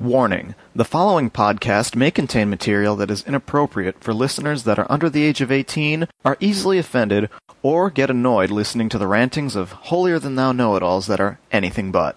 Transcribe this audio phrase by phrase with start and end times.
[0.00, 5.10] Warning the following podcast may contain material that is inappropriate for listeners that are under
[5.10, 7.28] the age of 18, are easily offended,
[7.64, 11.18] or get annoyed listening to the rantings of holier than thou know it alls that
[11.18, 12.16] are anything but.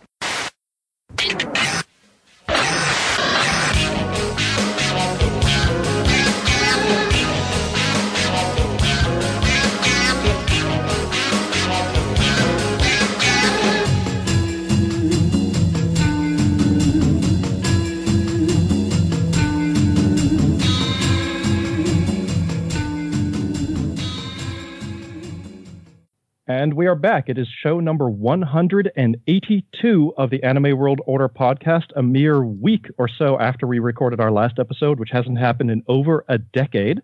[26.52, 27.30] And we are back.
[27.30, 33.08] It is show number 182 of the Anime World Order podcast, a mere week or
[33.08, 37.00] so after we recorded our last episode, which hasn't happened in over a decade.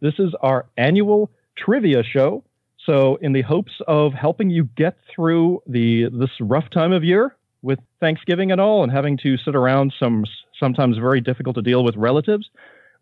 [0.00, 2.42] This is our annual trivia show.
[2.86, 7.36] So, in the hopes of helping you get through the this rough time of year
[7.60, 10.24] with Thanksgiving and all, and having to sit around some
[10.58, 12.48] sometimes very difficult to deal with relatives,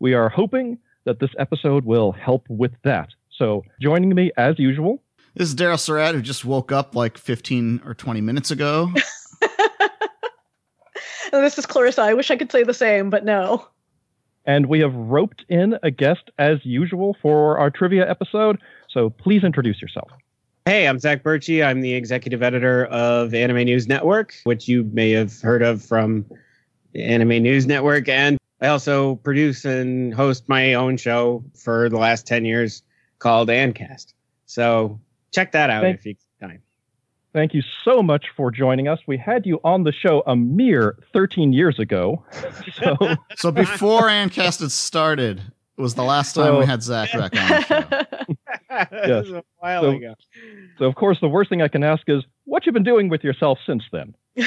[0.01, 3.10] we are hoping that this episode will help with that.
[3.37, 5.01] So, joining me as usual
[5.34, 8.93] this is Daryl Surratt, who just woke up like 15 or 20 minutes ago.
[9.43, 9.52] and
[11.45, 12.02] this is Clarissa.
[12.02, 13.66] I wish I could say the same, but no.
[14.45, 18.59] And we have roped in a guest as usual for our trivia episode.
[18.88, 20.10] So please introduce yourself.
[20.65, 21.65] Hey, I'm Zac Bertschy.
[21.65, 26.26] I'm the executive editor of Anime News Network, which you may have heard of from
[26.95, 28.09] Anime News Network.
[28.09, 32.82] And I also produce and host my own show for the last 10 years
[33.18, 34.12] called ANNCast.
[34.46, 35.01] So
[35.32, 36.62] check that out Thank, if you time.
[37.32, 39.01] Thank you so much for joining us.
[39.07, 42.24] We had you on the show a mere 13 years ago.
[42.74, 42.96] So,
[43.37, 45.43] so before ANNCast had started,
[45.76, 47.84] was the last time so, we had Zach back on the show.
[48.71, 49.29] yes.
[49.29, 50.15] a while so, ago.
[50.79, 53.23] So, of course, the worst thing I can ask is what you've been doing with
[53.23, 54.15] yourself since then.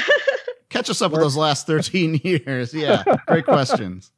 [0.68, 2.74] Catch us up with those last 13 years.
[2.74, 4.10] Yeah, great questions.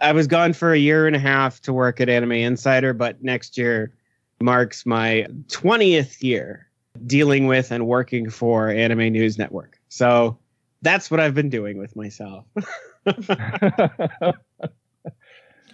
[0.00, 3.22] I was gone for a year and a half to work at Anime Insider, but
[3.22, 3.92] next year
[4.44, 6.68] marks my 20th year
[7.06, 9.80] dealing with and working for Anime News Network.
[9.88, 10.38] So
[10.82, 12.44] that's what I've been doing with myself.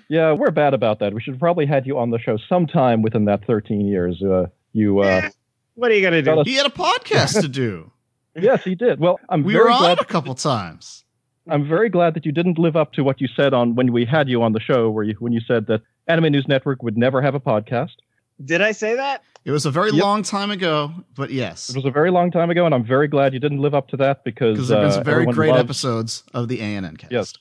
[0.08, 1.12] yeah, we're bad about that.
[1.12, 4.22] We should probably had you on the show sometime within that 13 years.
[4.22, 5.00] Uh, you.
[5.00, 5.28] Uh,
[5.74, 6.42] what are you going to do?
[6.44, 7.90] He had a podcast to do.
[8.36, 9.00] yes, he did.
[9.00, 11.04] Well, I'm we very were on glad a couple times.
[11.48, 14.04] I'm very glad that you didn't live up to what you said on when we
[14.04, 16.96] had you on the show, where you when you said that Anime News Network would
[16.96, 17.96] never have a podcast.
[18.44, 19.22] Did I say that?
[19.44, 20.02] It was a very yep.
[20.02, 21.70] long time ago, but yes.
[21.70, 23.88] It was a very long time ago, and I'm very glad you didn't live up
[23.88, 26.96] to that because there have been some uh, very great loves, episodes of the ANN
[26.96, 27.12] cast.
[27.12, 27.34] Yes.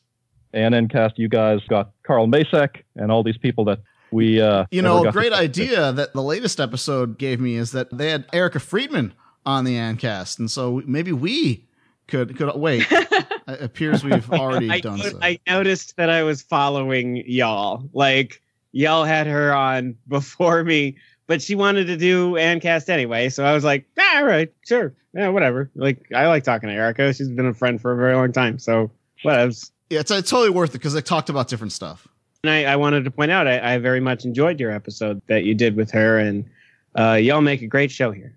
[0.54, 3.80] ANN cast, you guys got Carl Macek and all these people that
[4.12, 4.42] we.
[4.42, 8.10] Uh, you know, a great idea that the latest episode gave me is that they
[8.10, 9.14] had Erica Friedman
[9.46, 11.68] on the ANNCast, and so maybe we
[12.08, 12.88] could could wait.
[12.92, 15.20] it appears we've already I, done so.
[15.22, 17.88] I noticed that I was following y'all.
[17.94, 20.98] Like y'all had her on before me
[21.30, 23.30] but she wanted to do ANNCast anyway.
[23.30, 24.96] So I was like, ah, all right, sure.
[25.14, 25.70] Yeah, whatever.
[25.76, 27.14] Like, I like talking to Erica.
[27.14, 28.58] She's been a friend for a very long time.
[28.58, 28.90] So,
[29.22, 29.54] whatever.
[29.92, 32.08] Yeah, it's, it's totally worth it because they talked about different stuff.
[32.44, 35.44] And I, I wanted to point out, I, I, very much enjoyed your episode that
[35.44, 36.18] you did with her.
[36.18, 36.50] And
[36.98, 38.36] uh, y'all make a great show here.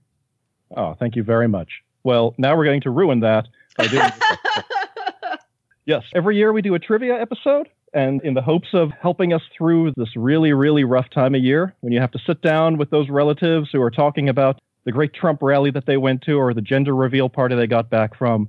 [0.76, 1.82] Oh, thank you very much.
[2.04, 4.10] Well, now we're going to ruin that by doing.
[5.86, 9.42] yes, every year we do a trivia episode and in the hopes of helping us
[9.56, 12.90] through this really, really rough time of year when you have to sit down with
[12.90, 16.54] those relatives who are talking about the great Trump rally that they went to or
[16.54, 18.48] the gender reveal party they got back from.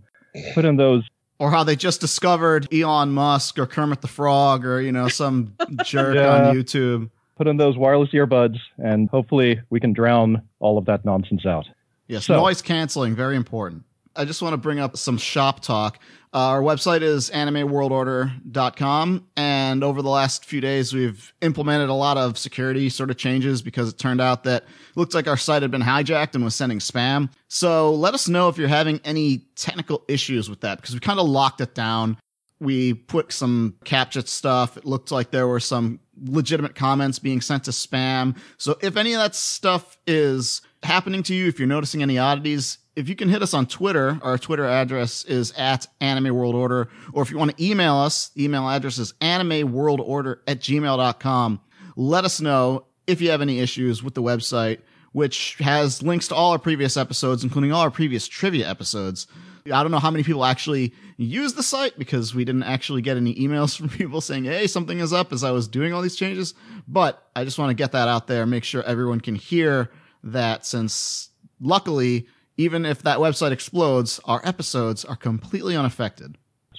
[0.54, 1.04] Put in those.
[1.40, 5.56] Or how they just discovered Elon Musk or Kermit the Frog or, you know, some
[5.84, 6.48] jerk yeah.
[6.48, 7.10] on YouTube.
[7.36, 11.68] Put in those wireless earbuds and hopefully we can drown all of that nonsense out.
[12.08, 13.84] Yes, so, noise canceling, very important.
[14.16, 16.00] I just want to bring up some shop talk.
[16.34, 19.28] Uh, our website is animeworldorder.com.
[19.38, 23.62] And over the last few days, we've implemented a lot of security sort of changes
[23.62, 24.64] because it turned out that
[24.96, 27.30] looked like our site had been hijacked and was sending spam.
[27.50, 31.20] So let us know if you're having any technical issues with that because we kind
[31.20, 32.18] of locked it down.
[32.60, 34.76] We put some CAPTCHA stuff.
[34.76, 38.38] It looked like there were some legitimate comments being sent to spam.
[38.58, 42.80] So if any of that stuff is happening to you, if you're noticing any oddities,
[42.96, 46.90] if you can hit us on Twitter, our Twitter address is at Anime World Order.
[47.12, 51.62] Or if you want to email us, email address is animeworldorder at gmail.com.
[51.96, 54.80] Let us know if you have any issues with the website,
[55.12, 59.28] which has links to all our previous episodes, including all our previous trivia episodes.
[59.66, 63.18] I don't know how many people actually use the site because we didn't actually get
[63.18, 66.16] any emails from people saying, hey, something is up as I was doing all these
[66.16, 66.54] changes.
[66.88, 69.90] But I just want to get that out there, make sure everyone can hear
[70.24, 71.30] that since
[71.60, 76.38] luckily even if that website explodes, our episodes are completely unaffected.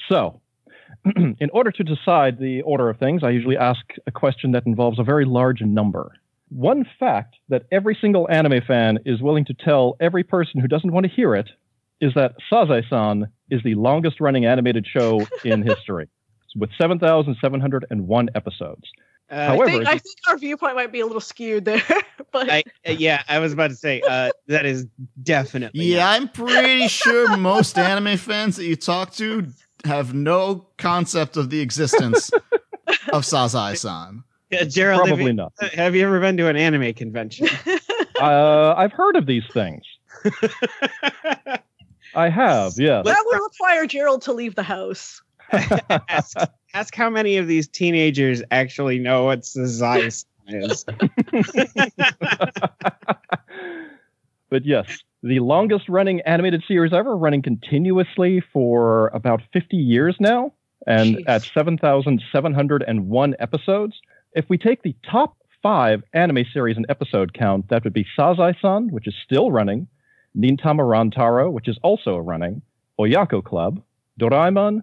[0.08, 0.40] So,
[1.16, 4.98] in order to decide the order of things, I usually ask a question that involves
[4.98, 6.12] a very large number.
[6.50, 10.92] One fact that every single anime fan is willing to tell every person who doesn't
[10.92, 11.48] want to hear it
[12.00, 16.08] is that Sazae-san is the longest running animated show in history
[16.56, 18.82] with 7,701 episodes.
[19.30, 21.82] Uh, However, I think, I think our viewpoint might be a little skewed there,
[22.32, 24.86] but I, uh, yeah, I was about to say uh, that is
[25.22, 26.14] definitely Yeah, not.
[26.20, 29.46] I'm pretty sure most anime fans that you talk to
[29.84, 32.30] have no concept of the existence
[33.12, 34.22] of Sazae-san.
[34.52, 35.00] Uh, Gerald.
[35.00, 35.52] Have Probably you, not.
[35.72, 37.48] have you ever been to an anime convention?
[38.20, 39.82] Uh, I've heard of these things.
[42.14, 43.04] I have, yes.
[43.04, 45.20] that would require Gerald to leave the house.
[46.08, 46.36] ask,
[46.74, 50.24] ask how many of these teenagers actually know what Sazae is.
[54.50, 54.86] but yes,
[55.22, 60.52] the longest running animated series ever, running continuously for about 50 years now,
[60.86, 61.24] and Jeez.
[61.26, 63.94] at 7,701 episodes.
[64.32, 68.54] If we take the top five anime series in episode count, that would be Sazae
[68.60, 69.88] san, which is still running,
[70.36, 72.60] Nintama Rantaro, which is also running,
[73.00, 73.80] Oyako Club,
[74.20, 74.82] Doraemon,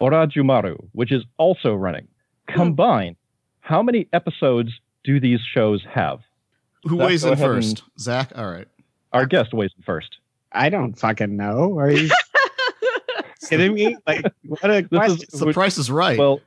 [0.00, 2.08] Ojarumaru, which is also running.
[2.48, 3.16] Combined,
[3.60, 4.70] how many episodes
[5.04, 6.20] do these shows have?
[6.84, 7.82] Who Zach, weighs in ahead and- first?
[7.98, 8.32] Zach?
[8.36, 8.68] All right.
[9.12, 10.16] Our guest weighs in first.
[10.52, 11.78] I don't fucking know.
[11.78, 12.10] Are you
[13.48, 13.96] kidding me?
[14.06, 15.26] Like, what a This question.
[15.32, 16.18] is The price is right.
[16.18, 16.40] well,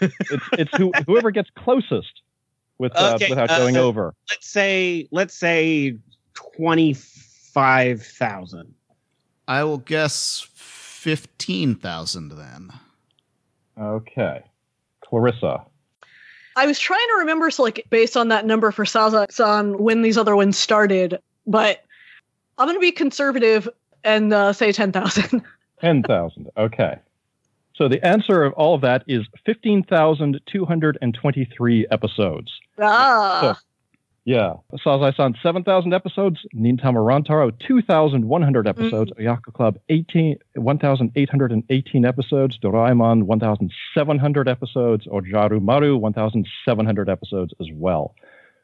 [0.00, 0.14] it's
[0.52, 2.20] it's who, whoever gets closest
[2.78, 4.14] with uh, Okay, without uh, going uh, over.
[4.30, 5.96] let's say, let's say
[6.34, 8.74] twenty-five thousand.
[9.48, 12.70] I will guess 15,000 then.
[13.78, 14.42] Okay,
[15.04, 15.64] Clarissa.
[16.56, 20.16] I was trying to remember, so like based on that number for Sazae-san when these
[20.16, 21.84] other ones started, but
[22.56, 23.68] I'm going to be conservative
[24.04, 25.42] and uh, say ten thousand.
[25.80, 26.48] Ten thousand.
[26.56, 26.98] Okay.
[27.74, 32.50] So the answer of all of that is fifteen thousand two hundred and twenty-three episodes.
[32.80, 33.60] ah,
[34.26, 40.36] Yeah, Sazae-san, seven thousand episodes, Nintama Rantaro two thousand one hundred episodes, Oyako Club 18,
[40.56, 47.54] 1,818 episodes, Doraemon one thousand seven hundred episodes, Ojaru Maru one thousand seven hundred episodes
[47.60, 48.16] as well.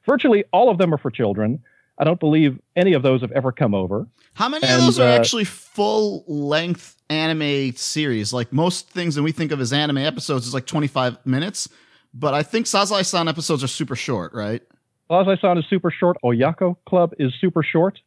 [0.04, 1.62] Virtually all of them are for children.
[1.96, 4.08] I don't believe any of those have ever come over.
[4.34, 8.32] How many And, of those are uh, actually full length anime series?
[8.32, 11.68] Like most things that we think of as anime episodes is like 25 minutes,
[12.12, 14.62] but I think Sazae-san episodes are super short, right?
[15.10, 16.16] Sazae-san is super short.
[16.24, 17.98] Oyako Club is super short.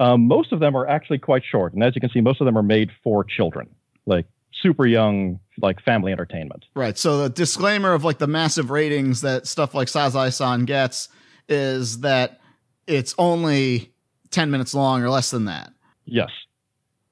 [0.00, 2.44] Um, most of them are actually quite short, and as you can see, most of
[2.44, 3.68] them are made for children,
[4.06, 4.26] like
[4.62, 6.64] super young, like family entertainment.
[6.74, 6.96] Right.
[6.96, 11.08] So the disclaimer of like the massive ratings that stuff like Sazae-san gets
[11.48, 12.40] is that
[12.86, 13.92] it's only
[14.30, 15.72] 10 minutes long or less than that.
[16.04, 16.30] Yes,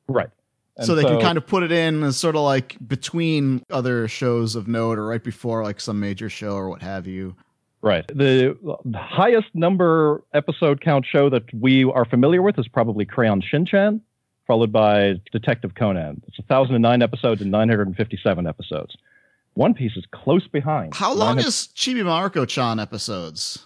[0.09, 0.31] right.
[0.77, 4.09] And so they can kind of put it in as sort of like between other
[4.09, 7.35] shows of note or right before like some major show or what have you.
[7.87, 8.07] Right.
[8.09, 13.41] The the highest number episode count show that we are familiar with is probably Crayon
[13.41, 14.01] Shinchan,
[14.47, 16.23] followed by Detective Conan.
[16.29, 18.97] It's 1,009 episodes and 957 episodes.
[19.55, 20.95] One Piece is close behind.
[20.95, 23.65] How long 900 is Chibi Maruko chan episodes?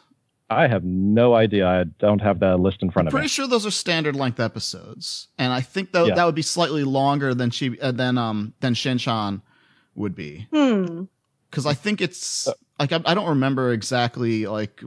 [0.48, 1.66] I have no idea.
[1.66, 3.18] I don't have that list in front of me.
[3.18, 6.14] Pretty sure those are standard length episodes, and I think that Yeah.
[6.16, 9.42] that would be slightly longer than Chibi uh, than um than Shinchan
[9.94, 11.04] would be hmm.
[11.50, 14.82] Because I think it's uh, like I, I don't remember exactly like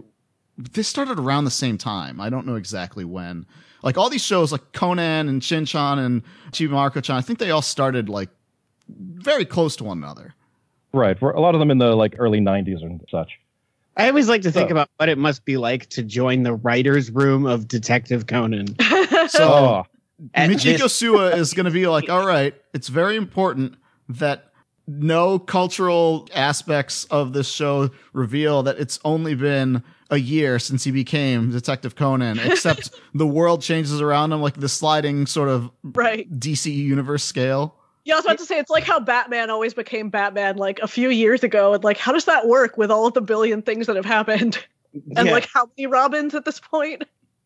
[0.57, 2.21] this started around the same time.
[2.21, 3.45] I don't know exactly when.
[3.81, 7.51] Like all these shows like Conan and Shinchan and Chibi Maruko chan, I think they
[7.51, 8.29] all started like
[8.89, 10.33] very close to one another.
[10.93, 11.19] Right.
[11.21, 13.31] A lot of them in the like early 90s and such.
[13.97, 16.53] I always like to think So- about what it must be like to join the
[16.53, 18.67] writer's room of Detective Conan.
[19.29, 19.83] So Oh,
[20.33, 23.75] At Michiko this- Sua is going to be like, all right, it's very important
[24.09, 24.51] that
[24.87, 30.91] no cultural aspects of this show reveal that it's only been a year since he
[30.91, 36.29] became Detective Conan, except the world changes around him like the sliding sort of right.
[36.39, 37.75] DC universe scale.
[38.05, 40.87] Yeah, I was about to say it's like how Batman always became Batman like a
[40.87, 43.87] few years ago, and like how does that work with all of the billion things
[43.87, 44.63] that have happened,
[45.15, 45.33] and Yeah.
[45.33, 47.03] like how many Robins at this point?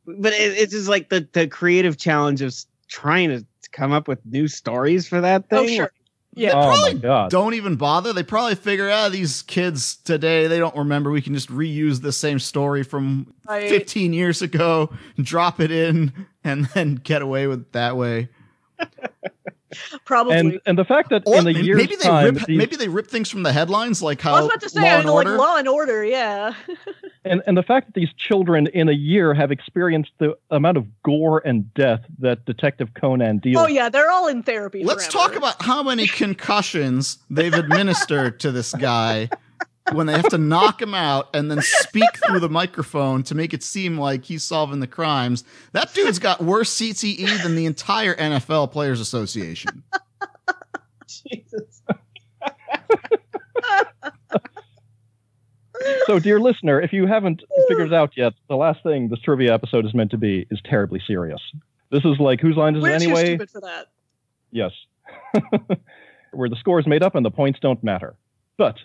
[0.08, 2.56] but it, it's just like the, the creative challenge of
[2.88, 5.82] trying to come up with new stories for that oh, thing.
[5.82, 5.92] Oh sure,
[6.38, 6.54] yeah.
[6.54, 7.32] oh my probably god.
[7.32, 8.14] Don't even bother.
[8.14, 11.12] They probably figure out these kids today, they don't remember.
[11.12, 13.70] We can just reuse the same story from Right.
[13.70, 16.12] 15 years ago, drop it in,
[16.44, 18.30] and then get away with that way.
[20.06, 20.36] Probably.
[20.36, 22.58] And and the fact that Or in a may- year's maybe they time, rip these-
[22.58, 24.88] maybe they rip things from the headlines like how I was about to say, Law
[24.88, 26.54] I and mean, like Law and Order, yeah.
[27.26, 30.86] And, and the fact that these children in a year have experienced the amount of
[31.04, 34.86] gore and death that Detective Conan deals Oh yeah, they're all in therapy.
[34.86, 35.28] Let's forever.
[35.32, 39.30] talk about how many concussions they've administered to this guy
[39.94, 43.54] when they have to knock him out and then speak through the microphone to make
[43.54, 45.44] it seem like he's solving the crimes.
[45.72, 49.84] That dude's got worse CTE than the entire NFL Players Association.
[51.08, 51.82] Jesus.
[56.06, 59.54] So, dear listener, if you haven't figured it out yet, the last thing this trivia
[59.54, 61.42] episode is meant to be is terribly serious.
[61.92, 63.26] This is like whose line is We're it too anyway?
[63.26, 63.88] stupid for that.
[64.52, 64.72] Yes.
[66.32, 68.16] Where the score is made up and the points don't matter.
[68.58, 68.76] But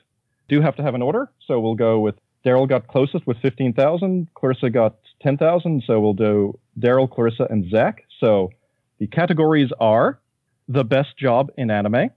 [0.49, 4.27] do have to have an order, so we'll go with Daryl got closest with 15,000,
[4.35, 8.05] Clarissa got 10,000, so we'll do Daryl, Clarissa, and Zach.
[8.19, 8.51] So
[8.99, 10.21] the categories are
[10.69, 12.11] the best job in anime.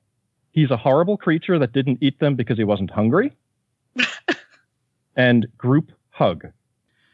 [0.51, 3.35] He's a horrible creature that didn't eat them because he wasn't hungry.
[5.15, 6.47] and group hug.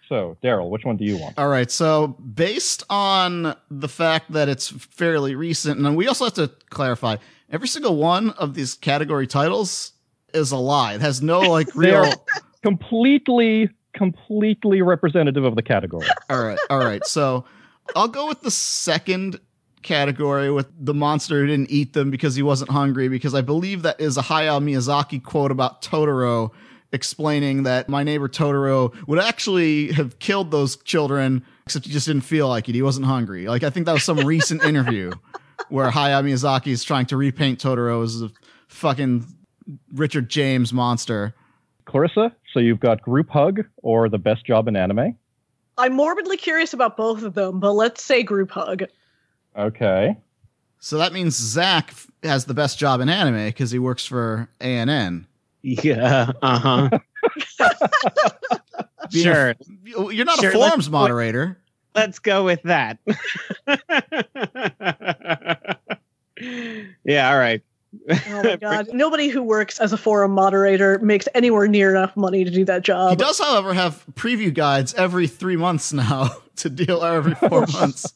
[0.08, 1.38] So, Daryl, which one do you want?
[1.38, 1.72] All right.
[1.72, 7.16] So, based on the fact that it's fairly recent, and we also have to clarify
[7.50, 9.94] every single one of these category titles
[10.34, 10.94] is a lie.
[10.96, 12.12] It has no like real.
[12.64, 16.08] completely, completely representative of the category.
[16.30, 16.60] All right.
[16.70, 17.06] All right.
[17.06, 17.46] So,
[17.96, 19.40] I'll go with the second
[19.82, 23.82] category with the monster who didn't eat them because he wasn't hungry, because I believe
[23.82, 26.52] that is a Hayao Miyazaki quote about Totoro
[26.94, 32.24] explaining that my neighbor Totoro would actually have killed those children, except he just didn't
[32.24, 32.76] feel like it.
[32.76, 33.48] He wasn't hungry.
[33.48, 35.12] Like, I think that was some recent interview
[35.70, 38.30] where Hayao Miyazaki is trying to repaint Totoro as a
[38.68, 39.26] fucking
[39.94, 41.34] Richard James monster.
[41.86, 45.16] Clarissa, so you've got group hug or the best job in anime.
[45.78, 48.84] I'm morbidly curious about both of them, but let's say group hug.
[49.58, 50.16] Okay.
[50.80, 55.26] So that means Zach has the best job in anime because he works for ANN.
[55.64, 56.32] Yeah.
[56.42, 56.90] Uh huh.
[59.12, 59.50] Sure.
[59.50, 59.56] a-
[60.14, 61.58] you're not Sure, a let's- forums moderator.
[61.94, 63.00] Let's go with that.
[67.04, 67.30] yeah.
[67.32, 67.62] All right.
[68.10, 68.90] Oh my god.
[68.94, 72.82] Nobody who works as a forum moderator makes anywhere near enough money to do that
[72.84, 73.12] job.
[73.12, 77.66] He does, however, have preview guides every three months now to deal or every four
[77.68, 78.14] oh, months.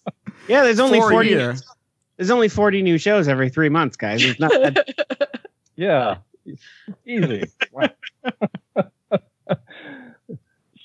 [0.47, 0.63] Yeah.
[0.63, 1.29] There's only For a forty.
[1.29, 1.55] year.
[2.17, 4.23] There's only forty new shows every three months, guys.
[4.23, 6.17] It's not that Yeah.
[7.05, 7.43] Easy.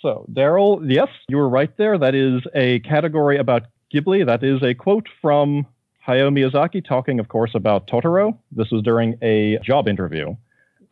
[0.02, 1.98] So, Daryl, yes, you were right there.
[1.98, 4.24] That is a category about Ghibli.
[4.24, 5.66] That is a quote from
[6.06, 8.36] Hayao Miyazaki talking, of course, about Totoro.
[8.52, 10.34] This was during a job interview.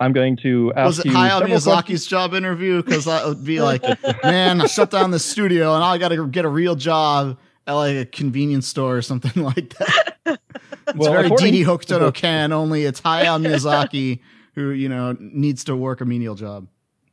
[0.01, 1.11] I'm going to ask you.
[1.13, 2.07] Was it Hayao Miyazaki's questions.
[2.07, 2.83] job interview?
[2.83, 3.83] Because that would be like,
[4.23, 7.37] man, I shut down the studio and I got to get a real job
[7.67, 10.17] at like a convenience store or something like that.
[10.27, 14.21] It's Well, very Didi to Hokuto the- Can, only it's Hayao Miyazaki
[14.55, 16.67] who, you know, needs to work a menial job.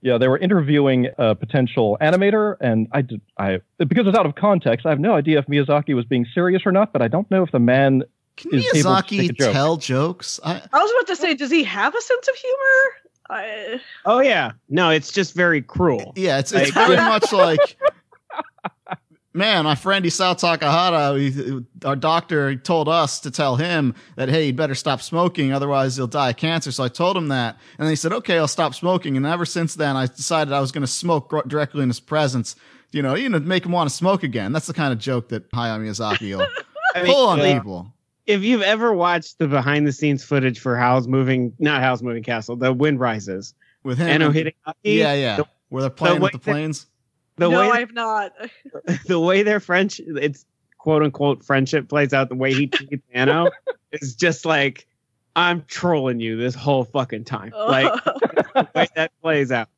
[0.05, 4.35] Yeah, they were interviewing a potential animator, and I, did, I because it's out of
[4.35, 6.93] context, I have no idea if Miyazaki was being serious or not.
[6.93, 8.03] But I don't know if the man
[8.37, 9.51] Can Is able to Miyazaki joke.
[9.51, 10.39] tell jokes?
[10.43, 12.83] I, I was about to say, does he have a sense of humor?
[13.31, 14.51] I, Oh yeah.
[14.69, 16.13] No, it's just very cruel.
[16.15, 17.75] Yeah, it's it's Like- very much like,
[19.35, 24.47] man, my friend Isao Takahata, he, our doctor told us to tell him that hey,
[24.47, 26.71] you'd better stop smoking, otherwise he'll die of cancer.
[26.71, 29.17] So I told him that, and then he said, okay, I'll stop smoking.
[29.17, 31.99] And ever since then, I decided I was going to smoke gr- directly in his
[31.99, 32.55] presence.
[32.91, 34.53] You know, you know, make him want to smoke again.
[34.53, 36.47] That's the kind of joke that Hayao Miyazaki will
[36.95, 37.91] I mean, pull on like, people.
[38.25, 42.23] if you've ever watched the behind the scenes footage for Howl's moving, not Howl's moving
[42.23, 44.35] castle, the Wind Rises, With him, and-
[44.83, 46.85] yeah, yeah, the- where they're playing way with the that- planes.
[47.37, 48.33] The no, way I have not.
[49.07, 50.45] the way their French, it's
[50.77, 53.49] quote unquote friendship plays out, the way he treats Anno
[53.91, 54.87] is just like,
[55.35, 57.51] I'm trolling you this whole fucking time.
[57.53, 57.67] Oh.
[57.67, 59.69] Like the way that plays out.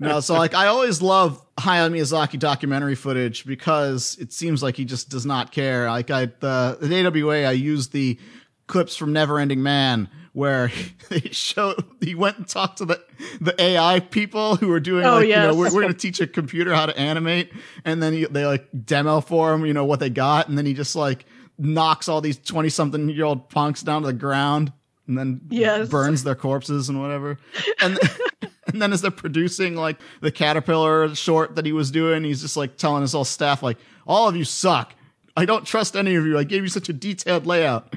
[0.00, 4.84] No, so like I always love Hayao Miyazaki documentary footage because it seems like he
[4.84, 5.88] just does not care.
[5.88, 8.18] Like I the, the AWA I used the
[8.66, 10.72] clips from Neverending Man where
[11.08, 13.01] they show he went and talked to the
[13.40, 16.20] the AI people who are doing Oh, like you know we're, we're going to teach
[16.20, 17.52] a computer how to animate
[17.84, 20.66] and then he, they like demo for him you know what they got and then
[20.66, 21.24] he just like
[21.58, 24.72] knocks all these 20 something year old punks down to the ground
[25.06, 25.88] and then Yes.
[25.88, 27.38] burns their corpses and whatever.
[27.80, 27.98] And
[28.66, 32.56] and then as they're producing like the caterpillar short that he was doing he's just
[32.56, 34.94] like telling his whole staff like all of you suck.
[35.36, 36.36] I don't trust any of you.
[36.38, 37.94] I gave you such a detailed layout.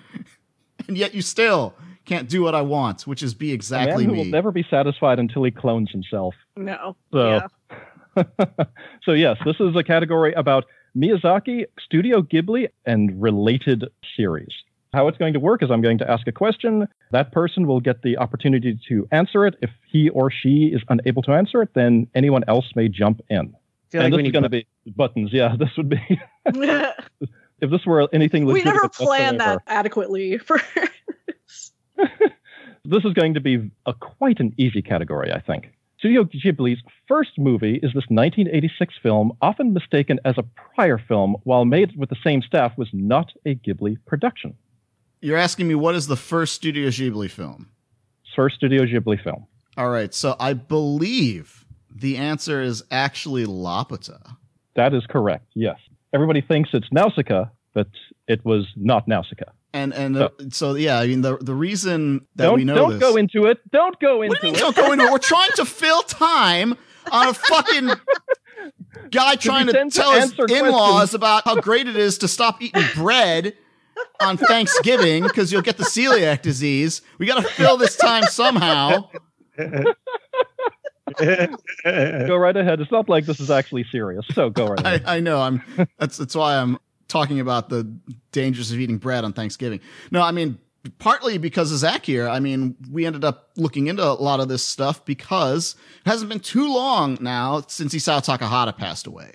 [0.87, 1.73] And yet you still
[2.05, 4.31] can't do what i want which is be exactly a man exactly who me will
[4.31, 6.35] never be satisfied until he clones himself.
[6.55, 6.95] no.
[7.11, 7.47] So, Yeah.
[9.03, 13.85] so yes, this is a category about Miyazaki, Studio Ghibli, and related
[14.15, 14.51] series.
[14.93, 16.87] How it's going to work is I'm going to ask a question.
[17.11, 19.55] That person will get the opportunity to answer it.
[19.61, 23.39] If he or she is unable to answer it, then anyone else may jump in.
[23.39, 25.33] I feel and like this is going to be buttons.
[25.33, 25.99] Yeah, this would be
[26.45, 30.61] if this were anything we legitimate never planned that adequately for
[32.87, 35.71] This is going to be a quite an easy category, I think.
[35.97, 41.65] Studio Ghibli's first movie is this 1986 film, often mistaken as a prior film, while
[41.65, 44.55] made with the same staff, was not a Ghibli production.
[45.19, 47.69] You're asking me what is the first Studio Ghibli film?
[48.35, 49.47] First Studio Ghibli film.
[49.77, 54.35] All right, so I believe the answer is actually Laputa.
[54.75, 55.47] That is correct.
[55.55, 55.79] Yes.
[56.13, 57.87] Everybody thinks it's Nausicaa, but
[58.27, 59.51] it was not Nausicaa.
[59.75, 62.99] And and uh, so yeah, I mean the the reason that we know don't this.
[63.01, 63.57] go into it.
[63.71, 64.59] Don't go into What do you mean it.
[64.63, 65.11] don't go into it?
[65.11, 66.77] We're trying to fill time
[67.11, 67.89] on a fucking
[69.11, 73.53] guy trying to tell his in-laws about how great it is to stop eating bread
[74.21, 77.01] on Thanksgiving because you'll get the celiac disease.
[77.17, 79.09] We got to fill this time somehow.
[79.57, 79.93] Go
[82.37, 82.79] right ahead.
[82.79, 85.03] It's not like this is actually serious, so go right ahead.
[85.05, 85.41] I, I know.
[85.41, 85.61] I'm.
[85.99, 87.91] That's that's why I'm talking about the
[88.31, 89.79] dangers of eating bread on Thanksgiving.
[90.11, 90.57] No, I mean
[90.99, 92.27] partly because of Zach here.
[92.27, 96.29] I mean, we ended up looking into a lot of this stuff because it hasn't
[96.29, 99.33] been too long now since Isao Takahata passed away,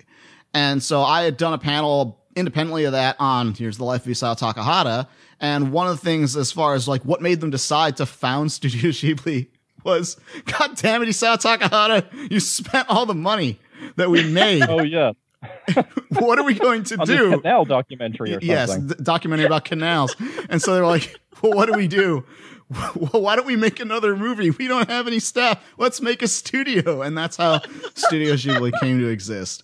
[0.53, 4.11] and so I had done a panel independently of that on here's the life of
[4.11, 5.07] Isao Takahata,
[5.39, 8.51] and one of the things as far as like what made them decide to found
[8.51, 9.47] Studio Ghibli
[9.83, 13.59] was, God damn it, Isao Takahata, you spent all the money
[13.95, 14.63] that we made.
[14.69, 15.11] Oh yeah,
[16.19, 17.29] what are we going to on do?
[17.31, 19.03] this canal documentary or yes, something.
[19.03, 20.15] documentary about canals.
[20.49, 22.25] And so they're like, well, what do we do?
[22.95, 24.49] Well, why don't we make another movie?
[24.51, 25.61] We don't have any staff.
[25.77, 27.01] Let's make a studio.
[27.01, 27.59] And that's how
[27.95, 29.63] Studio Ghibli came to exist.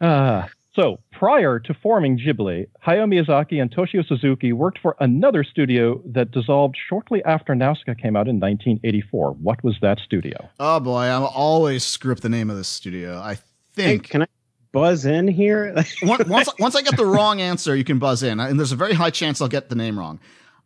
[0.00, 6.00] Ah, so prior to forming Ghibli, Hayao Miyazaki and Toshio Suzuki worked for another studio
[6.06, 9.32] that dissolved shortly after Nausicaa came out in 1984.
[9.34, 10.48] What was that studio?
[10.58, 13.18] Oh boy, I'm always screw up the name of this studio.
[13.18, 13.34] I
[13.76, 14.26] Hey, think can I
[14.72, 15.74] buzz in here?
[16.02, 18.40] once, once once I get the wrong answer, you can buzz in.
[18.40, 20.20] And there's a very high chance I'll get the name wrong.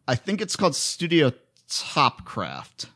[0.08, 1.32] I think it's called Studio
[1.68, 2.86] Topcraft.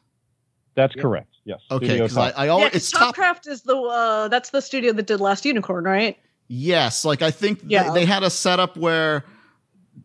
[0.75, 1.29] That's correct.
[1.45, 1.61] Yes.
[1.71, 2.39] Okay, because I, Top.
[2.41, 5.21] I yeah, always 'cause it's top Topcraft is the uh, that's the studio that did
[5.21, 6.19] Last Unicorn, right?
[6.49, 7.93] Yes, like I think th- Yeah.
[7.93, 9.25] they had a setup where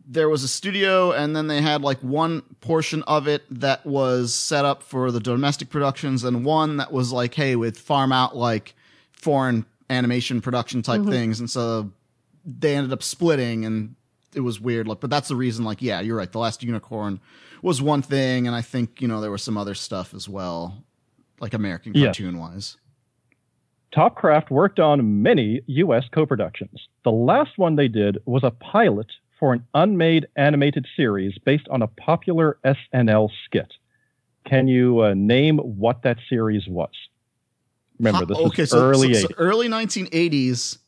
[0.08, 4.32] there was a studio and then they had like one portion of it that was
[4.34, 8.34] set up for the domestic productions and one that was like hey with farm out
[8.34, 8.74] like
[9.12, 11.90] foreign animation production type things and so
[12.44, 13.94] they ended up splitting and
[14.34, 17.20] it was weird like but that's the reason like yeah you're right the last unicorn
[17.62, 20.82] was one thing and I think you know there was some other stuff as well
[21.40, 22.06] like American Yeah.
[22.06, 22.76] cartoon wise
[23.94, 26.04] Topcraft worked on many U.S.
[26.10, 26.88] co-productions.
[27.04, 31.82] The last one they did was a pilot for an unmade animated series based on
[31.82, 33.74] a popular SNL skit.
[34.46, 36.92] Can you uh, name what that series was?
[38.02, 39.34] Remember, this okay, so, early so, so 80s.
[39.38, 40.78] early 1980s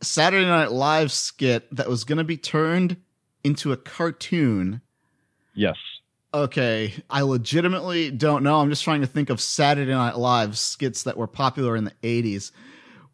[0.00, 2.96] Saturday Night Live skit that was going to be turned
[3.42, 4.80] into a cartoon.
[5.54, 5.76] Yes.
[6.32, 8.60] Okay, I legitimately don't know.
[8.60, 11.92] I'm just trying to think of Saturday Night Live skits that were popular in the
[12.02, 12.52] 80s.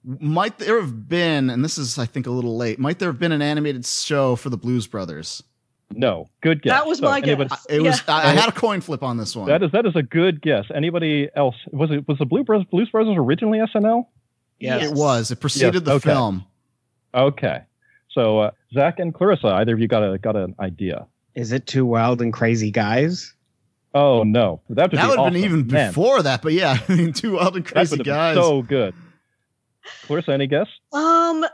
[0.04, 3.18] Might there have been, and this is I think a little late, might there have
[3.18, 5.42] been an animated show for the Blues Brothers?
[5.90, 6.28] No.
[6.42, 6.72] Good guess.
[6.72, 7.66] That was So my anybody- guess.
[7.68, 8.14] It was Yeah.
[8.14, 9.48] I, I had a coin flip on this one.
[9.48, 10.64] That is that is a good guess.
[10.74, 11.56] Anybody else?
[11.72, 14.06] Was it was the Blue Brothers, Blues Brothers originally SNL?
[14.60, 14.84] yes.
[14.90, 15.30] It was.
[15.30, 16.10] It preceded Yes, the okay.
[16.10, 16.44] film.
[17.14, 17.62] Okay.
[18.10, 21.06] So uh, Zach and Clarissa, either of you got a got an idea?
[21.34, 23.34] Is it too wild and crazy guys?
[23.94, 26.78] Oh no, that would That be would have been even Man, before that, but yeah,
[26.88, 28.34] I mean, two wild and that crazy would have been guys.
[28.36, 28.94] so good.
[30.02, 30.66] Clarissa, any guess?
[30.92, 31.44] Um,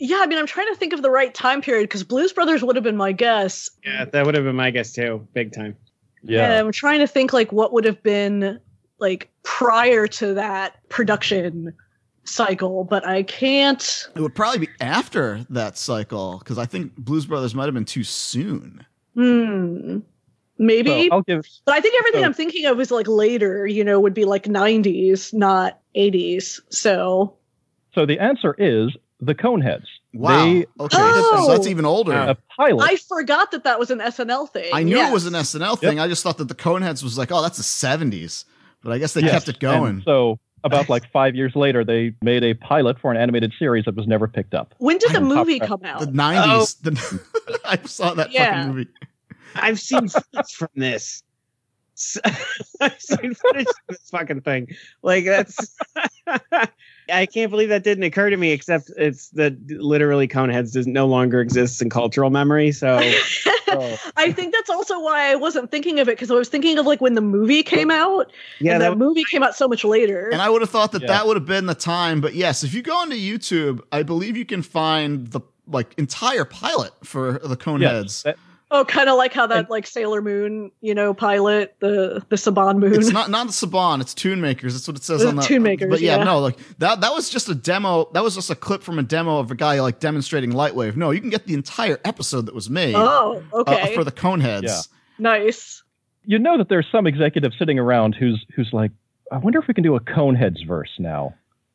[0.00, 2.64] yeah, I mean, I'm trying to think of the right time period because Blues Brothers
[2.64, 3.70] would have been my guess.
[3.84, 5.26] Yeah, that would have been my guess too.
[5.34, 5.76] Big time.
[6.22, 6.58] And Yeah.
[6.58, 8.58] I'm trying to think like what would have been
[8.98, 11.72] like prior to that production
[12.24, 14.08] cycle, but I can't.
[14.14, 17.84] It would probably be after that cycle because I think Blues Brothers might have been
[17.84, 18.84] too soon.
[19.14, 19.98] Hmm.
[20.58, 21.46] Maybe, So I'll give.
[21.64, 23.66] but I think everything so- I'm thinking of is like later.
[23.66, 26.60] You know, would be like 90s, not 80s.
[26.68, 27.34] So
[27.94, 29.84] So the answer is the Coneheads.
[30.12, 30.44] Wow.
[30.44, 31.44] They okay, Oh!
[31.46, 32.12] so that's even older.
[32.12, 32.82] a pilot.
[32.84, 34.70] I forgot that that was an SNL thing.
[34.72, 35.10] I knew Yes.
[35.10, 36.00] it was an SNL thing.
[36.00, 38.44] I just thought that the Coneheads was like, oh, that's the '70s,
[38.82, 39.88] but I guess they Yes, kept it going.
[39.96, 43.84] and so about like five years later, they made a pilot for an animated series
[43.84, 44.74] that was never picked up.
[44.78, 46.00] When did the movie top- come out?
[46.00, 46.80] the '90s.
[46.82, 48.56] The, I saw that Yeah.
[48.56, 48.90] fucking movie.
[49.54, 51.22] I've seen footage from this.
[52.80, 54.68] I've seen footage from this fucking thing.
[55.02, 55.76] Like that's.
[57.12, 58.50] I can't believe that didn't occur to me.
[58.52, 62.72] Except it's that literally Coneheads does no longer exists in cultural memory.
[62.72, 62.98] So
[63.72, 63.96] Oh.
[64.16, 66.86] I think that's also why I wasn't thinking of it because I was thinking of
[66.86, 68.32] like when the movie came out.
[68.58, 70.28] Yeah, and that that movie came out so much later.
[70.32, 71.08] And I would have thought that Yeah.
[71.08, 74.36] that would have been the time, but yes, if you go onto YouTube, I believe
[74.36, 78.24] you can find the like entire pilot for the Coneheads.
[78.24, 78.36] that-
[78.70, 82.36] oh, kind of like how that And- like Sailor Moon, you know, pilot the the
[82.36, 82.94] Saban Moon.
[82.94, 84.74] It's not not the Saban, it's Toon Makers.
[84.74, 86.24] That's what it says The on the Toon Makers, But yeah, yeah.
[86.24, 88.08] no, like that that was just a demo.
[88.14, 90.96] That was just a clip from a demo of a guy like demonstrating Lightwave.
[90.96, 94.12] No, you can get the entire episode that was made oh, uh, okay, for the
[94.12, 94.62] Coneheads.
[94.64, 94.80] Yeah.
[95.18, 95.82] nice.
[96.24, 98.90] You know that there's some executive sitting around who's who's like,
[99.32, 101.34] I wonder if we can do a Coneheads verse now.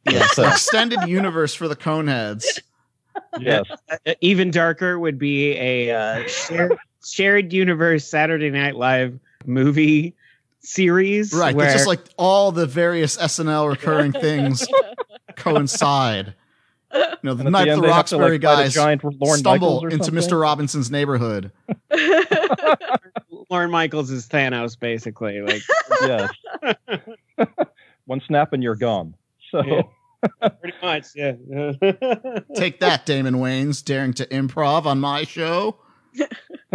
[0.09, 2.45] Yes, So- extended universe for the Coneheads.
[3.39, 3.65] Yes.
[3.89, 10.15] Uh, even darker would be a uh, shared, shared universe Saturday Night Live movie
[10.61, 11.33] series.
[11.33, 11.55] Right.
[11.55, 14.65] where, It's just like all the various SNL recurring things
[15.35, 16.33] coincide.
[16.93, 18.73] You know, the And night the the they have to, like, Roxbury fight a guys
[18.73, 20.23] giant Lorne stumble into something.
[20.23, 20.39] Mr.
[20.39, 21.51] Robinson's neighborhood.
[23.49, 25.41] Lorne Michaels is Thanos, basically.
[25.41, 25.61] Like
[26.01, 26.31] yes.
[28.05, 29.15] One snap and you're gone.
[29.51, 29.81] So Yeah.
[30.61, 31.33] Pretty much, yeah.
[32.55, 35.79] Take that, Damon Wayans, daring to improv on my show.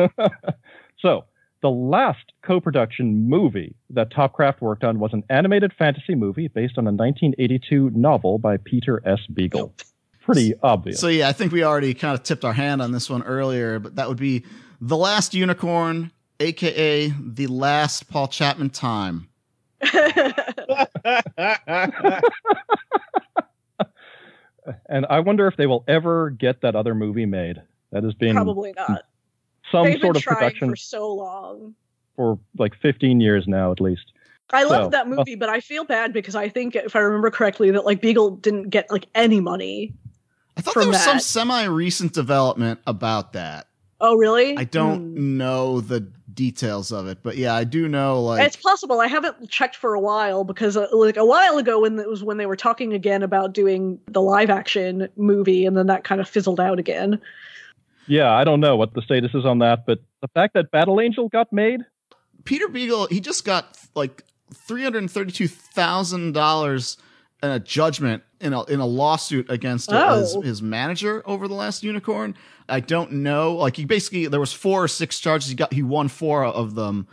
[0.98, 1.24] so
[1.62, 6.86] the last co-production movie that Topcraft worked on was an animated fantasy movie based on
[6.86, 9.20] a 1982 novel by Peter S.
[9.32, 9.74] Beagle.
[10.22, 11.00] Pretty obvious.
[11.00, 13.78] So yeah, I think we already kind of tipped our hand on this one earlier,
[13.78, 14.44] but that would be
[14.80, 19.28] The Last Unicorn, aka The Last Paul Chapman Time.
[24.88, 27.60] and I wonder if they will ever get that other movie made.
[27.92, 29.02] That has been Probably not.
[29.72, 31.74] some They've sort been of trying production for so long.
[32.16, 34.12] for like 15 years now, at least.
[34.52, 37.70] I love that movie, but I feel bad because I think, if I remember correctly,
[37.70, 39.94] that like Beagle didn't get like any money.
[40.56, 43.68] I thought From there was some semi recent development about that.
[44.00, 44.56] Oh, really?
[44.56, 45.36] I don't Hmm.
[45.38, 46.00] know the
[46.34, 49.00] details of it but yeah i do know like it's possible.
[49.00, 52.22] I haven't checked for a while because uh, like a while ago when it was
[52.24, 56.20] when they were talking again about doing the live action movie and then that kind
[56.20, 57.20] of fizzled out again.
[58.06, 61.00] Yeah i don't know what the status is on that but the fact that battle
[61.00, 61.80] angel got made?
[62.44, 64.24] Peter beagle he just got like
[64.68, 66.96] $332000
[67.42, 70.18] a judgment in a in a lawsuit against Oh.
[70.20, 72.34] his, his manager over the last unicorn.
[72.68, 73.54] I don't know.
[73.54, 75.48] Like he basically there was four or six charges.
[75.48, 77.06] He got he won four of them,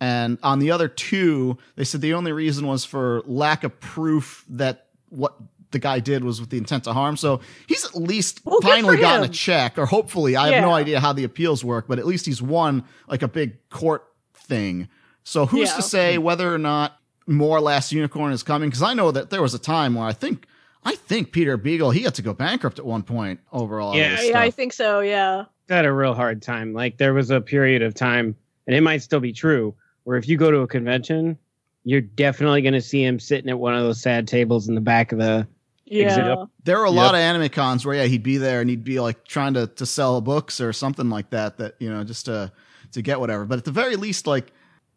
[0.00, 4.44] and on the other two, they said the only reason was for lack of proof
[4.48, 5.34] that what
[5.70, 7.16] the guy did was with the intent to harm.
[7.16, 10.36] So he's at least Well, finally gotten a check, or hopefully.
[10.36, 13.28] I have no idea how the appeals work, but at least he's won like a
[13.28, 14.88] big court thing.
[15.24, 15.76] So who's Yeah.
[15.76, 18.68] to say whether or not more Last Unicorn is coming?
[18.68, 20.46] Because I know that there was a time where I think
[20.84, 24.20] I think Peter Beagle he had to go bankrupt at one point over all Yeah.
[24.20, 25.00] Yeah, I think so.
[25.00, 25.44] Yeah.
[25.68, 26.74] had a real hard time.
[26.74, 30.28] Like there was a period of time, and it might still be true, where if
[30.28, 31.38] you go to a convention,
[31.84, 34.80] you're definitely going to see him sitting at one of those sad tables in the
[34.80, 35.46] back of the.
[35.86, 36.44] Yeah.
[36.64, 36.96] There were a Yep.
[36.96, 39.66] lot of anime cons where yeah he'd be there and he'd be like trying to
[39.66, 42.50] to sell books or something like that that you know just to
[42.92, 43.44] to get whatever.
[43.44, 44.50] But at the very least, like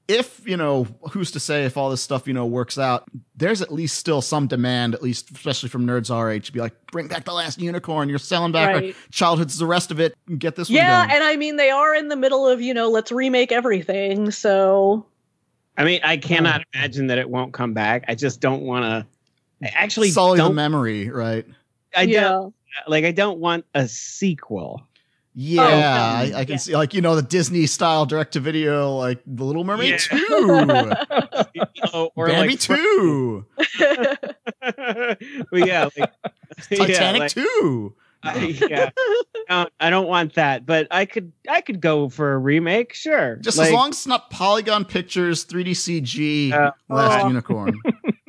[0.07, 3.61] if you know who's to say if all this stuff you know works out, there's
[3.61, 6.73] at least still some demand, at least especially from nerds our age, to be like
[6.91, 8.07] bring back the last unicorn.
[8.09, 8.95] You're selling back our Right.
[9.11, 10.15] childhoods, the rest of it.
[10.37, 11.15] Get this Yeah, one going.
[11.17, 14.31] and I mean they are in the middle of you know let's remake everything.
[14.31, 15.05] So
[15.77, 18.05] I mean, I cannot imagine that it won't come back.
[18.07, 19.05] I just don't want to.
[19.75, 20.55] Actually Sully the don't.
[20.55, 21.45] memory, right?
[21.95, 22.53] I yeah, don't
[22.87, 23.05] like.
[23.05, 24.81] I don't want a sequel.
[25.39, 26.57] Yeah, Oh, I, I can yeah.
[26.57, 29.97] see like you know the Disney style direct to video, like The Little Mermaid Yeah.
[30.17, 33.45] two, Oh, or Bambi like two,
[35.51, 36.11] well, yeah, like,
[36.71, 37.93] yeah, Titanic like, two.
[38.23, 38.89] I, yeah.
[39.47, 41.31] I don't, I don't want that, but I could.
[41.47, 42.95] I could go for a remake.
[42.95, 47.27] Sure, Just Like, as long as it's not Polygon Pictures, 3D CG, Uh, Last Oh.
[47.27, 47.79] Unicorn.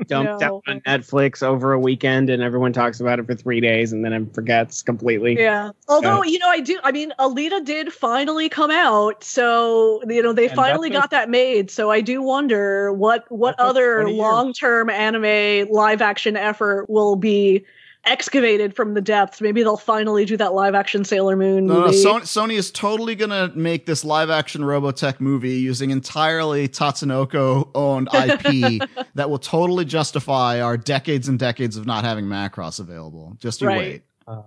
[0.08, 0.46] Dumped No.
[0.56, 4.04] out on Netflix over a weekend, and everyone talks about it for three days, and
[4.04, 5.38] then it forgets completely.
[5.38, 5.70] yeah.
[5.88, 6.78] Although you know, I do.
[6.82, 11.30] I mean, Alita did finally come out, so you know they And finally got that
[11.30, 11.70] made.
[11.70, 17.64] So I do wonder what what other long term anime live action effort will be
[18.04, 19.40] excavated from the depths.
[19.40, 21.90] Maybe they'll finally do that live action Sailor Moon No, no.
[21.90, 28.08] Sony, Sony is totally gonna make this live action Robotech movie using entirely Tatsunoko owned
[28.14, 28.82] IP
[29.14, 33.36] that will totally justify our decades and decades of not having Macross available.
[33.40, 33.78] Just you Right.
[33.78, 34.02] wait.
[34.26, 34.42] Uh,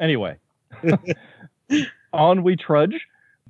[0.00, 0.36] anyway,
[2.12, 3.00] on we trudge.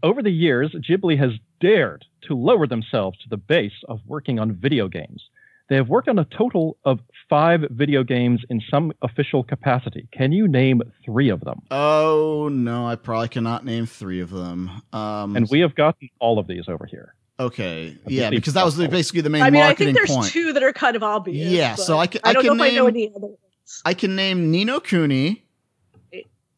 [0.03, 4.53] Over the years, Ghibli has dared to lower themselves to the base of working on
[4.53, 5.25] video games.
[5.69, 10.09] They have worked on a total of five video games in some official capacity.
[10.13, 11.61] Can you name three of them?
[11.71, 14.71] Oh no, I probably cannot name three of them.
[14.93, 17.15] Um, And we have gotten all of these over here.
[17.41, 18.87] okay, I yeah, because that was so.
[18.89, 20.31] basically the main I mean, I think there's point.
[20.31, 21.51] two that are kind of obvious.
[21.51, 23.83] Yeah, so I can- I I don't can know if I know any other ones.
[23.85, 25.45] I can name Ni no Kuni,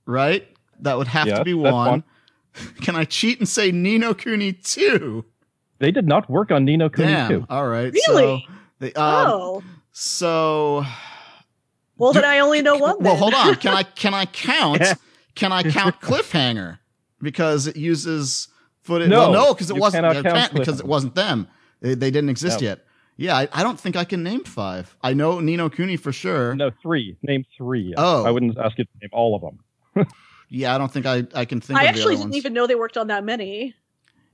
[0.06, 0.46] right?
[0.80, 1.72] That would have Yeah, to be one.
[1.72, 2.04] one.
[2.82, 5.24] Can I cheat and say Ni no Kuni two?
[5.80, 7.30] They did not work on Nino Kuni Damn.
[7.42, 7.46] 2.
[7.48, 7.92] All right.
[7.92, 8.44] Really?
[8.46, 9.62] So, they, um, oh,
[10.00, 10.84] so
[11.96, 12.96] well, do- then I only know one.
[13.00, 13.16] well, then.
[13.18, 13.54] hold on.
[13.56, 14.82] Can I can I count?
[15.34, 16.78] Can I count Cliffhanger
[17.20, 18.48] because it uses
[18.82, 19.08] footage?
[19.08, 20.04] No, well, no, because it you wasn't.
[20.04, 21.48] cannot count can't because it wasn't them.
[21.80, 22.68] They, they didn't exist No.
[22.68, 22.84] yet.
[23.16, 24.96] Yeah, I, I don't think I can name five.
[25.02, 26.54] I know Ni no Kuni for sure.
[26.54, 27.16] No, three.
[27.22, 27.92] Name three.
[27.96, 28.24] Oh.
[28.24, 30.06] I wouldn't ask you to name all of them.
[30.50, 32.36] Yeah, I don't think I, I can think I of the actually other didn't ones.
[32.36, 33.74] even know they worked on that many.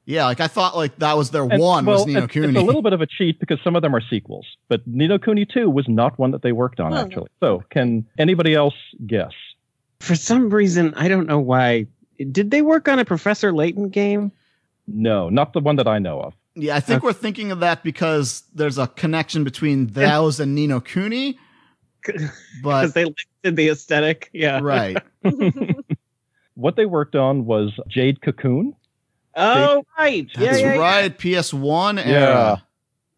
[0.07, 2.49] Yeah, like I thought like that was their And, one well, was Nino it's, Cooney.
[2.49, 5.19] It's a little bit of a cheat because some of them are sequels, but Nino
[5.19, 6.97] Kuni 2 was not one that they worked on, Oh.
[6.97, 7.29] actually.
[7.41, 8.75] So, can anybody else
[9.07, 9.33] guess?
[10.01, 11.87] For some reason, I don't know why.
[12.31, 14.31] Did they work on a Professor Layton game?
[14.87, 16.35] No, not the one that I know of.
[16.55, 20.67] Yeah, I think we're thinking of that because there's a connection between those and Ni
[20.67, 21.39] no Kuni.
[22.07, 22.31] Because
[22.63, 24.29] But they listed the aesthetic.
[24.35, 24.61] Yeah.
[24.63, 24.99] right,
[26.55, 28.77] What they worked on was Jade Cocoon.
[29.37, 30.29] Oh, right.
[30.39, 30.79] Yeah, that's yeah, yeah.
[30.81, 31.19] right.
[31.19, 32.63] PS1 era.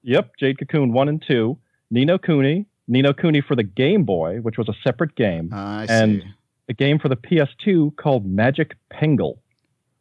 [0.02, 1.58] Yep, Jade Cocoon 1 and 2.
[1.90, 2.66] Ni no Kuni.
[2.88, 5.50] Nino Cooney for the Game Boy, which was a separate game.
[5.52, 5.92] I see.
[5.92, 6.24] And-
[6.68, 9.38] A game for the PS2 called Magic Pengel.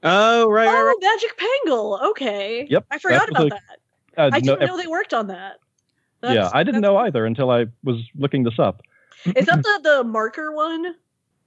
[0.03, 0.95] Oh, right, right, oh, right.
[1.01, 2.09] Magic Pengel.
[2.11, 2.67] Okay.
[2.69, 3.59] Yep, I forgot that was about
[4.15, 4.23] that.
[4.23, 5.57] Uh, I didn't know they worked on that.
[6.23, 8.81] yeah, I didn't know either until I was looking this up.
[9.25, 10.85] Is that the, the marker one?
[10.85, 10.93] is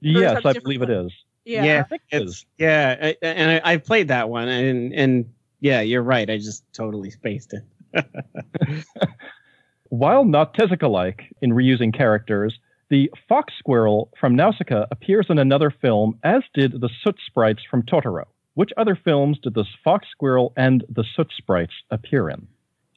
[0.00, 1.06] Yes, that a I different believe it one?
[1.06, 1.12] is.
[1.48, 1.64] Yeah.
[1.64, 1.80] Yeah.
[1.80, 6.02] I think It's yeah, I, and I, I've played that one, and and yeah, you're
[6.02, 6.28] right.
[6.28, 8.04] I just totally spaced it.
[9.88, 12.58] While not Tezuka-like in reusing characters,
[12.90, 17.82] the fox squirrel from Nausicaa appears in another film, as did the soot sprites from
[17.82, 18.24] Totoro.
[18.54, 22.46] Which other films did the fox squirrel and the soot sprites appear in?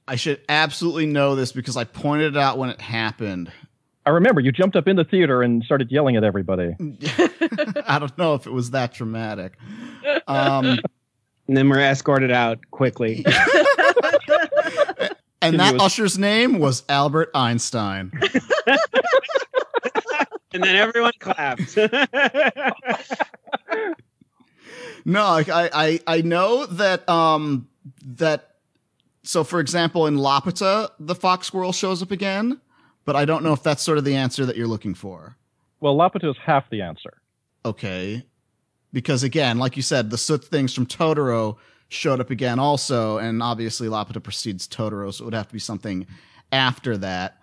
[0.07, 3.51] I should absolutely know this because I pointed it out when it happened.
[4.05, 6.75] I remember you jumped up in the theater and started yelling at everybody.
[7.87, 9.53] I don't know if it was that dramatic.
[10.27, 10.79] Um,
[11.47, 13.25] And then we're escorted out quickly.
[15.41, 15.81] and that Continuous.
[15.81, 18.09] usher's name was Albert Einstein.
[20.53, 21.75] and then everyone claps.
[25.03, 27.67] No, I, I, I know that um
[28.05, 28.55] that
[29.23, 32.61] so for example in Laputa the fox squirrel shows up again,
[33.05, 35.35] but I don't know if that's sort of the answer that you're looking for.
[35.79, 37.21] Well, Laputa is half the answer.
[37.65, 38.25] Okay.
[38.93, 43.41] Because again, like you said, the soot things from Totoro showed up again also, and
[43.41, 46.07] obviously Laputa precedes Totoro, so it would have to be something
[46.51, 47.37] after that.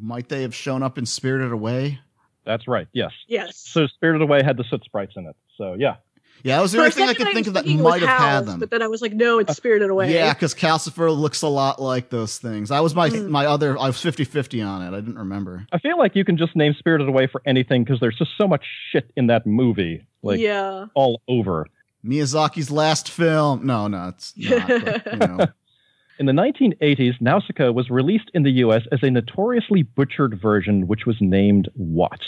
[0.00, 2.00] Might they have shown up in Spirited Away?
[2.44, 3.12] That's right, yes.
[3.28, 3.56] yes.
[3.56, 5.36] So Spirited Away had the soot sprites in it.
[5.56, 5.96] So, yeah.
[6.44, 8.18] Yeah, that was the only thing I second could think of that thinking might have
[8.18, 8.58] had them.
[8.58, 10.12] But then I was like, no, it's Spirited Away.
[10.12, 12.70] Yeah, because Calcifer looks a lot like those things.
[12.70, 13.28] That was my Mm.
[13.28, 13.78] my other.
[13.78, 14.88] I was 50-50 on it.
[14.96, 15.66] I didn't remember.
[15.72, 18.48] I feel like you can just name Spirited Away for anything because there's just so
[18.48, 20.06] much shit in that movie.
[20.22, 20.86] Like, yeah.
[20.94, 21.66] all over.
[22.04, 23.64] Miyazaki's last film.
[23.66, 24.68] No, no, it's not.
[24.68, 25.46] But, you know.
[26.18, 31.06] In the 1980s, Nausicaa was released in the US as a notoriously butchered version, which
[31.06, 32.20] was named what?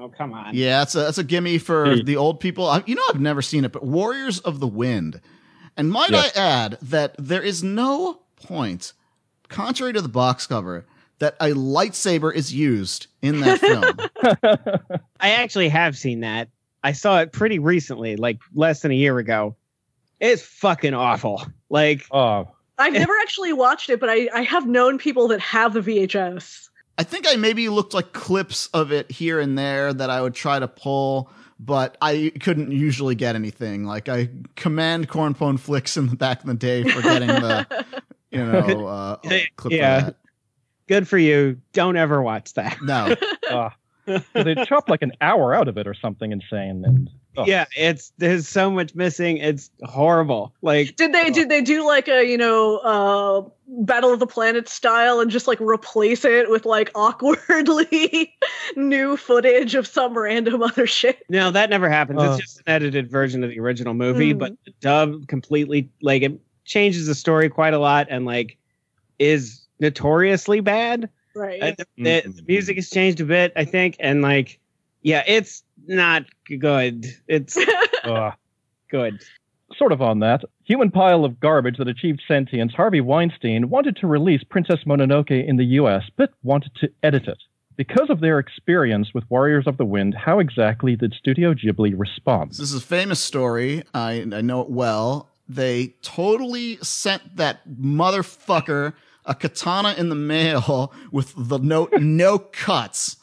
[0.00, 0.54] Oh, come on.
[0.54, 2.02] Yeah, that's a that's a gimme for Hey.
[2.02, 2.66] the old people.
[2.66, 5.20] I, you know, I've never seen it, but Warriors of the Wind.
[5.76, 6.36] And might Yes.
[6.36, 8.92] I add that there is no point,
[9.48, 10.84] contrary to the box cover,
[11.20, 13.58] that a lightsaber is used in that
[14.80, 14.98] film.
[15.20, 16.48] I actually have seen that.
[16.82, 19.56] I saw it pretty recently, like less than a year ago.
[20.20, 21.44] It's fucking awful.
[21.70, 25.74] Like, Oh, I've never actually watched it, but I, I have known people that have
[25.74, 26.67] the VHS.
[26.98, 30.34] I think I maybe looked like clips of it here and there that I would
[30.34, 31.30] try to pull,
[31.60, 33.84] but I couldn't usually get anything.
[33.84, 37.66] Like I command cornpone flicks in the back in the day for getting the
[38.32, 39.16] you know uh,
[39.56, 39.96] clip Yeah.
[39.98, 40.16] of that.
[40.88, 41.60] good for you.
[41.72, 42.78] Don't ever watch that.
[42.82, 43.14] No,
[43.50, 43.74] ah.
[44.34, 46.82] they chopped like an hour out of it or something insane.
[46.84, 49.38] And oh, Yeah, it's there's so much missing.
[49.38, 50.52] It's horrible.
[50.62, 54.68] Like, Did they did they do like a you know uh Battle of the Planet
[54.68, 58.34] style and just like replace it with like awkwardly
[58.76, 61.22] new footage of some random other shit?
[61.28, 62.20] no, that never happens.
[62.20, 62.30] Uh.
[62.32, 64.38] it's just an edited version of the original movie, Mm.
[64.38, 68.56] but the dub completely like it changes the story quite a lot and like
[69.18, 71.08] is notoriously bad.
[71.34, 71.62] Right.
[71.62, 74.58] Uh, the, the, the music has changed a bit, I think, and like,
[75.02, 76.26] yeah, it's not
[76.60, 77.06] good.
[77.26, 77.58] It's
[78.04, 78.36] ah.
[78.90, 79.22] good.
[79.76, 84.06] sort of on that, human pile of garbage that achieved sentience, Harvey Weinstein wanted to
[84.06, 87.38] release Princess Mononoke in the US, but wanted to edit it.
[87.76, 92.50] Because of their experience with Warriors of the Wind, how exactly did Studio Ghibli respond?
[92.50, 93.84] This is a famous story.
[93.94, 95.28] I, I know it well.
[95.48, 103.16] They totally sent that motherfucker a katana in the mail with the note no cuts.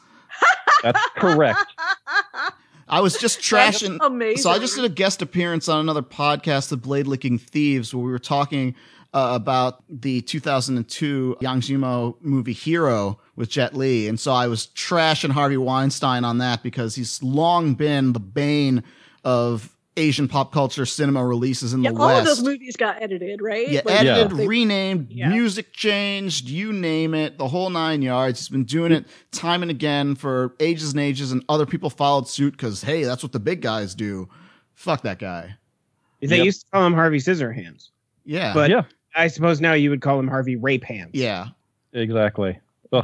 [0.82, 1.60] That's correct.
[2.88, 3.98] I was just trashing.
[4.00, 4.42] amazing.
[4.42, 8.04] So I just did a guest appearance on another podcast, The Blade Licking Thieves, where
[8.04, 8.76] we were talking
[9.12, 14.06] uh, about the 2002 Zhang Yimou movie Hero with Jet Li.
[14.08, 18.84] And so I was trashing Harvey Weinstein on that because he's long been the bane
[19.24, 22.20] of Asian pop culture cinema releases in yeah, the all West.
[22.20, 23.68] of those movies got edited, right?
[23.68, 25.28] Yeah, Like, edited, they- renamed, Yeah.
[25.30, 28.38] music changed, you name it, the whole nine yards.
[28.40, 32.28] He's been doing it time and again for ages and ages, and other people followed
[32.28, 34.28] suit because, hey, that's what the big guys do.
[34.74, 35.54] Fuck that guy.
[36.20, 36.44] They Yep.
[36.44, 37.88] used to call him Harvey Scissorhands,
[38.24, 38.52] Yeah.
[38.52, 38.82] but Yeah.
[39.14, 41.10] I suppose now you would call him Harvey Rape Hands.
[41.14, 41.46] yeah.
[41.94, 42.58] Exactly.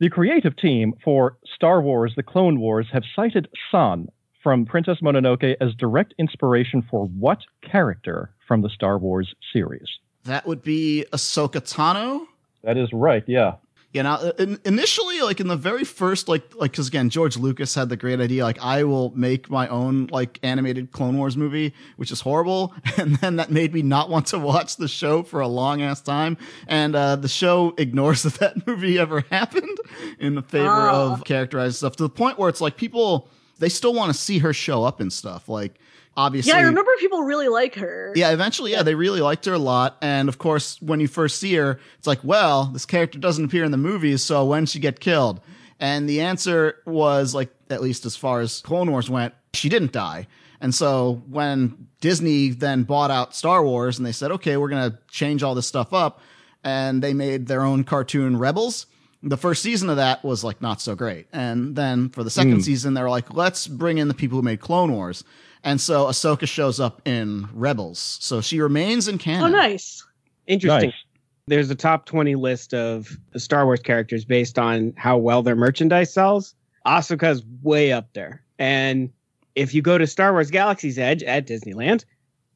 [0.00, 4.06] The creative team for Star Wars The Clone Wars have cited San
[4.42, 9.88] from Princess Mononoke as direct inspiration for what character from the Star Wars series?
[10.24, 12.26] That would be Ahsoka Tano.
[12.62, 13.54] That is right, yeah.
[13.94, 17.38] Yeah, now uh, in, initially, like in the very first, like, like because again, George
[17.38, 21.38] Lucas had the great idea, like I will make my own like animated Clone Wars
[21.38, 25.22] movie, which is horrible, and then that made me not want to watch the show
[25.22, 29.78] for a long ass time, and uh, the show ignores that that movie ever happened
[30.18, 31.14] in the favor Ah.
[31.14, 34.38] of characterized stuff to the point where it's like people they still want to see
[34.38, 35.78] her show up and stuff, like
[36.16, 36.50] obviously.
[36.52, 38.12] yeah, I remember people really like her.
[38.14, 39.96] Yeah, eventually, yeah, they really liked her a lot.
[40.02, 43.64] And of course, when you first see her, it's like, well, this character doesn't appear
[43.64, 45.40] in the movies, so when she get killed?
[45.80, 49.92] And the answer was like, at least as far as Clone Wars went, she didn't
[49.92, 50.26] die.
[50.60, 54.90] And so when Disney then bought out Star Wars and they said, okay, we're going
[54.90, 56.20] to change all this stuff up,
[56.64, 58.86] and they made their own cartoon Rebels.
[59.22, 61.26] The first season of that was like not so great.
[61.32, 62.60] And then for the second hmm.
[62.60, 65.24] season, they were like, let's bring in the people who made Clone Wars.
[65.64, 68.18] And so Ahsoka shows up in Rebels.
[68.20, 69.52] So she remains in canon.
[69.52, 70.04] Oh, nice.
[70.46, 70.90] Interesting.
[70.90, 71.04] Nice.
[71.48, 76.12] There's a top 20 list of Star Wars characters based on how well their merchandise
[76.12, 76.54] sells.
[76.86, 78.42] Ahsoka's way up there.
[78.58, 79.10] And
[79.54, 82.04] if you go to Star Wars Galaxy's Edge at Disneyland,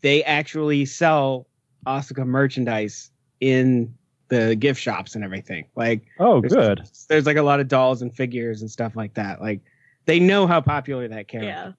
[0.03, 1.47] they actually sell
[1.87, 3.95] Ahsoka merchandise in
[4.33, 5.67] the gift shops and everything.
[5.77, 6.83] Like, Oh, there's, good.
[7.09, 9.41] There's like a lot of dolls and figures and stuff like that.
[9.43, 9.61] Like,
[10.07, 11.49] they know how popular that character.
[11.49, 11.73] Yeah.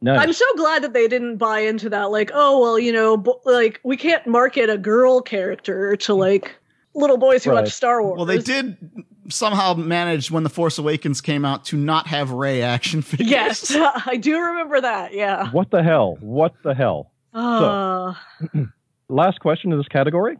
[0.00, 0.20] Nice.
[0.20, 2.10] I'm so glad that they didn't buy into that.
[2.10, 6.54] Like, oh, well, you know, bo- like, we can't market a girl character to, like,
[6.94, 7.62] little boys who Right.
[7.64, 8.16] watch Star Wars.
[8.16, 8.76] Well, they did
[9.28, 13.28] somehow manage when The Force Awakens came out to not have Rey action figures.
[13.28, 13.72] Yes,
[14.06, 15.12] I do remember that.
[15.14, 15.50] Yeah.
[15.50, 16.16] What the hell?
[16.20, 17.10] What the hell?
[17.34, 18.14] Uh,
[19.08, 20.38] Last question in this category.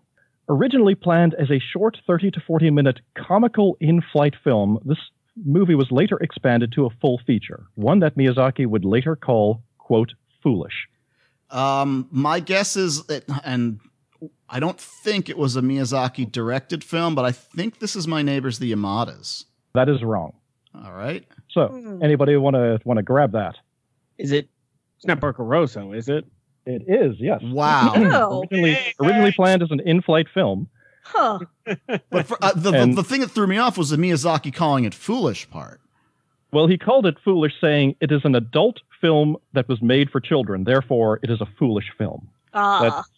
[0.48, 4.98] Originally planned as a short 30 to 40 minute comical in flight film, this
[5.44, 10.12] movie was later expanded to a full feature, one that Miyazaki would later call, quote,
[10.42, 10.88] foolish.
[11.50, 13.80] Um, my guess is that, and
[14.48, 18.22] I don't think it was a Miyazaki directed film, but I think this is My
[18.22, 19.44] Neighbors the Yamadas.
[19.74, 20.32] That is wrong.
[20.74, 21.24] All right.
[21.50, 22.02] So, Hmm.
[22.02, 23.56] anybody want to want to grab that?
[24.18, 24.48] Is it?
[24.96, 26.24] It's not Porco Rosso, is it?
[26.70, 27.40] It is, yes.
[27.42, 27.94] Wow.
[27.96, 30.68] Originally, originally planned as an in-flight film.
[31.02, 31.38] huh.
[32.10, 34.52] but for, uh, the, And- the, the thing that threw me off was the Miyazaki
[34.52, 35.80] calling it foolish part.
[36.52, 40.20] Well, he called it foolish, saying it is an adult film that was made for
[40.20, 40.64] children.
[40.64, 42.28] Therefore, it is a foolish film.
[42.54, 43.02] Ah.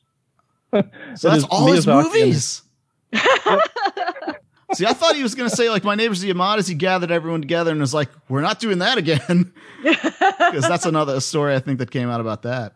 [0.72, 2.62] So That that's is all his Miyazaki and- movies.
[4.74, 7.10] See, I thought he was going to say, like, My Neighbors the Yamadas, he gathered
[7.10, 9.52] everyone together and was like, we're not doing that again.
[9.82, 12.74] Because that's another story I think that came out about that.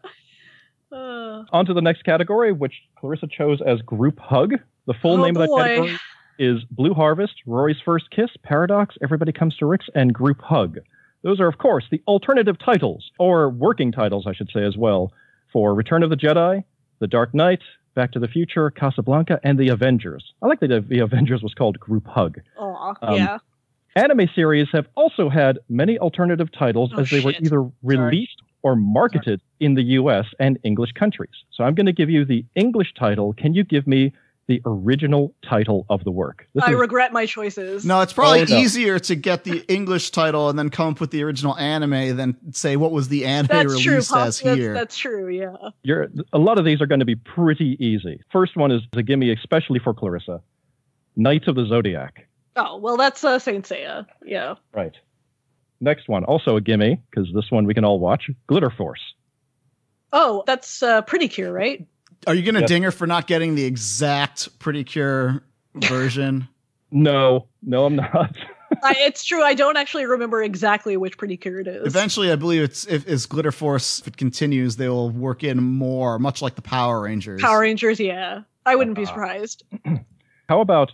[0.94, 4.52] Uh, On to the next category, which Clarissa chose as Group Hug.
[4.87, 5.98] The full Oh, name of that category
[6.38, 10.78] is Blue Harvest, Rory's First Kiss, Paradox, Everybody Comes to Rick's, and Group Hug.
[11.22, 15.12] Those are, of course, the alternative titles, or working titles, I should say, as well,
[15.52, 16.64] for Return of the Jedi,
[16.98, 17.61] The Dark Knight,
[17.94, 20.33] Back to the Future, Casablanca, and The Avengers.
[20.42, 22.40] I like that the- Avengers was called Group Hug.
[22.59, 23.38] aw, Um, yeah.
[23.96, 28.74] Anime series have also had many alternative titles Oh, as they were either released or
[28.74, 31.31] marketed in the US and English countries.
[31.53, 33.33] So I'm going to give you the English title.
[33.35, 34.12] Can you give me
[34.46, 36.46] the original title of the work?
[36.55, 37.85] This I is- regret my choices.
[37.85, 38.57] No, it's probably Oh, no.
[38.59, 42.37] easier to get the English title and then come up with the original anime than
[42.53, 43.92] say what was the anime that's true.
[43.92, 44.74] released Pop- as that's, here.
[44.74, 45.28] that's true.
[45.28, 45.55] Yeah.
[45.82, 48.20] you're, a lot of these are going to be pretty easy.
[48.32, 50.41] First one is a gimme, especially for Clarissa
[51.16, 52.26] Knights of the Zodiac.
[52.57, 54.07] Oh well, that's uh, Saint Seiya.
[54.24, 54.55] Yeah.
[54.72, 54.95] Right.
[55.81, 59.01] Next one, also a gimme, because this one we can all watch Glitter Force.
[60.12, 61.87] Oh, that's uh, Pretty Cure, right?
[62.27, 62.68] Are you going to Yep.
[62.68, 65.43] ding her for not getting the exact Pretty Cure
[65.75, 66.49] version?
[66.91, 68.35] No, no, I'm not.
[68.83, 69.43] I, it's true.
[69.43, 71.87] I don't actually remember exactly which Pretty Cure it is.
[71.87, 75.62] Eventually, I believe it's if as Glitter Force if it continues, they will work in
[75.62, 77.41] more, much like the Power Rangers.
[77.43, 78.43] Power Rangers, yeah.
[78.64, 79.64] I wouldn't be Uh, surprised.
[80.49, 80.93] How about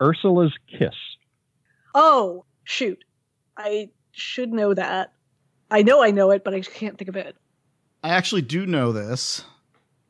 [0.00, 0.94] Ursula's Kiss?
[1.94, 3.02] Oh, shoot.
[3.56, 5.12] I should know that.
[5.70, 7.36] I know I know it, but I can't think of it.
[8.02, 9.44] I actually do know this.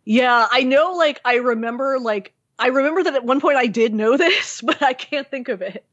[0.05, 3.95] Yeah, I know, like, I remember, like, I remember that at one point I did
[3.95, 5.85] know this, but I can't think of it.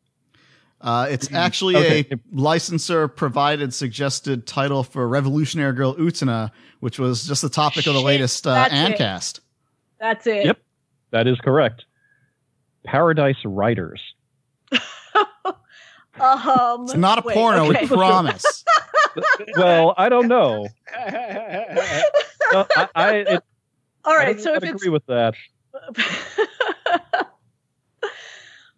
[0.82, 2.06] Uh, it's actually Okay.
[2.12, 6.52] a licensor provided suggested title for Revolutionary Girl Utena,
[6.82, 8.78] which was just the topic of the latest uh, that's it.
[9.00, 9.40] ANNCast.
[10.00, 10.46] That's it.
[10.46, 10.60] Yep.
[11.12, 11.86] That is correct.
[12.86, 14.02] Paradise Riders.
[16.20, 17.82] Um, It's not a wait, porno, okay.
[17.82, 18.64] we promise.
[19.56, 20.68] Well, I don't know.
[20.94, 23.44] No, I, I, it,
[24.04, 25.36] All I so if agree it's with that.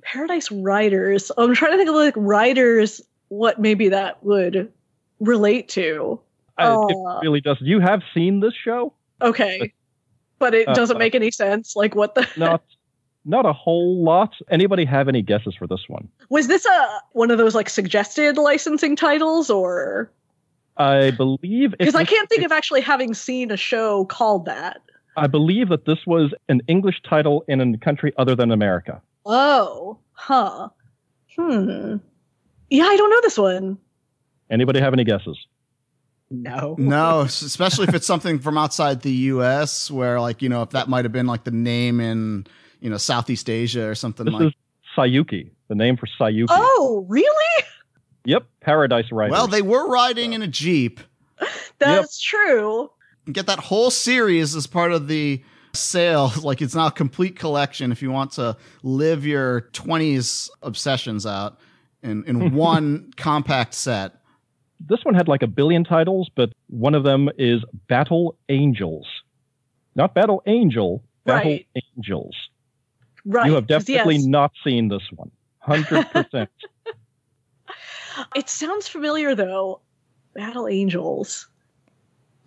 [0.04, 4.72] Paradise Riders, I'm trying to think of like riders, what maybe that would
[5.20, 6.20] relate to.
[6.58, 7.58] I, Uh, it really does.
[7.60, 8.94] You have seen this show?
[9.22, 9.74] Okay,
[10.40, 11.76] but it Uh, doesn't make any sense.
[11.76, 12.62] Like, what the Not,
[13.28, 14.34] not a whole lot.
[14.50, 16.08] Anybody have any guesses for this one?
[16.30, 20.12] was this a one of those like suggested licensing titles, or
[20.78, 24.82] I believe because I can't think of actually having seen a show called that.
[25.18, 29.02] I believe that this was an English title in a country other than America.
[29.26, 30.70] Oh, huh.
[31.36, 31.98] Hmm.
[32.70, 33.78] Yeah, I don't know this one.
[34.50, 35.38] Anybody have any guesses?
[36.30, 36.76] no.
[36.78, 40.88] no, especially if it's something from outside the U.S., where like you know if that
[40.88, 42.46] might have been like the name in
[42.80, 44.44] you know Southeast Asia or something This like.
[44.48, 44.54] is
[44.98, 46.48] Saiyuki, the name for Saiyuki.
[46.50, 47.64] Oh, really?
[48.26, 49.32] Yep, Paradise Riders.
[49.32, 51.00] Well, they were riding in a jeep.
[51.80, 52.92] That's true.
[53.32, 56.34] Get that whole series as part of the sale.
[56.44, 61.58] Like it's now a complete collection if you want to live your 20s obsessions out
[62.04, 64.16] in, in one compact set.
[64.82, 69.08] this one had like a billion titles, but one of them is Battle Angels.
[69.96, 71.68] Not Battle Angel, Battle Right.
[71.96, 72.36] Angels.
[73.28, 73.48] Right.
[73.48, 74.26] You have definitely yes.
[74.26, 75.30] not seen this one.
[75.68, 76.48] 100%.
[78.36, 79.82] It sounds familiar though.
[80.34, 81.48] Battle Angels.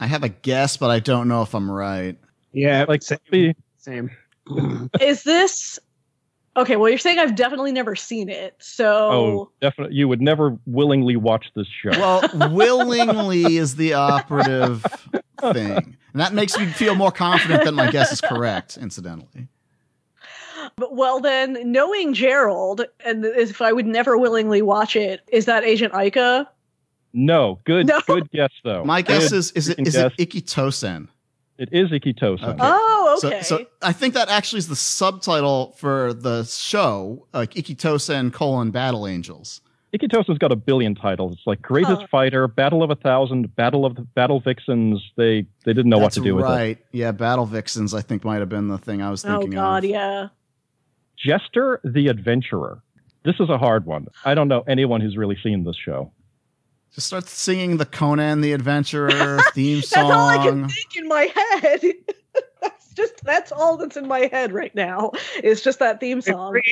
[0.01, 2.19] I have a guess, but I don't know if I'm right.
[2.53, 3.19] Yeah, like same.
[3.31, 4.11] the, same.
[5.01, 5.79] Is this
[6.57, 8.57] Okay, well you're saying I've definitely never seen it.
[8.59, 9.97] So oh, definitely.
[9.97, 11.91] You would never willingly watch this show.
[11.91, 14.85] Well, willingly is the operative
[15.41, 15.97] thing.
[16.13, 19.47] And that makes me feel more confident that my guess is correct, incidentally.
[20.77, 25.65] But, well then knowing Gerald and if I would never willingly watch it, is that
[25.65, 26.47] Agent Aika?
[27.13, 28.01] no, good, No.
[28.07, 28.85] good guess though.
[28.85, 30.13] My guess Good is is it freaking is guess.
[30.17, 31.09] it Ikki Tousen?
[31.59, 32.45] It is Ikki Tousen.
[32.51, 32.59] Okay.
[32.61, 33.43] Oh, So, okay.
[33.43, 38.71] so I think that actually is the subtitle for the show, like Ikki Tousen colon
[38.71, 39.61] Battle Angels.
[39.93, 41.33] Ikki Tousen's got a billion titles.
[41.33, 42.07] It's like Greatest Huh.
[42.13, 45.03] Fighter, Battle of a Thousand, Battle of the Battle Vixens.
[45.17, 46.49] They they didn't know That's what to do with it.
[46.49, 46.79] right.
[46.93, 47.93] Yeah, Battle Vixens.
[47.93, 49.37] I think might have been the thing I was thinking.
[49.37, 49.91] oh thinking god, of.
[49.91, 50.29] yeah.
[51.25, 52.83] Jester the Adventurer.
[53.25, 54.07] This is a hard one.
[54.25, 56.13] I don't know anyone who's really seen this show.
[56.95, 60.09] Just start singing the Conan the Adventurer theme song.
[60.09, 61.83] That's all I can think in my head.
[62.63, 65.13] that's just that's all that's in my head right now.
[65.37, 66.61] It's just that theme song.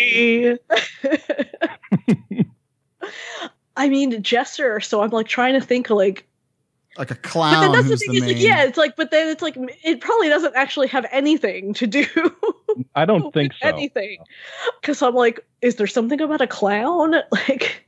[3.76, 4.80] I mean, Jester.
[4.80, 6.26] So I'm like trying to think like,
[6.98, 7.54] Like a clown.
[7.54, 8.20] but then clown that's the thing.
[8.20, 11.06] the Is like, yeah, it's like, but then it's like, it probably doesn't actually have
[11.12, 12.04] anything to do
[12.94, 13.68] I don't think so.
[13.68, 14.18] anything.
[14.80, 17.14] Because I'm like, is there something about a clown?
[17.48, 17.84] Like,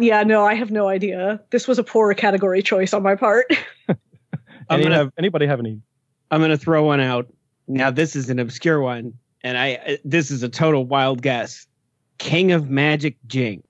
[0.00, 1.40] yeah, no, I have no idea.
[1.50, 3.46] This was a poor category choice on my part.
[4.70, 5.80] I'm gonna- have, anybody have any?
[6.30, 7.26] I'm gonna throw one out.
[7.68, 9.12] Now this is an obscure one,
[9.44, 11.66] and I uh, this is a total wild guess.
[12.16, 13.62] King of Magic Jing.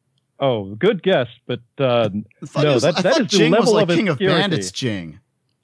[0.44, 2.10] Oh, good guess, but uh,
[2.56, 3.94] I No, it was, that- I that thought is the Jing was level like of
[3.96, 4.40] King of obscurity.
[4.40, 5.20] Bandits Jing.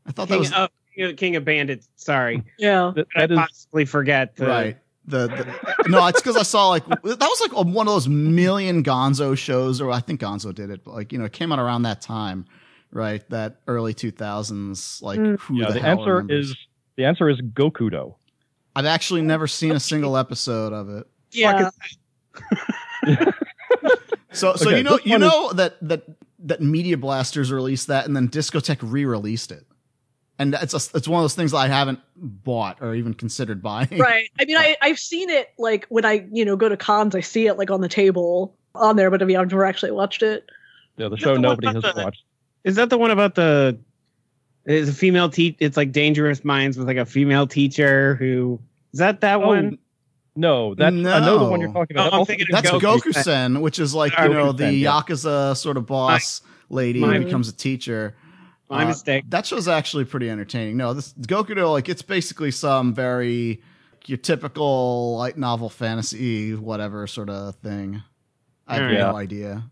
[0.07, 1.89] I thought that was of, King of- King of Bandits.
[1.97, 2.93] Sorry, Yeah.
[2.95, 4.37] that, I that is possibly forget.
[4.37, 4.79] The, right.
[5.07, 8.85] The, the no, it's because I saw like that was like one of those million
[8.85, 11.59] Gonzo shows, or I think Gonzo did it, but like you know, it came out
[11.59, 12.45] around that time,
[12.93, 13.29] right?
[13.31, 15.41] That early two thousands, like Mm.
[15.41, 15.68] who yeah.
[15.68, 16.51] the, The hell answer remembers?
[16.51, 16.57] is
[16.97, 18.14] the answer is Gokudo.
[18.76, 21.07] I've actually never seen a single episode of it.
[21.33, 21.70] Yeah.
[24.39, 26.03] So, so Okay, you know, you one is- know that that
[26.41, 29.66] that Media Blasters released that, and then Discotek re-released it,
[30.39, 33.62] and it's a, it's one of those things that I haven't bought or even considered
[33.62, 33.89] buying.
[33.99, 34.28] right.
[34.41, 37.20] I mean, I, I've seen it like when I, you know, go to cons, I
[37.20, 40.22] see it like on the table on there, but I mean, I've never actually watched
[40.22, 40.49] it.
[40.97, 42.22] Yeah, the Is show the nobody has the- watched.
[42.64, 43.78] Is that the one about the
[44.66, 45.57] It's a female teach.
[45.59, 48.61] It's like Dangerous Minds with like a female teacher who
[48.93, 49.78] is that that Oh, one?
[50.39, 51.74] No, that I know the one you're No.
[51.74, 52.12] talking about.
[52.14, 53.01] I'm thinking thinking That's Goku.
[53.01, 54.91] Goku Sen, which is like, you Goku know, the Sen, yeah.
[55.03, 58.14] Yakuza sort of boss lady My- who becomes a teacher.
[58.70, 59.24] My Uh, mistake.
[59.30, 60.76] That show's actually pretty entertaining.
[60.76, 63.62] No, this Goku no, like it's basically some very
[64.07, 68.03] your typical light novel fantasy whatever sort of thing.
[68.66, 69.11] I have Yeah.
[69.11, 69.64] no idea.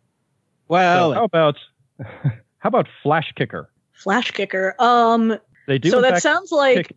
[0.68, 1.56] Well, So how about
[2.58, 3.70] how about Flash Kicker?
[3.92, 4.74] Flash kicker.
[4.78, 5.38] Um.
[5.68, 6.88] They do so that sounds like.
[6.88, 6.96] kick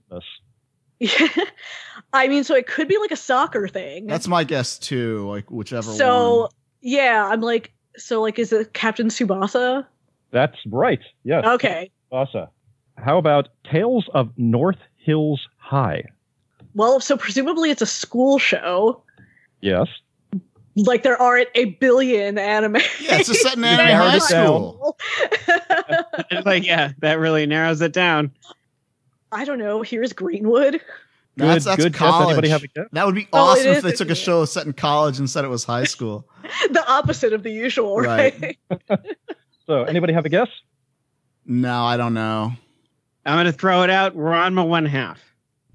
[1.00, 1.40] this.
[2.14, 4.08] I mean, so it could be like a soccer thing.
[4.08, 5.28] That's my guess too.
[5.30, 6.50] Like whichever so one.
[6.82, 7.28] yeah.
[7.30, 9.86] I'm like, so like, is it Captain Tsubasa?
[10.32, 11.00] That's right.
[11.24, 11.46] Yes.
[11.46, 11.92] Okay.
[12.12, 12.50] Subasa.
[12.98, 16.04] How about Tales of North Hills High?
[16.76, 19.04] Well, so presumably it's a school show.
[19.62, 19.88] Yes.
[20.76, 22.76] Like there aren't a billion anime.
[23.00, 24.98] Yeah, it's a set in You anime high school.
[26.46, 28.32] like yeah, that really narrows it down.
[29.32, 29.82] I don't know.
[29.82, 30.82] Here's Greenwood.
[31.38, 32.00] Good, that's good guess.
[32.00, 32.28] college.
[32.32, 32.88] Anybody have a guess?
[32.92, 35.30] That would be Oh, awesome if is, they took a show set in college and
[35.30, 36.28] said it was high school.
[36.72, 38.58] the opposite of the usual, Right.
[38.70, 38.90] right?
[39.66, 40.50] So anybody have a guess?
[41.46, 42.52] No, I don't know.
[43.26, 44.18] I'm gonna throw it out.
[44.18, 45.20] Ranma one half.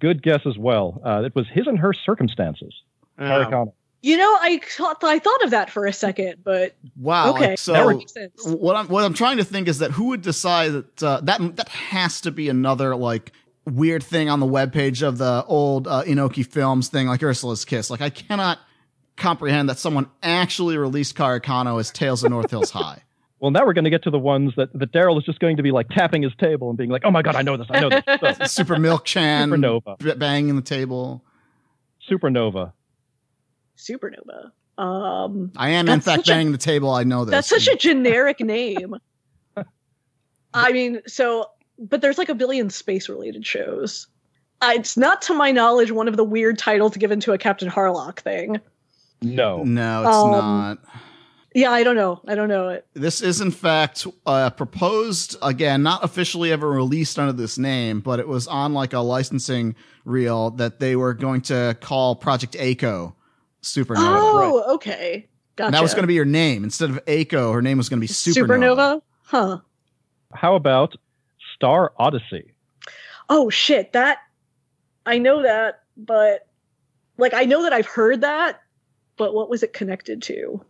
[0.01, 1.01] Good guess as well.
[1.05, 2.75] Uh, it was his and her circumstances.
[3.19, 3.73] Oh.
[4.03, 7.31] You know, I thought I thought of that for a second, but Wow.
[7.31, 8.33] okay, so that makes sense.
[8.45, 11.57] what I'm what I'm trying to think is that who would decide that uh, that
[11.57, 13.33] that has to be another like
[13.67, 17.91] weird thing on the webpage of the old uh, Enoki Films thing, like Ursula's Kiss.
[17.91, 18.59] Like I cannot
[19.17, 23.03] comprehend that someone actually released KareKano as Tales of North Hills High.
[23.41, 25.59] Well, now we're going to get to the ones that, that Daryl is just going
[25.59, 27.67] to be like tapping his table and being like, "Oh my god, I know this,
[27.69, 29.99] I know this." So, Super Milk Chan Supernova.
[29.99, 31.23] b- banging the table.
[32.11, 32.73] Supernova.
[33.77, 34.51] Supernova.
[34.83, 36.91] Um, I am in fact such a- banging the table.
[36.91, 37.33] I know this.
[37.33, 38.95] that's such a generic name.
[40.55, 44.07] I mean, so but there's like a billion space related shows.
[44.61, 47.69] Uh, it's not to my knowledge one of the weird titles given to a Captain
[47.69, 48.61] Harlock thing.
[49.21, 49.63] No.
[49.63, 50.79] no, it's Um, not.
[51.55, 52.21] Yeah, I don't know.
[52.27, 52.85] I don't know it.
[52.95, 58.19] This is, in fact, uh, proposed again, not officially ever released under this name, but
[58.19, 63.15] it was on like a licensing reel that they were going to call Project A-ko
[63.63, 63.97] Supernova.
[63.99, 65.29] Oh, okay.
[65.55, 65.67] Gotcha.
[65.67, 67.53] And that was going to be her name instead of Aiko.
[67.53, 68.49] Her name was going to be Supernova.
[68.49, 69.03] Supernova?
[69.23, 69.59] Huh.
[70.33, 70.97] How about
[71.65, 72.53] Star Odyssey?
[73.31, 74.19] Oh shit, that
[75.07, 76.47] I know that, but
[77.17, 78.61] like I know that I've heard that,
[79.17, 80.63] but what was it connected to?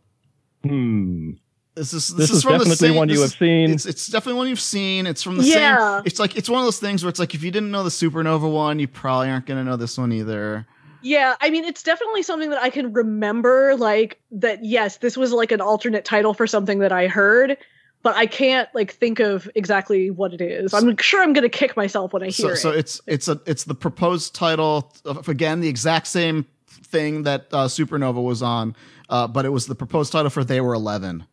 [0.62, 1.30] Hmm.
[1.74, 3.70] This is this, This, is, is, from the definitely same, one you have is- seen.
[3.72, 5.06] It's it's definitely one you've seen.
[5.08, 5.96] It's from the Yeah.
[5.98, 6.02] same.
[6.06, 7.90] It's like it's one of those things where it's like if you didn't know the
[7.90, 10.64] Supernova one, you probably aren't going to know this one either.
[11.02, 15.32] Yeah, I mean it's definitely something that I can remember like that yes, this was
[15.32, 17.56] like an alternate title for something that I heard,
[18.04, 20.72] but I can't like think of exactly what it is.
[20.74, 22.72] I'm sure I'm going to kick myself when I so, hear so it.
[22.72, 27.48] So it's it's a it's the proposed title of again the exact same thing that
[27.50, 28.76] uh, Supernova was on,
[29.08, 31.24] uh, but it was the proposed title for They Were Eleven.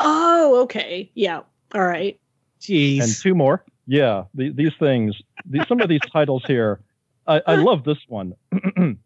[0.00, 1.10] Oh, okay.
[1.14, 1.42] Yeah.
[1.74, 2.20] All right.
[2.60, 3.02] Jeez.
[3.02, 3.64] and two more.
[3.86, 5.14] Yeah, the, these things,
[5.44, 6.80] these, some of these titles here.
[7.28, 8.34] I, I love this one,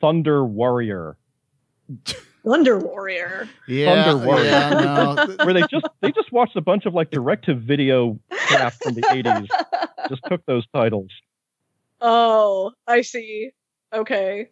[0.00, 1.16] Thunder Warrior,
[2.44, 3.48] Wonder Warrior.
[3.68, 4.44] Yeah, Thunder Warrior.
[4.44, 5.36] yeah, no.
[5.44, 8.94] where they just they just watched a bunch of like direct to video crap from
[8.94, 9.48] the '80s,
[10.08, 11.10] just took those titles.
[12.00, 13.50] Oh, I see.
[13.92, 14.48] Okay.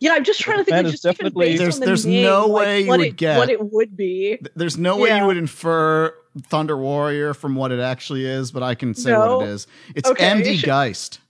[0.00, 0.74] Yeah, I'm just trying to think.
[0.74, 2.80] That Like, is just even definitely- based There's- on the there's name, no like, way
[2.80, 4.38] you what would it, get- what it would be.
[4.56, 5.20] There's no way Yeah.
[5.20, 6.12] you would infer
[6.48, 9.36] Thunder Warrior from what it actually is, but I can say No.
[9.38, 9.66] what it is.
[9.94, 10.24] It's Okay.
[10.24, 11.20] MD Geist.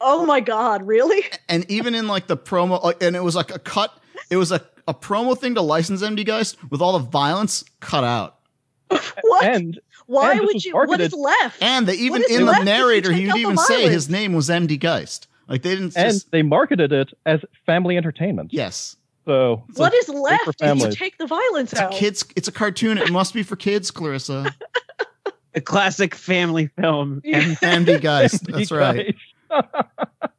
[0.00, 1.22] Oh my god, really?
[1.48, 3.96] and even in like the promo like, and it was like a cut
[4.30, 4.60] it was a,
[4.90, 8.36] a promo thing to license md geist with all the violence cut out
[9.22, 9.44] What?
[9.44, 10.74] And Why and would was you?
[10.74, 11.62] What is left?
[11.62, 13.94] and they even in the narrator he would even say violence?
[13.94, 17.96] his name was md geist like they didn't and just they marketed it as family
[17.96, 18.52] entertainment.
[18.52, 21.92] yes So what is left for if you take the violence it's a out?
[21.92, 24.54] kids it's a cartoon it must be for kids clarissa
[25.54, 27.22] a classic family film.
[27.24, 29.16] And md geist that's right
[29.50, 30.30] guys.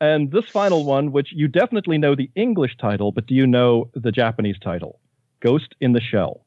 [0.00, 3.90] And this final one, which you definitely know the English title, but do you know
[3.94, 5.00] the Japanese title?
[5.40, 6.44] Ghost in the Shell.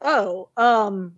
[0.00, 1.14] Oh, um,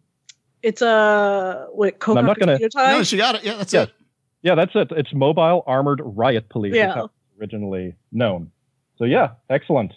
[0.63, 1.97] it's a what?
[2.07, 3.89] I'm not gonna- no she got it yeah that's Yes.
[3.89, 3.95] it
[4.43, 4.89] Yeah, that's it.
[4.93, 6.75] It's Mobile Armored Riot Police.
[6.75, 6.95] Yeah.
[6.95, 8.51] how originally known.
[8.99, 9.93] So yeah, excellent.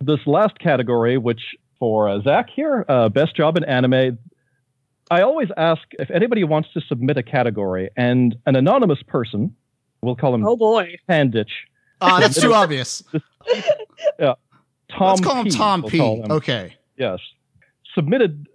[0.00, 1.40] This last category, which
[1.78, 4.18] for uh, Zac here, uh, best job in anime.
[5.10, 9.54] I always ask if anybody wants to submit a category, and an anonymous person,
[10.02, 10.96] we'll call him Oh boy.
[11.08, 11.50] Panditch,
[12.00, 13.02] ah that's too obvious
[14.18, 14.34] yeah,
[14.90, 16.30] Tom let's call him P, tom we'll p him.
[16.30, 17.18] okay yes,
[17.94, 18.46] submitted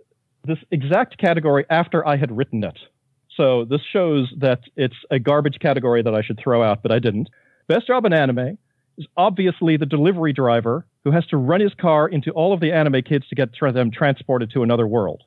[0.45, 2.78] this exact category after I had written it.
[3.36, 7.00] So this shows that it's a garbage category that I should throw out, but I
[7.00, 7.30] didn't.
[7.68, 8.58] Best job in anime
[8.98, 12.72] is obviously the delivery driver who has to run his car into all of the
[12.72, 15.22] anime kids to get tra- them transported to another world.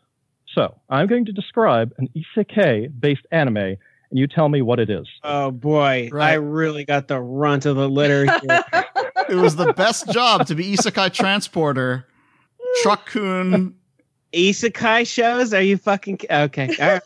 [0.55, 3.77] So I'm going to describe an isekai based anime,
[4.11, 5.07] and you tell me what it is.
[5.23, 6.31] Oh boy, Right.
[6.31, 8.65] I really got the runt of the litter here.
[9.29, 12.05] It was the best job to be isekai transporter.
[12.83, 13.73] Truck-kun.
[14.33, 15.55] Isekai shows?
[15.55, 16.75] Are you fucking ki- okay?
[16.81, 16.99] All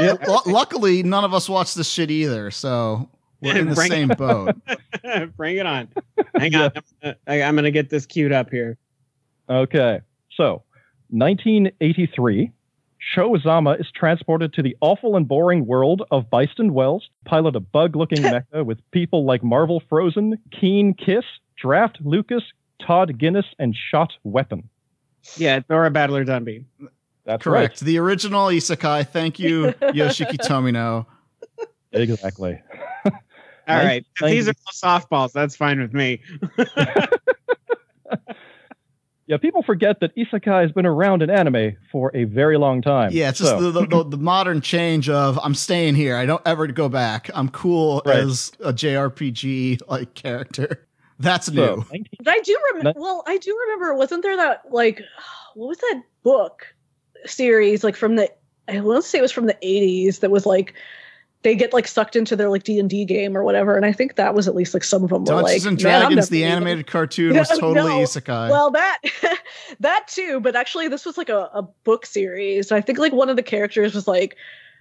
[0.00, 0.28] right.
[0.28, 3.08] Lu- luckily, none of us watched this shit either, so
[3.40, 4.56] we're in the Bring same boat.
[5.36, 5.88] Bring it on.
[6.34, 6.72] Hang on,
[7.04, 8.76] I'm gonna, I'm gonna get this queued up here.
[9.48, 10.00] Okay,
[10.36, 10.64] so
[11.10, 12.50] 1983,
[13.00, 18.18] Shozama is transported to the awful and boring world of Byston Wells, pilot a bug-looking
[18.22, 21.24] mecha with people like Marvel Frozen, Keen Kiss,
[21.56, 22.44] Drake Luft,
[22.80, 24.68] Todd Guinness, and Shot Weapon.
[25.36, 26.64] Yeah, Thora Battler Dunbine.
[27.24, 27.80] That's Correct.
[27.80, 29.06] The original isekai.
[29.08, 31.06] Thank you, Yoshiki Tomino.
[31.92, 32.60] Exactly.
[33.04, 33.12] all
[33.66, 34.04] right.
[34.20, 35.32] If these are all softballs.
[35.32, 36.22] That's fine with me.
[39.30, 43.10] Yeah, people forget that isekai has been around in anime for a very long time.
[43.12, 46.16] Yeah, it's just So- the, the, the modern change of I'm staying here.
[46.16, 47.30] I don't ever go back.
[47.32, 48.16] I'm cool Right.
[48.16, 50.84] as a JRPG like character.
[51.20, 51.76] That's so, new.
[51.76, 53.00] 19 I do remember.
[53.00, 53.94] Well, I do remember.
[53.94, 55.00] Wasn't there that like,
[55.54, 56.66] what was that book
[57.24, 58.28] series like from the?
[58.66, 60.20] I want to say it was from the '80s.
[60.20, 60.74] That was like,
[61.42, 63.76] they get like sucked into their like D and D game or whatever.
[63.76, 65.82] And I think that was at least like some of them were Dungeons like and
[65.82, 67.98] "Man, Dragons, the gonna-" animated cartoon, was totally no.
[68.00, 68.50] isekai.
[68.50, 68.98] Well, that
[69.80, 72.72] that too, but actually, this was like a, a book series.
[72.72, 74.36] I think like one of the characters was like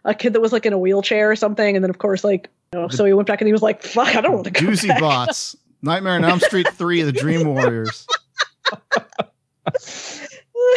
[0.06, 2.50] a kid that was like in a wheelchair or something, and then of course like
[2.74, 4.52] you know, so he went back and he was like, "Fuck, I don't want to
[4.52, 8.08] go Doozy back." Bots, Nightmare on Elm Street 3, The Dream Warriors.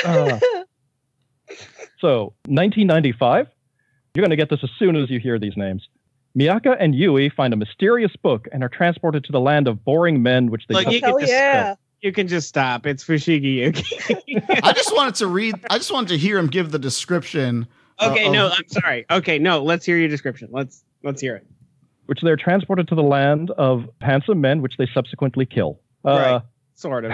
[0.05, 0.39] Uh.
[1.99, 3.49] So, 1995.
[4.15, 5.89] You're going to get this as soon as you hear these names.
[6.35, 10.23] Miaka and Yui find a mysterious book and are transported to the land of boring
[10.23, 11.75] men, which they Look, you can Hell just- yeah!
[12.03, 12.85] You can just stop.
[12.87, 14.61] It's Fushigi Yugi.
[14.65, 17.67] I just wanted to read, I just wanted to hear him give the description.
[18.01, 19.07] okay, Uh, no, of- I'm sorry.
[19.11, 20.49] Okay, no, let's hear your description.
[20.51, 21.47] Let's let's hear it.
[22.07, 25.81] which they're transported to the land of handsome men, which they subsequently kill.
[26.05, 26.41] Uh,
[26.75, 27.13] Sort of,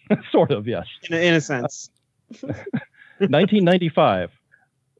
[0.32, 0.86] sort of, yes.
[1.10, 1.90] in in a sense.
[3.18, 4.30] 1995.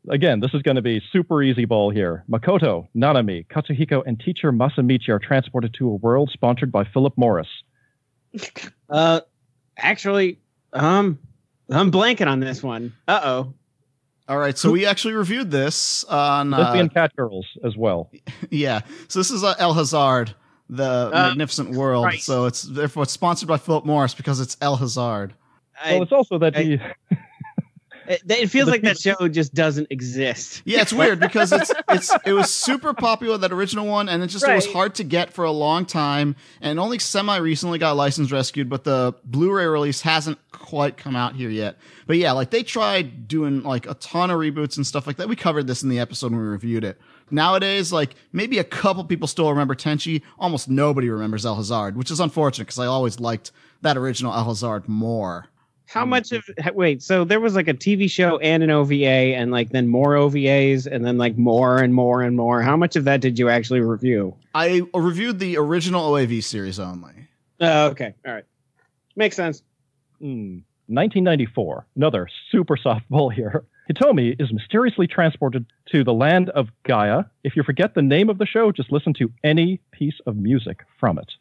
[0.08, 2.24] Again, this is going to be super easy ball here.
[2.30, 7.48] Makoto, Nanami, Katsuhiko, and teacher Masamichi are transported to a world sponsored by Philip Morris.
[8.88, 9.20] Uh,
[9.78, 10.40] actually,
[10.72, 11.16] um,
[11.70, 12.92] I'm blanking on this one.
[13.06, 13.54] Uh oh.
[14.28, 16.52] All right, so we actually reviewed this on.
[16.52, 18.10] Uh, Lesbian cat girls as well.
[18.50, 20.34] yeah, so this is uh, El Hazard,
[20.68, 22.04] the Magnificent World.
[22.04, 22.24] Christ.
[22.26, 25.34] So it's therefore it's sponsored by Philip Morris because it's El Hazard.
[25.80, 26.80] I, Well, it's also that I- he,
[28.10, 30.62] it, it feels like that show just doesn't exist.
[30.64, 34.26] Yeah, it's weird because it's it's it was super popular that original one, and it
[34.26, 37.96] just it was hard to get for a long time, and only semi recently got
[37.96, 38.68] license rescued.
[38.68, 41.76] But the Blu-ray release hasn't quite come out here yet.
[42.06, 45.28] But yeah, like they tried doing like a ton of reboots and stuff like that.
[45.28, 47.00] We covered this in the episode when we reviewed it.
[47.30, 50.22] Nowadays, like maybe a couple people still remember Tenchi.
[50.36, 53.52] Almost nobody remembers El Hazard, which is unfortunate because I always liked
[53.82, 55.46] that original El Hazard more.
[55.90, 57.02] How much of wait?
[57.02, 58.94] So there was like a TV show and an OVA,
[59.34, 62.62] and like then more OVAs, and then like more and more and more.
[62.62, 64.36] How much of that did you actually review?
[64.54, 67.28] I reviewed the original OAV series only.
[67.58, 68.44] Oh, okay, all right,
[69.16, 69.64] makes sense.
[70.20, 70.58] Hmm.
[70.86, 71.86] 1994.
[71.96, 73.64] Another super softball here.
[73.90, 77.24] Hitomi is mysteriously transported to the land of Gaia.
[77.42, 80.84] If you forget the name of the show, just listen to any piece of music
[81.00, 81.32] from it.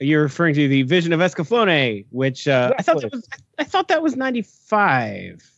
[0.00, 3.28] You're referring to the Vision of Escaflowne, which uh, I thought that was
[3.58, 5.48] I thought that was ninety five.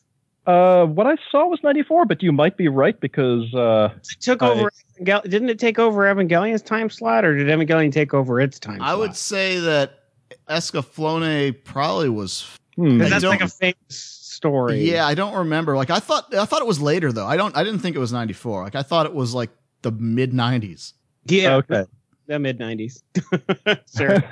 [0.46, 4.44] Uh, what I saw was 94, but you might be right because uh, It took
[4.44, 4.70] I- over.
[5.00, 8.76] Evangel- Didn't it take over Evangelion's time slot, or did Evangelion take over its time?
[8.76, 8.88] Slot?
[8.88, 8.98] I slot?
[9.00, 10.04] would say that
[10.48, 12.46] Escaflowne probably was.
[12.76, 14.80] hmm, 'Cause I that's like a famous story.
[14.90, 15.76] Yeah, I don't remember.
[15.76, 17.26] Like I thought, I thought it was later though.
[17.26, 17.56] I don't.
[17.56, 18.62] I didn't think it was ninety four.
[18.62, 19.50] Like I thought it was like
[19.82, 20.94] the mid nineties.
[21.24, 21.56] yeah.
[21.56, 21.84] okay.
[22.26, 23.02] The mid '90s.
[23.96, 24.22] sure,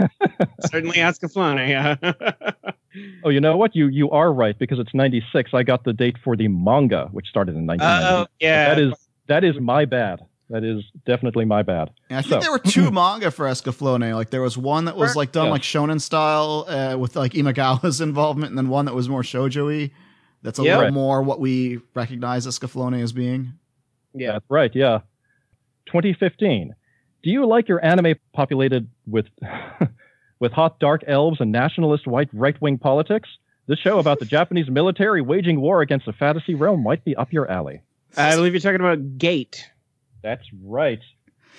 [0.67, 1.69] certainly Escaflowne.
[1.69, 1.97] Yeah.
[3.25, 3.75] oh, you know what?
[3.75, 5.51] You you are right because it's 96.
[5.55, 8.15] I got the date for the manga, which started in 1990.
[8.15, 8.75] Oh yeah.
[8.75, 8.93] That is
[9.29, 10.21] that is my bad.
[10.51, 11.91] That is definitely my bad.
[12.11, 14.15] And I think So- there were two manga for Escaflowne.
[14.15, 15.53] Like there was one that was like done Yeah.
[15.53, 19.91] like shonen style uh, with like Imagawa's involvement, and then one that was more shoujo-y.
[20.43, 20.73] That's a Yeah.
[20.73, 20.93] little Right.
[20.93, 23.55] more what we recognize Escaflowne as being.
[24.13, 24.33] yeah.
[24.33, 24.71] That's right.
[24.75, 25.01] Yeah.
[25.87, 26.75] 2015.
[27.25, 29.27] Do you like your anime populated with
[30.39, 33.29] with hot dark elves and nationalist white right wing politics?
[33.67, 37.33] This show about the Japanese military waging war against a fantasy realm might be up
[37.33, 37.81] your alley.
[38.17, 39.69] I believe you're talking about Gate.
[40.23, 41.01] That's right.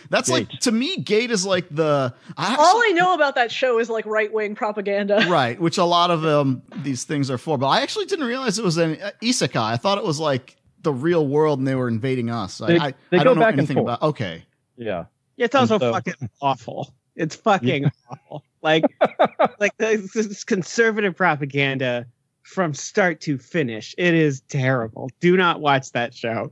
[0.09, 3.51] That's like to me, Gate is like the I actually- All I know about that
[3.51, 5.26] show is like right wing propaganda.
[5.30, 7.57] right, which a lot of um these things are for.
[7.57, 9.55] But I actually didn't realize it was an uh, isekai.
[9.59, 12.61] I thought it was like the real world and they were invading us.
[12.61, 13.86] I- They- I, they I go don't know back and anything forth.
[13.88, 14.01] about.
[14.09, 14.45] Okay,
[14.78, 15.05] Yeah.
[15.38, 16.93] It's also so- fucking awful.
[17.15, 18.43] It's fucking awful.
[18.61, 18.83] Like,
[19.59, 22.05] like this, this conservative propaganda
[22.43, 23.95] from start to finish.
[23.97, 25.09] It is terrible.
[25.21, 26.49] Do not watch that show.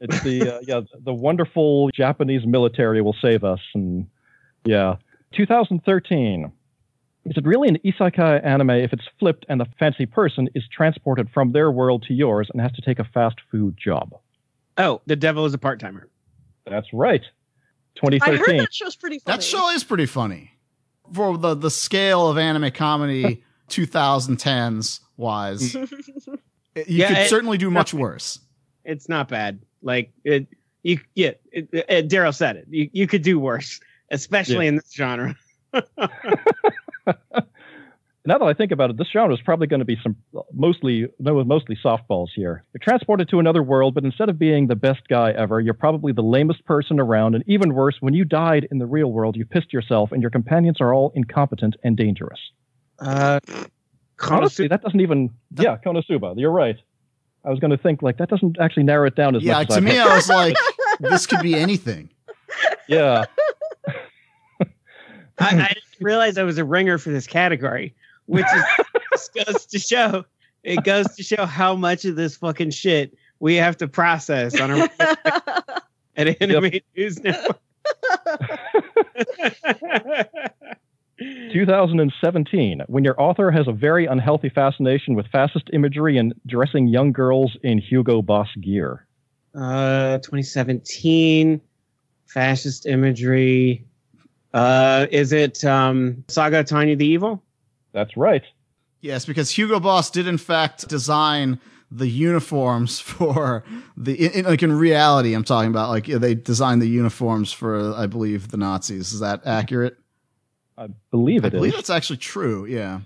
[0.00, 4.08] It's the uh, yeah the wonderful Japanese military will save us and
[4.64, 4.96] yeah
[5.36, 6.50] 2013
[7.24, 11.30] is it really an isekai anime if it's flipped and the fancy person is transported
[11.30, 14.12] from their world to yours and has to take a fast food job
[14.76, 16.08] Oh, the devil is a part timer.
[16.66, 17.22] that's right
[18.02, 19.36] I heard that show's pretty funny.
[19.36, 20.52] that show is pretty funny
[21.12, 25.76] for the the scale of anime comedy 2010s wise.
[26.74, 28.38] You Yeah, could it- certainly do much worse.
[28.84, 29.60] It's not bad.
[29.82, 30.46] Like it,
[30.82, 31.32] you yeah.
[31.52, 32.66] It, it, Daryl said it.
[32.70, 33.78] You you could do worse,
[34.10, 34.68] especially Yeah.
[34.70, 35.36] in this genre.
[38.24, 40.16] now that I think about it, this genre is probably going to be some
[40.52, 42.64] mostly no mostly softballs here.
[42.72, 46.12] You're transported to another world, but instead of being the best guy ever, you're probably
[46.12, 49.44] the lamest person around, and even worse, when you died in the real world, you
[49.44, 52.38] pissed yourself, and your companions are all incompetent and dangerous.
[53.00, 53.40] Uh,
[54.30, 56.34] Honestly, that doesn't even yeah, Konosuba.
[56.36, 56.76] You're right.
[57.44, 59.70] I was going to think like that doesn't actually narrow it down as Yeah, much.
[59.70, 60.56] Yeah, to I me, I was like,
[61.00, 62.08] this could be anything.
[62.88, 63.24] yeah.
[65.38, 67.94] I, I didn't realize I was a ringer for this category,
[68.26, 68.64] which is
[69.12, 70.24] just goes to show
[70.62, 74.70] it goes to show how much of this fucking shit we have to process on
[74.70, 74.88] our
[76.16, 77.58] at Anime News Network.
[81.52, 87.12] 2017, when your author has a very unhealthy fascination with fascist imagery and dressing young
[87.12, 89.06] girls in Hugo Boss gear.
[89.54, 91.60] uh, 2017
[92.26, 93.84] fascist imagery.
[94.54, 97.42] Uh, is it um, Saga Tanya the Evil?
[97.92, 98.42] That's right.
[99.00, 103.64] Yes, because Hugo Boss did in fact design the uniforms for
[103.96, 105.34] the in, like in reality.
[105.34, 109.12] I'm talking about like they designed the uniforms for I believe the Nazis.
[109.12, 109.98] Is that accurate?
[110.78, 111.58] I believe it I it is.
[111.58, 112.64] believe that's actually true.
[112.64, 113.00] Yeah.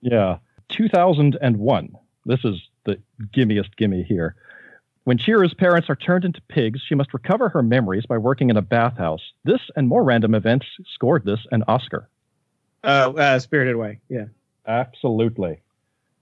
[0.00, 0.38] Yeah.
[0.76, 1.92] 2001.
[2.26, 2.98] This is the
[3.34, 4.36] gimmiest gimme here.
[5.04, 8.58] When Chira's parents are turned into pigs, she must recover her memories by working in
[8.58, 9.22] a bathhouse.
[9.44, 12.10] This and more random events scored this an Oscar.
[12.84, 14.00] Uh, uh, Spirited Away.
[14.08, 14.26] Yeah.
[14.66, 15.60] Absolutely.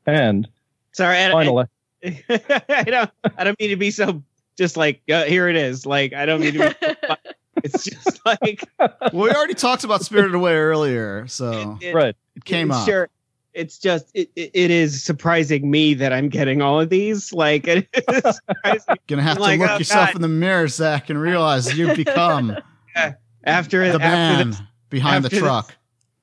[0.07, 0.49] And
[0.93, 1.67] Sorry, I, finally,
[2.05, 3.11] I don't.
[3.37, 4.23] I don't mean to be so.
[4.57, 5.85] Just like uh, here it is.
[5.85, 6.77] Like I don't mean to.
[6.81, 7.15] Be,
[7.65, 12.15] it's just like Well, we already talked about Spirited Away earlier, so it, right.
[12.37, 12.87] it came it's up.
[12.87, 13.09] Sure.
[13.53, 17.33] It's just it, it, it is surprising me that I'm getting all of these.
[17.33, 18.97] Like it is surprising.
[19.09, 20.17] Gonna have to Like, look oh, yourself God.
[20.17, 22.57] in the mirror, Zac, and realize you've become
[23.45, 25.67] after the after man this, behind after the truck.
[25.67, 25.77] this,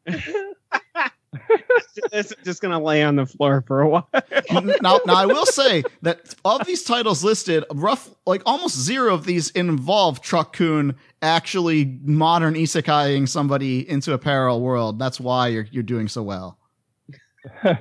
[0.08, 1.12] I'm
[2.44, 4.08] just gonna lay on the floor for a while.
[4.82, 9.26] now, now I will say that of these titles listed, rough like almost zero of
[9.26, 15.00] these involve Truck Kun actually modern isekaiing somebody into a parallel world.
[15.00, 16.58] That's why you're you're doing so well.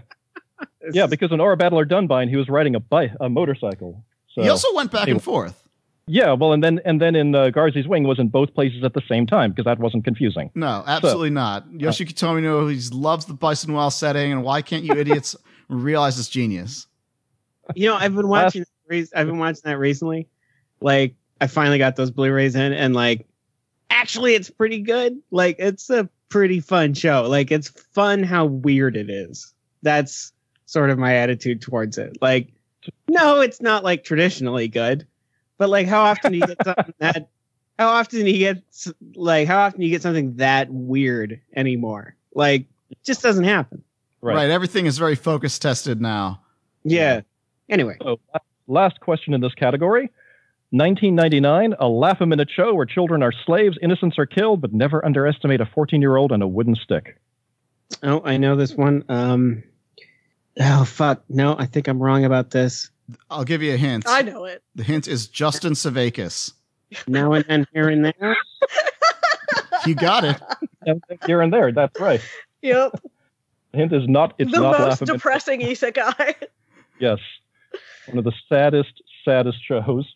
[0.93, 4.05] Yeah, because in Aura Battler Dunbine, he was riding a bike, a motorcycle.
[4.35, 5.15] So He also went back Anyway.
[5.17, 5.62] and forth.
[6.07, 8.93] Yeah, well, and then and then in uh, Garzey's Wing was in both places at
[8.93, 10.51] the same time because that wasn't confusing.
[10.55, 11.69] No, absolutely not.
[11.71, 15.37] Yoshiki Tomino, he loves the Byston Well setting, and why can't you idiots
[15.69, 16.87] realize it's genius?
[17.77, 18.65] You know, I've been watching.
[18.89, 20.29] re- I've been watching that recently.
[20.81, 23.27] Like, I finally got those Blu-rays in, and like,
[23.91, 25.21] actually, it's pretty good.
[25.31, 27.29] Like, it's a pretty fun show.
[27.29, 29.55] Like, it's fun how weird it is.
[29.83, 30.33] That's
[30.67, 32.19] sort of my attitude towards it.
[32.21, 32.49] Like,
[33.09, 35.07] no, it's not like traditionally good,
[35.59, 37.29] but like, how often do you get something that?
[37.79, 38.63] How often do you get
[39.15, 39.49] like?
[39.49, 42.17] How often do you get something that weird anymore?
[42.35, 43.83] Like, it just doesn't happen.
[44.21, 44.35] Right.
[44.35, 44.51] Right.
[44.51, 46.41] Everything is very focus tested now.
[46.85, 47.23] Yeah.
[47.69, 47.97] Anyway.
[48.03, 48.21] So,
[48.67, 50.11] last question in this category.
[50.71, 55.05] 1999, a laugh a minute show where children are slaves, innocents are killed, but never
[55.05, 57.21] underestimate a 14 year old and a wooden stick.
[58.03, 59.05] Oh, I know this one.
[59.11, 59.63] Um,
[60.59, 61.25] oh fuck!
[61.29, 62.91] No, I think I'm wrong about this.
[63.31, 64.05] I'll give you a hint.
[64.07, 64.63] I know it.
[64.75, 66.53] The hint is Justin Sevakis.
[67.07, 68.37] Now and then, here and there.
[69.87, 70.41] You got it.
[71.27, 72.21] Here and there, that's right.
[72.63, 73.01] Yep.
[73.73, 75.15] The hint is not, it's the not most laugh a minute.
[75.19, 76.35] depressing isekai.
[77.01, 77.19] Yes.
[78.07, 80.15] One of the saddest, saddest shows.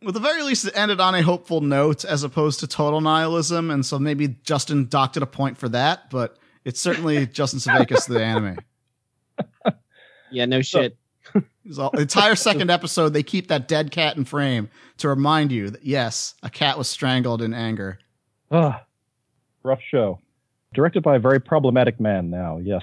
[0.00, 3.00] Well, at the very least, it ended on a hopeful note as opposed to total
[3.00, 6.10] nihilism, and so maybe Justin docked it a point for that.
[6.10, 8.58] But it's certainly Justin Sevakis, the anime.
[10.32, 10.96] Yeah, no shit.
[11.64, 14.68] It's all- entire second episode, they keep that dead cat in frame
[14.98, 17.98] to remind you that yes, a cat was strangled in anger.
[18.50, 18.84] Ah,
[19.64, 20.20] rough show.
[20.74, 22.82] Directed by a very problematic man now, yes.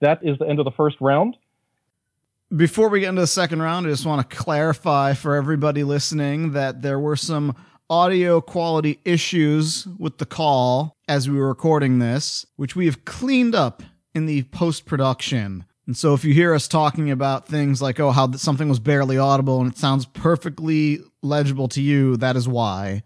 [0.00, 1.36] That is the end of the first round.
[2.56, 6.52] Before we get into the second round, I just want to clarify for everybody listening
[6.52, 7.54] that there were some
[7.90, 13.54] audio quality issues with the call as we were recording this, which we have cleaned
[13.54, 13.82] up
[14.14, 15.64] in the post production.
[15.88, 19.16] And so if you hear us talking about things like, oh, how something was barely
[19.16, 23.02] audible and it sounds perfectly legible to you, that is why.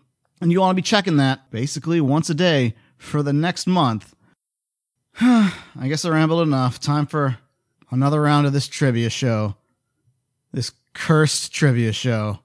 [0.42, 4.16] And you want to be checking that basically once a day for the next month.
[5.20, 6.80] I guess I rambled enough.
[6.80, 7.38] Time for
[7.90, 9.56] another round of this trivia show.
[10.52, 12.40] This cursed trivia show.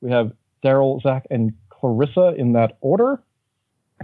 [0.00, 0.32] We have
[0.64, 3.22] Daryl, Zac, and Clarissa in that order.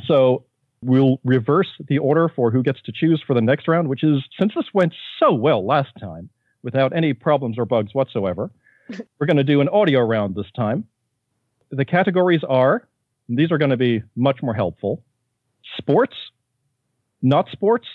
[0.07, 0.45] So
[0.83, 4.23] we'll reverse the order for who gets to choose for the next round, which is
[4.39, 6.29] since this went so well last time
[6.63, 8.51] without any problems or bugs whatsoever,
[9.19, 10.85] we're going to do an audio round this time.
[11.71, 12.87] The categories are,
[13.29, 15.03] these are going to be much more helpful
[15.79, 16.17] sports,
[17.23, 17.87] not sports,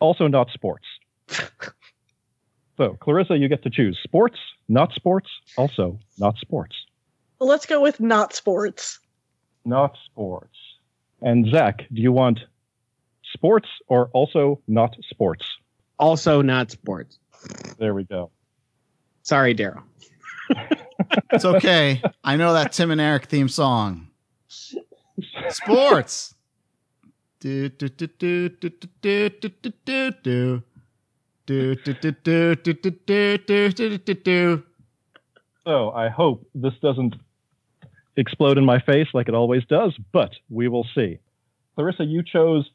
[0.00, 0.84] also not sports.
[2.76, 4.38] so, Clarissa, you get to choose sports,
[4.68, 6.74] not sports, also not sports.
[7.38, 8.98] Well, let's go with not sports.
[9.64, 10.56] Not sports.
[11.22, 12.40] And Zac, do you want
[13.32, 15.44] sports or also not sports?
[15.98, 17.18] Also, not sports.
[17.78, 18.30] There we go.
[19.22, 19.82] Sorry, Daryl.
[21.32, 22.02] It's okay.
[22.24, 24.08] I know that Tim and Eric theme song.
[25.48, 26.34] Sports.
[27.40, 29.48] Do, do, do, do, do, do, do, do,
[29.84, 30.62] do, do.
[31.46, 34.62] Do, do, do, do, do, do, do, do, do, do, do.
[35.64, 37.14] So I hope this doesn't
[38.16, 41.18] explode in my face like it always does, but we will see.
[41.74, 42.68] Clarissa, you chose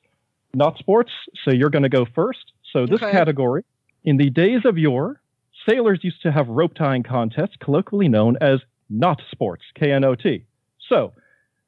[0.55, 1.11] not sports,
[1.43, 2.51] so you're going to go first.
[2.73, 3.11] So this Okay.
[3.11, 3.63] category,
[4.03, 5.21] in the days of yore,
[5.69, 8.59] sailors used to have rope tying contests, colloquially known as
[8.89, 10.43] knot sports, K N O T.
[10.89, 11.13] So,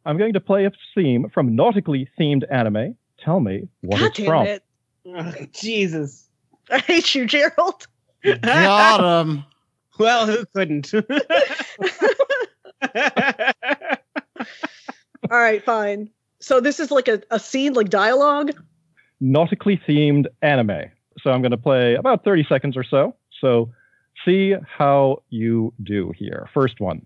[0.07, 2.95] I'm going to play a theme from nautically themed anime.
[3.19, 4.47] Tell me what God it's damn from.
[4.47, 4.63] it.
[5.05, 6.29] Oh, Jesus.
[6.71, 7.87] I hate you, Gerald.
[8.41, 9.43] Got him.
[9.99, 10.93] Well, who couldn't?
[10.93, 11.01] All
[15.29, 16.09] right, fine.
[16.39, 18.53] So this is like a, a scene, like dialogue.
[19.21, 20.91] Nautically themed anime.
[21.21, 23.15] So, I'm going to play about 30 seconds or so.
[23.41, 23.71] So,
[24.23, 26.47] see how you do here.
[26.53, 27.05] First one.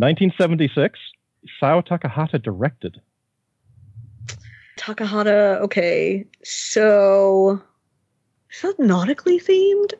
[0.00, 0.98] 1976,
[1.62, 3.00] Isao Takahata directed.
[4.78, 5.58] Takahata.
[5.60, 7.60] Okay, so
[8.50, 9.92] is that nautically themed?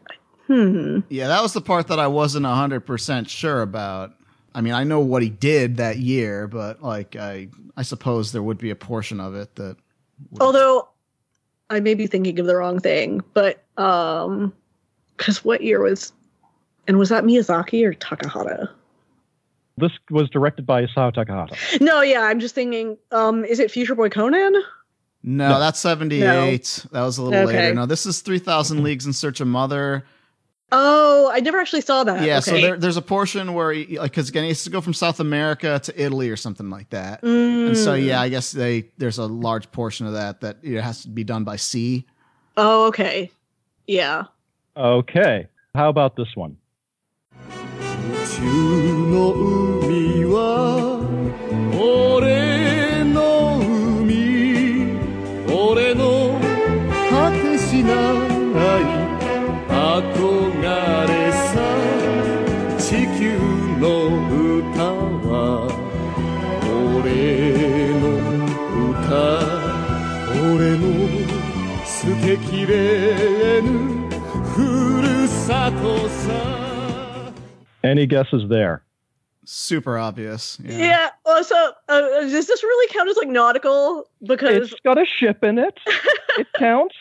[0.46, 1.00] Hmm.
[1.10, 4.12] Yeah, that was the part that I wasn't 100% sure about.
[4.54, 8.42] I mean, I know what he did that year, but like I I suppose there
[8.42, 9.76] would be a portion of it that
[10.30, 10.88] would- Although
[11.68, 14.52] I may be thinking of the wrong thing, but um,
[15.16, 16.12] because what year was,
[16.88, 18.70] and was that Miyazaki or Takahata?
[19.80, 21.80] This was directed by Isao Takahata.
[21.80, 22.96] No, yeah, I'm just thinking.
[23.10, 24.52] Um, is it Future Boy Conan?
[25.22, 25.58] No, No.
[25.60, 26.86] that's 78.
[26.92, 27.56] That was a little Okay.
[27.58, 27.74] later.
[27.74, 30.04] No, this is 3000 Leagues in Search of Mother.
[30.72, 32.22] Oh, I never actually saw that.
[32.24, 34.80] Yeah, so there, there's a portion where he, like cuz again he has to go
[34.80, 37.22] from South America to Italy or something like that.
[37.22, 37.66] Mm.
[37.68, 41.02] And so yeah, I guess they there's a large portion of that that it has
[41.02, 42.06] to be done by sea.
[42.56, 43.32] Oh, okay.
[43.88, 44.24] Yeah.
[44.76, 45.48] Okay.
[45.74, 46.56] How about this one?
[48.40, 48.48] 宇宙
[49.10, 49.32] の
[49.86, 50.79] 海は
[77.82, 78.82] Any guesses there?
[79.44, 80.58] Super obvious.
[80.62, 80.76] Yeah.
[80.78, 81.10] Yeah.
[81.24, 81.54] Also,
[81.88, 84.08] uh, does this really count as like nautical?
[84.22, 85.78] Because It's got a ship in it.
[86.38, 86.94] It counts.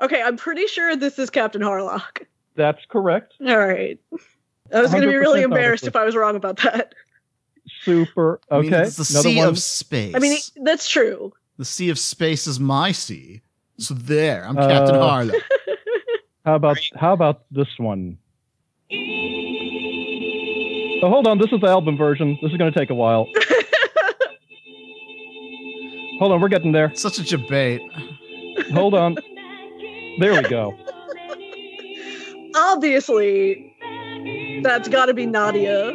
[0.00, 2.26] okay, I'm pretty sure this is Captain Harlock.
[2.54, 3.34] That's correct.
[3.46, 3.98] All right.
[4.72, 6.00] I was going to be really embarrassed nautical.
[6.00, 6.94] if I was wrong about that.
[7.82, 8.40] Super.
[8.50, 8.82] I mean, Okay.
[8.84, 9.48] it's the Another sea one.
[9.48, 10.14] of space.
[10.14, 11.32] I mean, that's true.
[11.56, 13.40] the sea of space is my sea.
[13.78, 15.40] So there, I'm Captain Uh, Harlock.
[16.44, 18.16] How about how about this one?
[21.02, 21.38] Oh, hold on.
[21.38, 22.38] This is the album version.
[22.42, 23.26] This is going to take a while.
[26.18, 26.40] Hold on.
[26.40, 26.94] We're getting there.
[26.94, 27.80] Such a debate.
[28.74, 29.16] Hold on.
[30.18, 30.74] There we go.
[32.54, 33.74] Obviously,
[34.62, 35.92] that's got to be Nadia,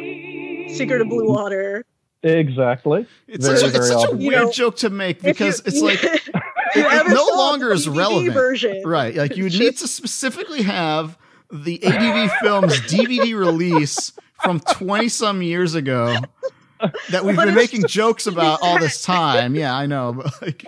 [0.74, 1.84] Secret of Blue Water.
[2.24, 3.06] Exactly.
[3.28, 5.32] It's Very, such, a, it's such a weird You know, joke to make If you-
[5.34, 8.32] because it's like if it no longer is relevant.
[8.34, 9.14] Version, right.
[9.14, 11.16] Like you need to specifically have
[11.52, 14.10] the ADV Films DVD release
[14.42, 16.16] from twenty some years ago
[17.10, 19.54] that we've been making jokes about all this time.
[19.54, 20.64] Yeah, I know, but like.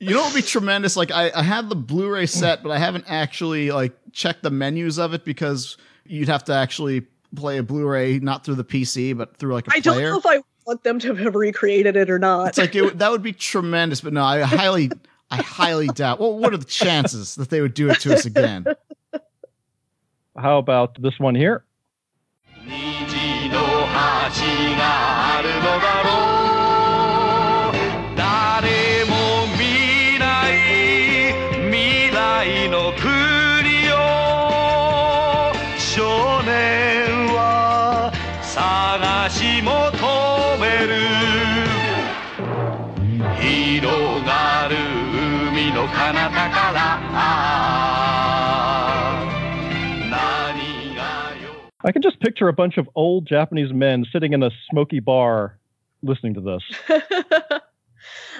[0.00, 0.96] You know what would be tremendous?
[0.96, 4.96] Like I, I have the Blu-ray set, but I haven't actually like checked the menus
[4.96, 5.76] of it because
[6.06, 7.02] you'd have to actually
[7.34, 10.10] play a Blu-ray not through the PC but through like a I don't player.
[10.12, 12.50] know if I want them to have recreated it or not.
[12.50, 14.88] It's like it, would- that would be tremendous, but no, I highly,
[15.32, 16.20] I highly doubt.
[16.20, 18.66] Well, what are the chances that they would do it to us again?
[20.40, 21.64] How about this one here?
[51.84, 55.58] I can just picture a bunch of old Japanese men sitting in a smoky bar
[56.02, 56.62] listening to this.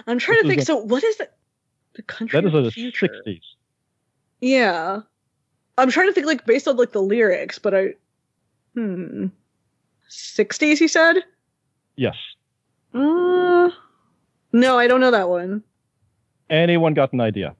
[0.06, 0.60] I'm trying to think.
[0.60, 1.32] is So, what is it?
[1.94, 3.08] The country That is of the future.
[3.08, 3.40] 60s.
[4.40, 5.00] Yeah,
[5.76, 7.94] I'm trying to think like based on like the lyrics, but I,
[8.74, 9.26] hmm,
[10.10, 10.78] 60s.
[10.78, 11.16] He said.
[11.96, 12.14] Yes.
[12.94, 13.70] Uh,
[14.52, 15.62] no, I don't know that one.
[16.50, 17.54] Anyone got an idea?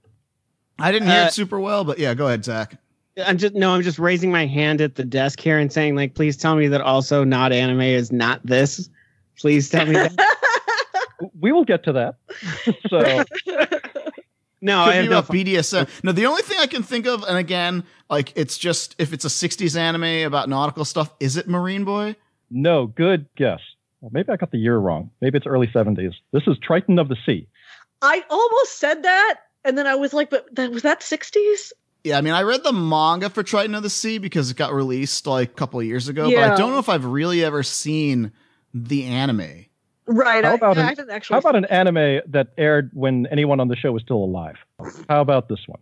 [0.78, 2.76] I didn't hear Uh, it super well, but yeah, go ahead, Zac.
[3.24, 6.14] I'm just no, I'm just raising my hand at the desk here and saying, like,
[6.14, 8.88] please tell me that also not anime is not this.
[9.38, 10.12] Please tell me that.
[11.40, 12.14] We will get to that.
[12.88, 13.24] so
[14.60, 15.88] No, I Could have be no BDSM.
[16.04, 19.24] No, the only thing I can think of, and again, like it's just if it's
[19.24, 22.16] a '60s anime about nautical stuff, is it Marine Boy?
[22.50, 23.60] no, good guess.
[24.00, 25.10] Well, maybe I got the year wrong.
[25.20, 26.14] Maybe it's early 70s.
[26.32, 27.48] This is Triton of the Sea.
[28.00, 31.72] I almost said that, and then I was like, but that was that 60s?
[32.04, 34.72] Yeah, I mean, I read the manga for Triton of the Sea because it got
[34.72, 37.62] released like a couple of years ago, but I don't know if I've really ever
[37.62, 38.32] seen
[38.72, 39.66] the anime.
[40.06, 40.44] Right.
[40.44, 41.34] How about I an- haven't actually.
[41.34, 44.56] How about an anime that aired when anyone on the show was still alive?
[45.08, 45.80] How about this one?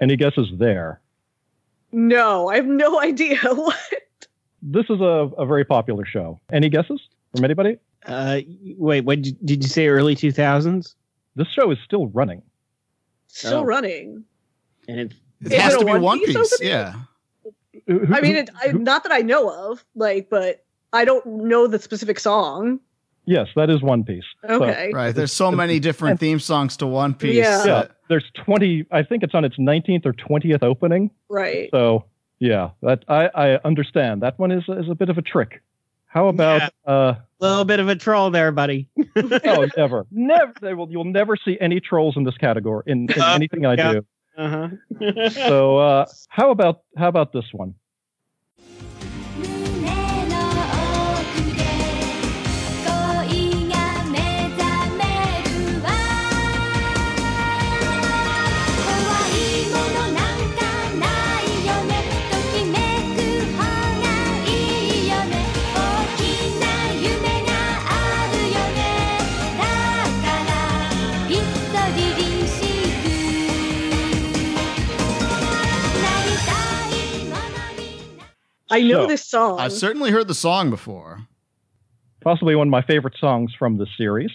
[0.00, 1.00] Any guesses there?
[1.92, 3.38] No, I have no idea.
[3.42, 3.76] What?
[4.62, 6.38] This is a, a very popular show.
[6.52, 7.00] Any guesses
[7.34, 7.78] from anybody?
[8.06, 8.40] Uh,
[8.78, 9.88] wait, what did you, did you say?
[9.88, 10.94] Early 2000s?
[11.36, 12.42] This show is still running.
[13.28, 13.64] Still Oh.
[13.64, 14.24] running.
[14.88, 16.58] And it's It Is has it to be One One Piece Piece.
[16.60, 16.94] Yeah.
[17.86, 21.24] Who- who- I mean, it, I, not that I know of, like, but I don't
[21.26, 22.80] know the specific song.
[23.24, 24.24] Yes, that is One Piece.
[24.46, 24.90] So- Okay.
[24.94, 25.14] Right.
[25.14, 27.36] There's so many different theme songs to One Piece.
[27.36, 27.64] Yeah.
[27.64, 28.86] yeah, there's 20.
[28.90, 31.10] I think it's on its 19th or 20th opening.
[31.28, 31.68] Right.
[31.72, 32.04] So
[32.38, 34.22] yeah, that I, I understand.
[34.22, 35.62] That one is is a bit of a trick.
[36.06, 38.88] How about uh a little bit of a troll there, buddy.
[39.44, 43.20] oh never never they will you'll never see any trolls in this category in, in
[43.22, 43.92] Uh, anything I yeah.
[43.92, 44.06] do.
[44.36, 45.28] Uh-huh.
[45.30, 47.74] So uh how about how about this one?
[78.70, 79.60] I know So, this song.
[79.60, 81.20] I've certainly heard the song before.
[82.22, 84.30] Possibly one of my favorite songs from the series.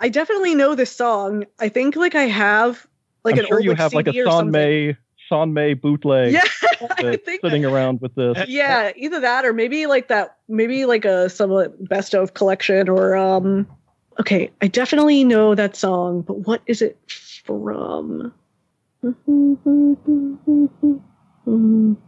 [0.00, 1.44] I definitely know this song.
[1.58, 2.86] I think like I have
[3.24, 4.50] like I'm an sure old you like, have like a CD or San something.
[4.52, 4.96] May
[5.28, 6.44] San May bootleg Yeah,
[6.98, 8.46] I think sitting around with this.
[8.48, 13.16] yeah, either that or maybe like that, maybe like a some best of collection or
[13.16, 13.66] um.
[14.20, 16.96] Okay, I definitely know that song, but what is it
[17.44, 18.32] from?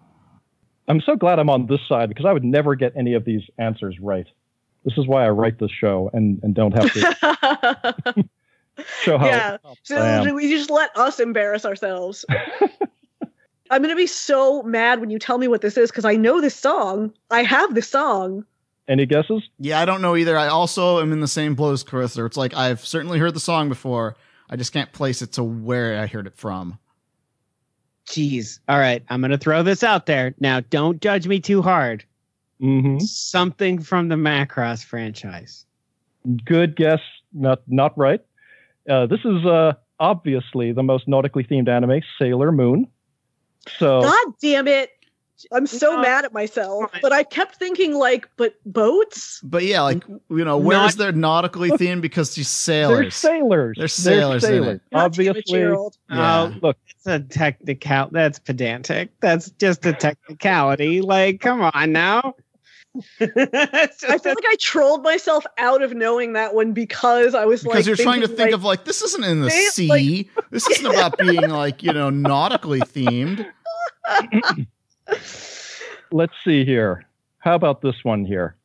[0.88, 3.42] I'm so glad I'm on this side because I would never get any of these
[3.58, 4.26] answers right.
[4.84, 7.00] This is why I write this show and, and don't have to
[9.02, 10.34] show how yeah, so I am.
[10.34, 12.24] we just let us embarrass ourselves.
[13.70, 16.40] I'm gonna be so mad when you tell me what this is because I know
[16.40, 17.12] this song.
[17.32, 18.44] I have this song.
[18.88, 19.42] Any guesses?
[19.58, 20.38] Yeah, I don't know either.
[20.38, 22.24] I also am in the same blow as Carissa.
[22.24, 24.16] It's like I've certainly heard the song before.
[24.48, 26.78] I just can't place it to where I heard it from.
[28.06, 28.60] Jeez.
[28.68, 30.60] All right, I'm gonna throw this out there now.
[30.60, 32.04] Don't judge me too hard.
[32.60, 35.64] hmm Something from the Macross franchise.
[36.44, 37.00] Good guess.
[37.32, 38.20] Not not right.
[38.88, 42.86] Uh, this is uh, obviously the most nautically themed anime, Sailor Moon.
[43.78, 44.90] So God damn it!
[45.52, 46.90] I'm so No, mad at myself.
[47.02, 49.40] But I kept thinking like, but boats?
[49.42, 53.14] But yeah, like you know, where's Not- their nautically themed because she's they're sailors.
[53.16, 53.76] sailors.
[53.78, 54.80] They're sailors in it.
[54.92, 55.96] God damn it, Obviously, Gerald.
[56.10, 56.42] Yeah.
[56.42, 58.08] Oh, look, it's a technical.
[58.12, 59.10] That's pedantic.
[59.20, 61.00] That's just a technicality.
[61.02, 62.34] Like, come on now.
[63.20, 67.44] I just feel a- like I trolled myself out of knowing that one because I
[67.44, 69.88] was because like, you're trying to think like, of like this isn't in the sea.
[70.34, 73.46] like- this isn't about being like you know nautically themed.
[76.12, 77.04] let's see here.
[77.38, 78.56] How about this one here?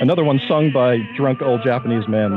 [0.00, 2.32] Another one sung by drunk old Japanese men.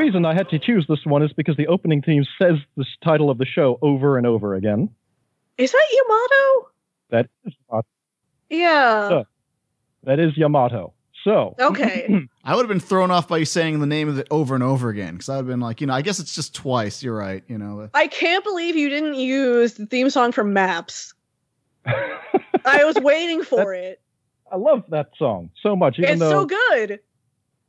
[0.00, 3.30] Reason I had to choose this one is because the opening theme says this title
[3.30, 4.88] of the show over and over again.
[5.58, 6.70] is that Yamato?
[7.10, 7.54] That is,
[8.48, 9.08] Yeah.
[9.12, 9.24] Uh,
[10.04, 10.92] that is Yamato.
[11.24, 12.26] So Okay.
[12.44, 14.64] I would have been thrown off by you saying the name of it over and
[14.64, 17.02] over again because I would have been like, you know, I guess it's just twice.
[17.02, 17.44] You're right.
[17.46, 21.12] You know, I can't believe you didn't use the theme song from Maps.
[21.84, 24.00] I was waiting for it.
[24.50, 27.00] I love that song so much, even It's though so good.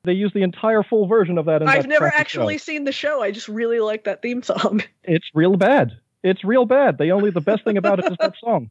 [0.03, 1.61] They use the entire full version of that.
[1.61, 2.63] In I've that never actually show.
[2.63, 3.21] seen the show.
[3.21, 4.81] I just really like that theme song.
[5.03, 5.91] It's real bad.
[6.23, 6.97] It's real bad.
[6.97, 8.69] The only the best thing about it is that song.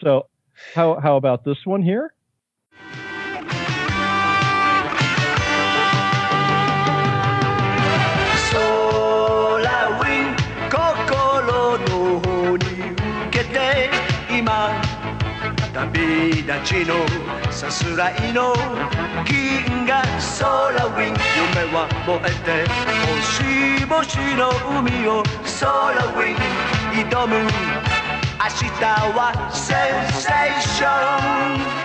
[0.00, 0.26] So,
[0.74, 2.12] how how about this one here?
[15.83, 16.95] 旅立ちの
[17.51, 18.53] さすらいの
[19.25, 20.01] 銀河
[20.39, 22.67] 空ウィン夢は燃えて
[23.23, 25.23] 星々の海を
[25.59, 26.35] 空ウィン
[27.09, 28.83] 挑む明日
[29.15, 29.77] はセン
[30.13, 31.79] セーション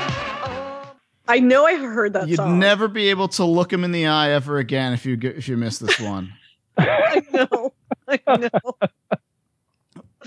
[1.26, 2.58] I know I've heard that you'd song.
[2.58, 5.48] never be able to look him in the eye ever again if you g- if
[5.48, 6.32] you miss this one.
[6.76, 7.72] I know.
[8.06, 8.76] I know.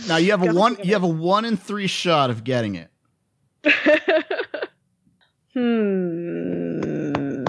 [0.08, 2.44] now you have a God one damn you have a one in three shot of
[2.44, 2.90] getting it.
[5.55, 7.45] hmm.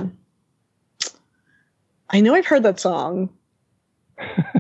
[2.10, 3.30] I know I've heard that song.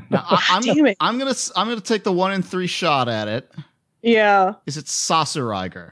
[0.09, 0.97] Now I, I'm Damn it.
[0.99, 3.51] I'm gonna s- I'm gonna take the one in three shot at it.
[4.01, 4.53] Yeah.
[4.65, 5.91] Is it Sasuraiger?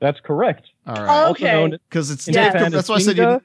[0.00, 0.66] That's correct.
[0.86, 1.78] All right, Also Okay.
[1.88, 2.52] because it's in Yeah.
[2.52, 3.40] Japan that's why I said Ginga.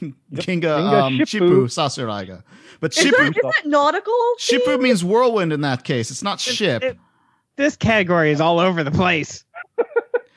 [0.00, 0.44] you Yep.
[0.44, 1.40] Kinga, Ginga um, Shippu.
[1.40, 2.42] Shippu Sasuraiger.
[2.80, 4.12] But Is that, Shippu is that nautical?
[4.38, 6.10] Shippu means whirlwind in that case.
[6.10, 6.82] It's not ship.
[6.82, 6.98] it-
[7.56, 9.44] This category is all over the place.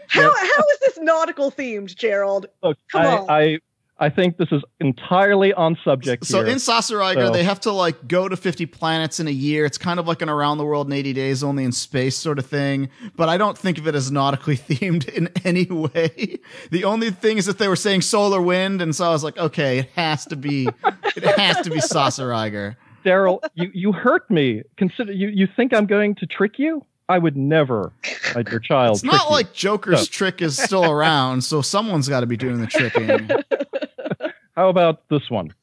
[0.08, 2.48] How, how is this nautical themed, Gerald?
[2.64, 3.30] Look, Come I, on.
[3.30, 3.60] I
[4.00, 6.52] I think this is entirely on subject So here.
[6.52, 9.66] in Sasuraiger, So- they have to like go to 50 planets in a year.
[9.66, 12.38] It's kind of like an around the world in 80 days, only in space sort
[12.38, 12.90] of thing.
[13.16, 16.38] But I don't think of it as nautically themed in any way.
[16.70, 19.38] The only thing is that they were saying solar wind, and so I was like,
[19.40, 20.70] okay, it has to be,
[21.16, 22.76] it has to be Sasuraiger.
[23.04, 24.62] Daryl, you, you hurt me.
[24.78, 26.86] Consider you, you think I'm going to trick you?
[27.10, 27.94] I would never
[28.36, 29.32] let your child It's not you.
[29.32, 30.06] like Joker's No.
[30.06, 33.30] trick is still around, so someone's got to be doing the tricking.
[34.56, 35.54] How about this one?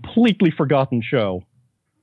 [0.00, 1.42] Completely forgotten show.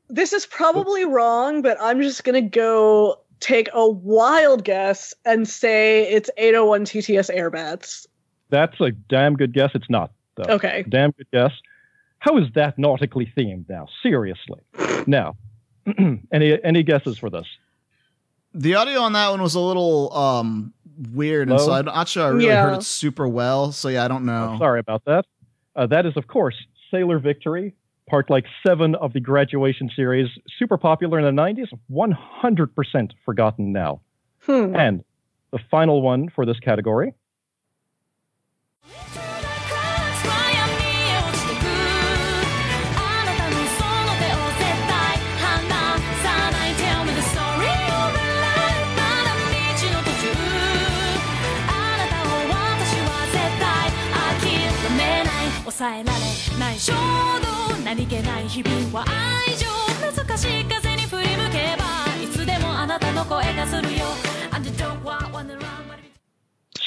[0.09, 6.03] This is probably wrong, but I'm just gonna go take a wild guess and say
[6.11, 8.05] it's 801 TTS Airbats.
[8.49, 9.71] That's a damn good guess.
[9.73, 10.53] It's not, though.
[10.53, 10.85] Okay.
[10.87, 11.51] Damn good guess.
[12.19, 13.87] How is that nautically themed now?
[14.03, 14.59] Seriously.
[15.07, 15.35] Now,
[16.31, 17.47] any any guesses for this?
[18.53, 20.73] The audio on that one was a little um
[21.13, 22.61] weird, and so I'm not sure I really Yeah.
[22.61, 23.71] heard it super well.
[23.71, 24.57] So yeah, I don't know.
[24.59, 25.25] Sorry about that.
[25.75, 26.55] Uh, that is, of course,
[26.91, 27.75] Sailor Victory,
[28.09, 34.01] part like seven of the graduation series, super popular in the 90s, 100% forgotten now.
[34.41, 34.75] Hmm.
[34.75, 35.03] And
[35.51, 37.13] the final one for this category
[55.78, 59.04] 抑えられない衝動何気ない日々は
[59.46, 59.66] 愛情
[60.04, 64.06] 懐かしい風に振り向けばいつでもあなたの声がするよ
[64.50, 65.74] Underdog は wanna run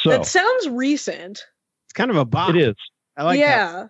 [0.04, 1.44] So That sounds recent.
[1.86, 2.52] It's kind of a bop.
[2.52, 2.76] it is.
[3.18, 3.90] I like that.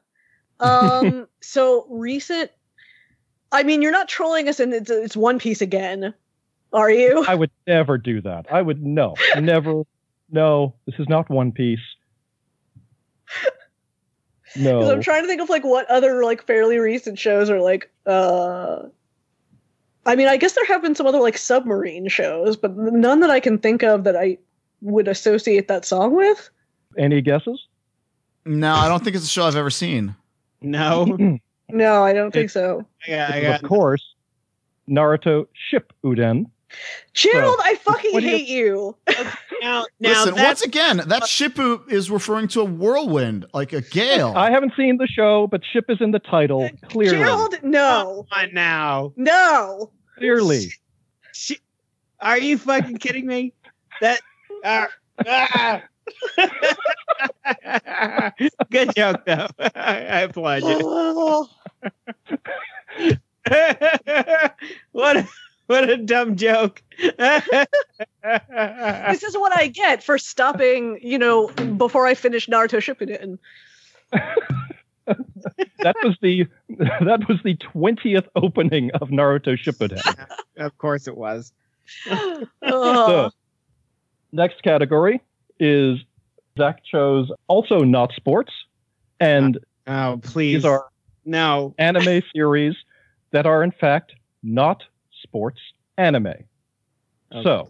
[0.59, 0.65] yeah.
[0.65, 1.27] um.
[1.41, 2.51] So recent.
[3.51, 6.13] I mean, you're not trolling us, and it's it's One Piece again,
[6.73, 7.25] are you?
[7.27, 8.47] I would never do that.
[8.51, 9.83] I would no, never.
[10.29, 11.79] No, this is not One Piece.
[14.54, 17.90] Because I'm trying to think of like what other like fairly recent shows are like.
[18.06, 18.84] uh
[20.04, 23.30] I mean, I guess there have been some other like submarine shows, but none that
[23.30, 24.36] I can think of that I
[24.80, 26.50] would associate that song with.
[26.98, 27.68] any guesses?
[28.44, 30.16] No, I don't think it's a show I've ever seen.
[30.60, 31.38] No.
[31.68, 32.84] No, I don't think so.
[33.08, 34.04] Yeah, I got of course,
[34.88, 36.50] Naruto Shippuden.
[37.14, 38.96] Gerald, I fucking what do you- hate you.
[39.08, 39.24] now,
[39.62, 44.32] now Listen, that's once again, that Shippu is referring to a whirlwind, like a gale.
[44.36, 46.70] I haven't seen the show, but ship is in the title.
[46.88, 49.12] Clearly, Gerald, no, Come on now.
[49.16, 49.90] no.
[50.16, 50.72] clearly.
[51.34, 51.52] Sh-
[52.20, 53.52] Are you fucking kidding me?
[54.00, 54.20] That
[54.64, 54.86] uh,
[55.26, 55.82] ah,
[58.70, 59.48] Good joke, though.
[59.58, 60.78] I, I applaud you.
[60.82, 61.48] Oh,
[64.92, 65.28] what a,
[65.72, 66.82] what a dumb joke.
[67.00, 67.22] this
[69.22, 73.38] is what I get for stopping, you know, before I finish Naruto Shippuden.
[75.82, 76.46] That was the
[76.78, 80.00] that was the twentieth opening of Naruto Shippuden.
[80.58, 81.52] of course it was.
[82.08, 82.46] Ugh.
[82.62, 83.30] So,
[84.30, 85.20] next category
[85.58, 85.98] is
[86.56, 88.52] Zac chose also not sports,
[89.18, 89.58] and
[89.88, 90.58] Oh, please.
[90.58, 90.86] these are
[91.24, 91.74] no.
[91.78, 92.76] anime series
[93.32, 94.12] that are in fact
[94.44, 94.84] not
[95.22, 95.60] sports
[95.96, 96.34] anime.
[97.42, 97.68] So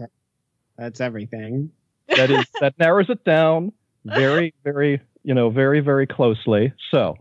[0.76, 1.70] that's everything.
[2.08, 3.72] that is that narrows it down
[4.04, 6.72] very, very, you know, very, very closely.
[6.90, 7.16] So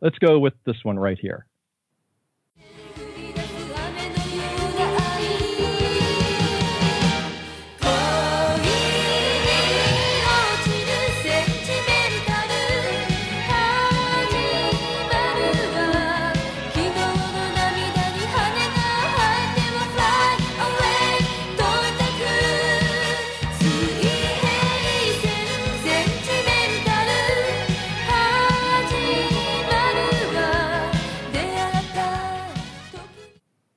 [0.00, 1.46] let's go with this one right here.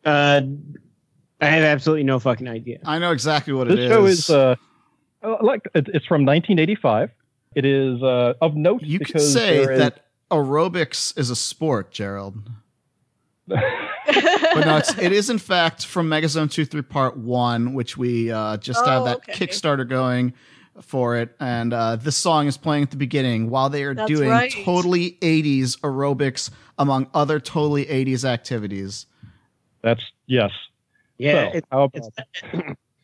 [0.09, 0.41] Uh,
[1.41, 2.79] I have absolutely no fucking idea.
[2.85, 3.89] I know exactly what it This is.
[3.91, 4.55] show is uh,
[5.41, 7.11] like it's from 1985.
[7.55, 11.91] It is uh, of note you could say there is- that aerobics is a sport,
[11.91, 12.35] Gerald.
[14.51, 18.31] But no, it's, it is in fact from Megazone 2 3 Part 1, which we
[18.31, 19.33] uh, just have Oh, that okay.
[19.33, 20.33] Kickstarter going
[20.81, 21.35] for it.
[21.39, 24.51] And uh, this song is playing at the beginning while they are That's doing right.
[24.65, 26.49] totally 80s aerobics
[26.79, 29.05] among other totally 80s activities.
[29.81, 30.51] That's yes.
[31.17, 32.27] Yeah, So, it, how it's, about-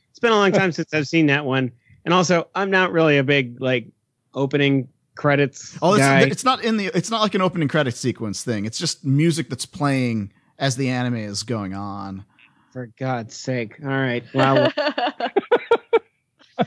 [0.09, 1.71] it's been a long time since I've seen that one.
[2.05, 3.87] And also, I'm not really a big like
[4.33, 6.21] opening credits Oh, guy.
[6.21, 6.87] it's, it's not in the.
[6.93, 8.65] It's not like an opening credit sequence thing.
[8.65, 12.23] It's just music that's playing as the anime is going on.
[12.71, 13.75] For God's sake!
[13.83, 14.23] All right.
[14.33, 14.71] Well,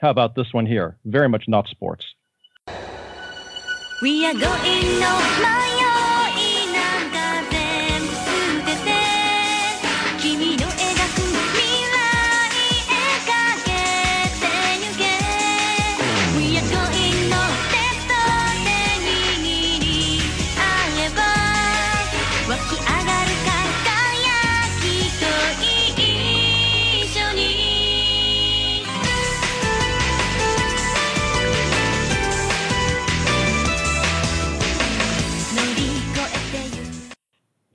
[0.00, 0.96] how about this one here?
[1.04, 2.04] Very much not sports.
[4.02, 5.08] We are going の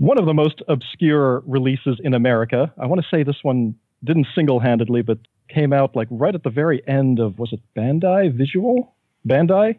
[0.01, 2.73] One of the most obscure releases in America.
[2.79, 6.49] I want to say this one didn't single-handedly, but came out like right at the
[6.49, 8.95] very end of was it Bandai Visual?
[9.27, 9.77] Bandai,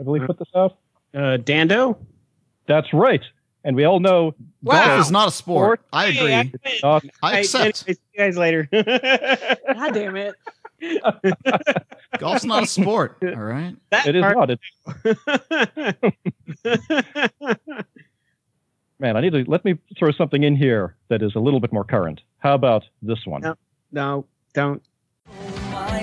[0.00, 0.78] I believe put this out.
[1.14, 1.96] uh, Dan Doh.
[2.66, 3.22] That's right.
[3.62, 4.34] And we all know
[4.64, 5.78] Golf is not a sport.
[5.80, 5.86] Sport.
[5.92, 6.30] I agree.
[6.30, 7.62] Hey, it's not I accept.
[7.62, 8.68] anyways, see you guys later.
[8.72, 10.34] God damn it.
[12.18, 13.18] Golf's not a sport.
[13.22, 13.76] All right.
[13.90, 14.58] That it is part- not.
[19.00, 21.60] It's, man, I need to let me throw something in here that is a little
[21.60, 22.20] bit more current.
[22.38, 23.40] How about this one?
[23.40, 23.56] No.
[23.92, 24.82] no, don't.
[25.26, 26.02] my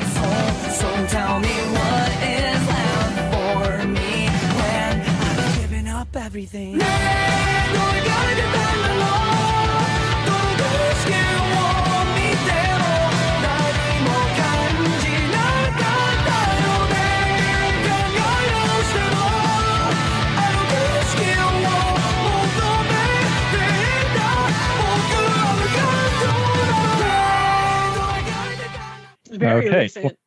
[29.38, 29.80] Very Okay.
[29.82, 30.18] recent.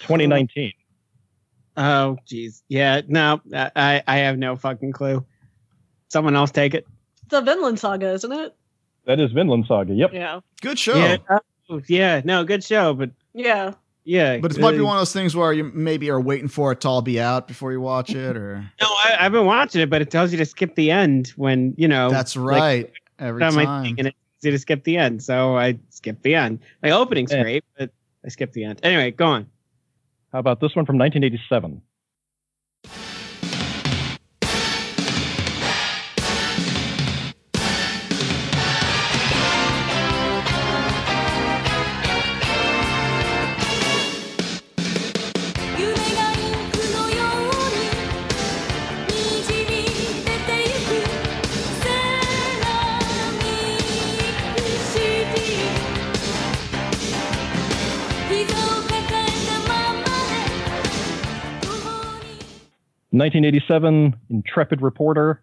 [0.00, 0.72] 2019.
[1.76, 2.62] Oh, jeez.
[2.68, 5.24] Yeah, no, I, I have no fucking clue.
[6.08, 6.86] Someone else take it.
[7.24, 8.54] It's a Vinland Saga, isn't it?
[9.04, 9.92] That is Vinland Saga.
[9.92, 10.12] Yep.
[10.12, 10.40] Yeah.
[10.62, 10.96] Good show.
[10.96, 11.16] Yeah,
[11.68, 13.72] oh, yeah, no, good show, but Yeah.
[14.04, 14.38] yeah.
[14.38, 16.72] But it might be uh, one of those things where you maybe are waiting for
[16.72, 19.82] it to all be out before you watch it, or No, I, I've been watching
[19.82, 22.10] it, but it tells you to skip the end when you know.
[22.10, 22.92] that's like, right.
[23.18, 23.84] Every on my time.
[23.84, 26.60] thing, and it tells you to skip the end, so I skip the end.
[26.82, 27.42] My opening's Yeah.
[27.42, 27.90] great, but
[28.26, 28.80] I skipped the end.
[28.82, 29.46] Anyway, go on.
[30.32, 31.95] How about this one from 1987?「
[63.18, 65.42] 1987, Intrepid Reporter.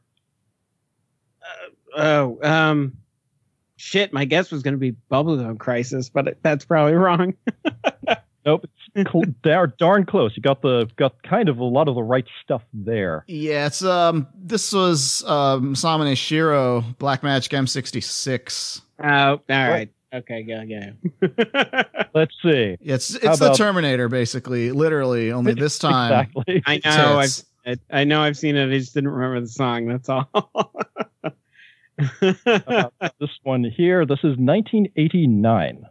[1.95, 2.94] Oh, um,
[3.76, 4.14] shit.
[4.14, 7.34] My guess was going to be Bubblegum Crisis, but that's probably wrong.
[8.45, 10.34] Nope, it's cl- dar- darn close.
[10.36, 13.24] You got the got kind of a lot of the right stuff there.
[13.26, 14.28] Yeah, it's um.
[14.38, 18.82] This was um Masamune Shirow Black Magic M66.
[19.02, 19.90] Oh, all right.
[20.14, 21.84] Okay, go, go.
[22.14, 22.76] Let's see.
[22.82, 25.32] Yeah, it's How it's the about- Terminator basically, literally.
[25.32, 26.64] Only this time, Exactly.
[26.66, 27.20] I know.
[27.20, 27.45] I've, Tits.
[27.65, 28.22] I, I know.
[28.22, 28.68] I've seen it.
[28.73, 29.88] I just didn't remember the song.
[29.88, 30.30] That's all.
[32.45, 34.03] Uh, this one here.
[34.06, 35.85] This is 1989.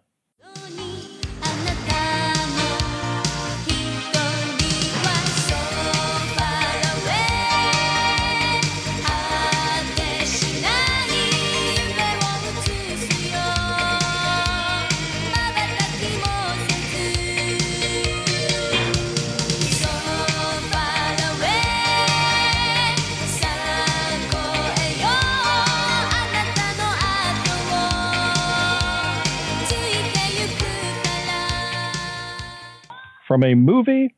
[33.33, 34.15] From a movie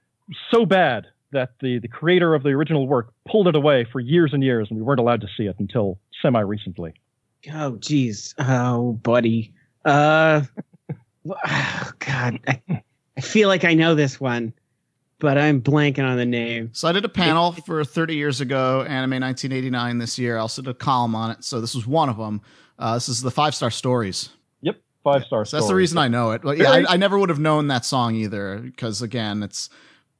[0.50, 4.32] so bad that the, the creator of the original work pulled it away for years
[4.32, 6.94] and years, and we weren't allowed to see it until semi recently.
[7.52, 8.34] oh, geez.
[8.40, 9.52] Oh, buddy.
[9.84, 10.42] Uh,
[11.28, 12.40] oh, God.
[12.48, 12.82] I,
[13.16, 14.52] I feel like I know this one,
[15.20, 16.70] but I'm blanking on the name.
[16.72, 20.38] So I did a panel for 30 years ago, Anime 1989 this year.
[20.38, 21.44] I also did a column on it.
[21.44, 22.40] So this was one of them.
[22.80, 24.30] Uh, this is the five star stories.
[25.04, 25.44] Yep, five star.
[25.44, 26.42] So that's the reason I know it.
[26.42, 29.68] But yeah, I, I never would have known that song either because again, it's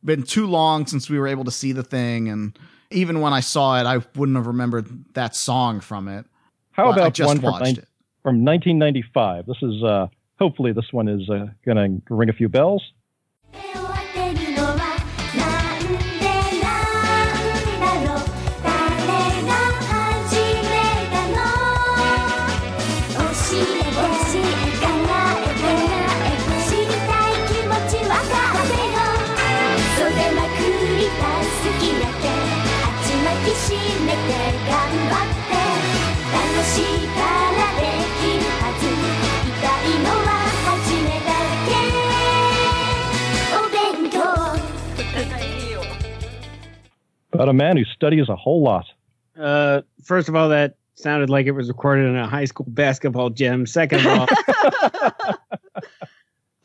[0.05, 2.59] been too long since we were able to see the thing, and
[2.91, 6.27] even when I saw it, I wouldn't have remembered that song from it.
[6.73, 7.89] How But I about just one from, watched nine- it.
[8.23, 9.47] from 1995?
[9.47, 10.09] This is uh,
[10.39, 12.83] hopefully this one is uh, going to ring a few bells.
[47.35, 48.87] About a man who studies a whole lot.
[49.39, 53.29] Uh, first of all, that sounded like it was recorded in a high school basketball
[53.31, 53.67] gym.
[53.67, 54.29] Second of all,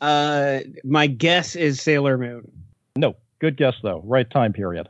[0.00, 2.50] uh, my guess is Sailor Moon.
[2.96, 4.00] No, good guess though.
[4.04, 4.88] Right time period.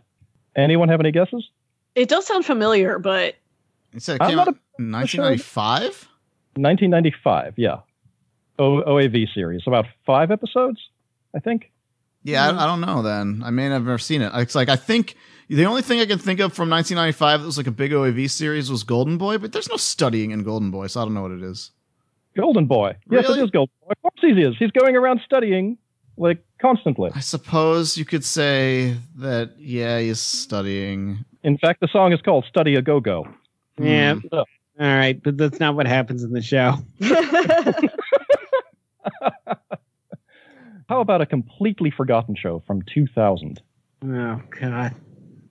[0.56, 1.48] Anyone have any guesses?
[1.94, 3.36] It does sound familiar, but
[3.94, 6.08] It said it I'm came not out in 1995.
[6.56, 7.54] 1995.
[7.56, 7.78] Yeah,
[8.58, 10.80] o- OAV series, about five episodes,
[11.34, 11.70] I think.
[12.22, 13.02] Yeah, I, I don't know.
[13.02, 14.30] Then I may have never seen it.
[14.34, 15.16] It's like I think
[15.56, 18.30] the only thing I can think of from 1995 that was like a big OAV
[18.30, 21.22] series was Golden Boy, but there's no studying in Golden Boy, so I don't know
[21.22, 21.70] what it is.
[22.36, 22.96] Golden Boy.
[23.10, 23.40] Yes, Really?
[23.40, 23.90] it is Golden Boy.
[23.92, 24.54] Of course he is.
[24.58, 25.76] He's going around studying
[26.16, 27.10] like constantly.
[27.14, 29.52] I suppose you could say that.
[29.58, 31.24] Yeah, he's studying.
[31.42, 33.26] In fact, the song is called "Study a Go Go."
[33.78, 34.14] Yeah.
[34.14, 34.30] Mm.
[34.30, 34.46] So, All
[34.86, 36.74] right, but that's not what happens in the show.
[40.88, 43.60] how about a completely forgotten show from 2000?
[44.04, 44.94] Oh God.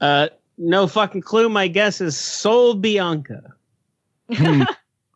[0.00, 0.28] Uh,
[0.58, 1.48] no fucking clue.
[1.48, 3.42] My guess is Sol Bianca.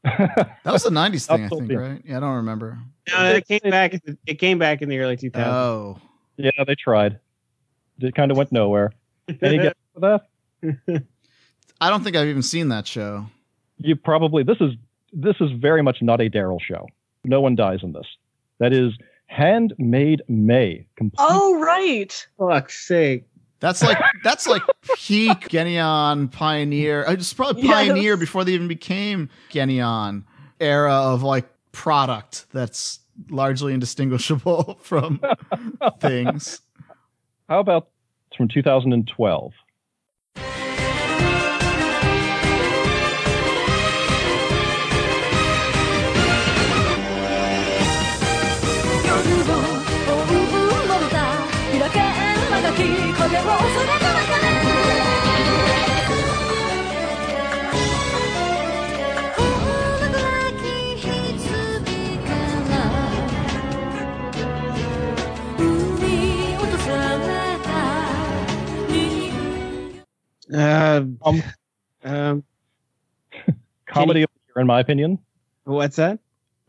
[0.03, 2.03] That was the 90s thing, I think, right?
[2.07, 2.79] Yeah, I don't remember.
[3.13, 4.01] No, it came back.
[4.27, 5.47] It came back in the early 2000s.
[5.47, 5.99] Oh,
[6.39, 7.19] yeah, they tried.
[7.99, 8.93] It kind of went nowhere.
[9.43, 11.03] Any guess for that?
[11.81, 13.27] I don't think I've even seen that show.
[13.79, 14.73] You probably this is
[15.13, 16.87] this is very much not a Daryl show.
[17.25, 18.07] No one dies in this.
[18.59, 18.93] That is
[19.27, 20.87] Handmade May.
[20.97, 22.27] Complete oh right.
[22.39, 23.27] Fuck's sake.
[23.61, 24.63] That's like that's like
[24.97, 27.05] peak Geneon Pioneer.
[27.07, 27.73] Uh, It's probably Yes.
[27.73, 30.25] Pioneer before they even became Geneon
[30.59, 35.21] era of like product that's largely indistinguishable from
[36.01, 36.61] things.
[37.49, 37.89] How about
[38.37, 39.53] from 2012?
[70.53, 71.19] Um,
[73.87, 75.19] Comedy of the year, in my opinion.
[75.65, 76.19] what's that?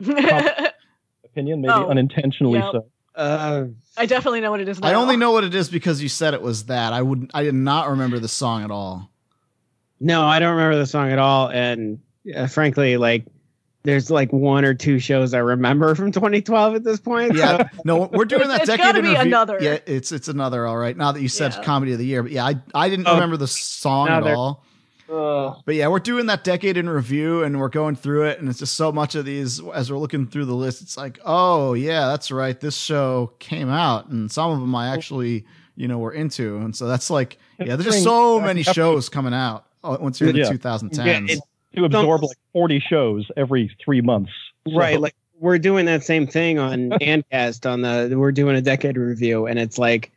[1.24, 2.72] Opinion, maybe Oh, unintentionally yep.
[2.72, 2.86] so.
[3.14, 3.64] Uh,
[3.96, 4.88] I definitely know what it is now.
[4.88, 6.92] I only know what it is because you said it was that.
[6.92, 7.30] I wouldn't.
[7.34, 9.10] I did not remember the song at all.
[10.00, 12.00] no, I don't remember the song at all, and
[12.34, 13.24] uh, frankly, like,
[13.84, 17.34] there's like one or two shows I remember from 2012 at this point.
[17.34, 19.20] Yeah, no, we're doing that It's decade gotta be review.
[19.22, 19.58] another.
[19.60, 20.66] Yeah, it's it's another.
[20.66, 21.62] All right, now that you said Yeah.
[21.62, 23.14] comedy of the year, but yeah, I I didn't Oh.
[23.14, 24.64] remember the song Now at all.
[25.08, 28.38] So, But yeah, we're doing that decade in review and we're going through it.
[28.40, 30.80] And it's just so much of these as we're looking through the list.
[30.80, 32.58] It's like, oh, yeah, that's right.
[32.58, 34.08] This show came out.
[34.08, 35.44] And some of them I actually,
[35.76, 36.56] you know, were into.
[36.58, 40.30] And so that's like, yeah, there's just so many shows coming out uh, once you're
[40.30, 40.44] in Yeah.
[40.44, 41.04] the 2010s.
[41.28, 41.40] Yeah, it-
[41.76, 44.32] To absorb like 40 shows every three months.
[44.68, 48.60] So- right, like we're doing that same thing on ANNCast on the we're doing a
[48.62, 50.12] decade review, and it's like,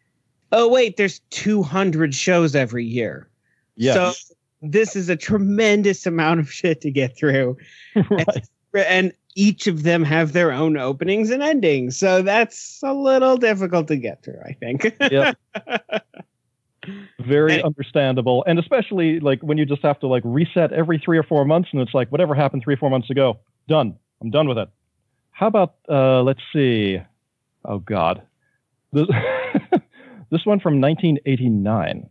[0.52, 3.28] oh wait, there's 200 shows every year.
[3.76, 3.94] yeah.
[3.94, 4.14] So
[4.62, 7.58] this is a tremendous amount of shit to get through.
[8.10, 8.48] right.
[8.74, 11.98] and each of them have their own openings and endings.
[11.98, 14.96] So that's a little difficult to get through, I think.
[15.12, 15.38] Yep.
[17.20, 18.44] Very And- understandable.
[18.48, 21.70] And especially like when you just have to like reset every three or four months
[21.72, 23.96] and it's like whatever happened three or four months ago, done.
[24.22, 24.70] I'm done with it.
[25.32, 27.00] How about uh let's see.
[27.66, 28.22] Oh God.
[28.94, 29.08] This,
[30.32, 32.10] this one from 1989.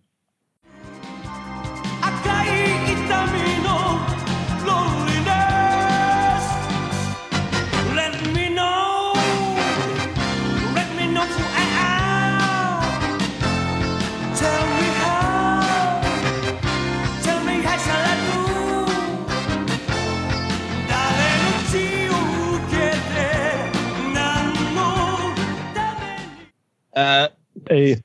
[26.94, 27.28] Uh,
[27.70, 27.96] A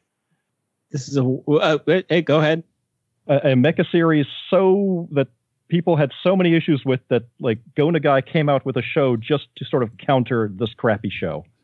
[0.91, 1.23] this is a.
[1.23, 1.77] Uh,
[2.09, 2.63] hey, go ahead.
[3.27, 5.27] a, a mecha series so that
[5.67, 9.15] people had so many issues with that like Go Nagai came out with a show
[9.15, 11.45] just to sort of counter this crappy show.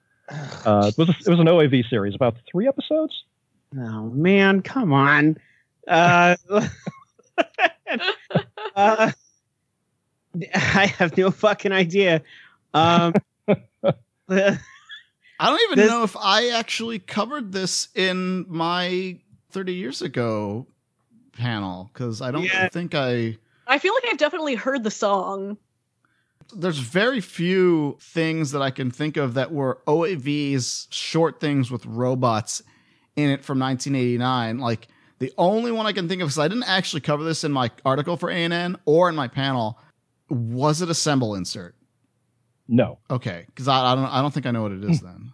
[0.65, 3.13] Uh, it was a, it was an OAV series, about three episodes.
[3.77, 5.37] Oh man, come on.
[5.87, 6.35] Uh,
[8.75, 9.11] uh,
[10.55, 12.23] I have no fucking idea.
[12.73, 13.13] Um,
[15.39, 19.19] I don't even This- know if I actually covered this in my
[19.51, 20.67] 30 years ago
[21.33, 22.69] panel because I don't Yeah.
[22.69, 23.37] think I.
[23.67, 25.57] I feel like I've definitely heard the song.
[26.55, 31.85] There's very few things that I can think of that were OAVs, short things with
[31.85, 32.61] robots
[33.15, 34.59] in it from 1989.
[34.59, 34.87] Like
[35.19, 37.71] the only one I can think of, because I didn't actually cover this in my
[37.83, 39.79] article for ANN or in my panel,
[40.29, 41.74] was it Assemble insert?
[42.67, 45.05] No, Okay, because I, I don't I don't think I know what it is Hmm.
[45.05, 45.33] then.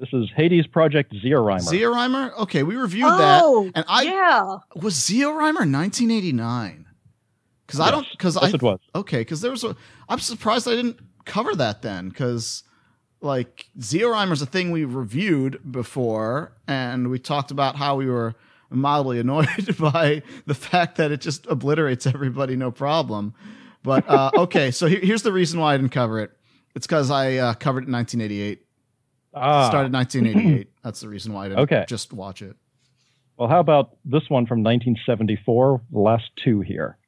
[0.00, 1.60] this is Hades Project Zeorymer.
[1.60, 2.32] Zero Rhymer?
[2.38, 4.56] Okay, we reviewed oh, that, and I yeah.
[4.74, 6.86] was Zeorymer 1989.
[7.66, 8.78] Because I don't because yes, I it was.
[8.94, 9.74] okay because there was a
[10.08, 12.62] I'm surprised I didn't cover that then because
[13.22, 18.34] like Zeorymer's a thing we reviewed before and we talked about how we were
[18.68, 23.32] mildly annoyed by the fact that it just obliterates everybody no problem.
[23.82, 26.32] But uh, okay, so here's the reason why I didn't cover it.
[26.74, 28.60] It's because I uh, covered it in 1988.
[29.34, 30.70] Ah, Started 1988.
[30.82, 31.84] That's the reason why I didn't Okay.
[31.88, 32.56] just watch it.
[33.36, 35.80] well, how about this one from 1974?
[35.92, 36.98] The last two here.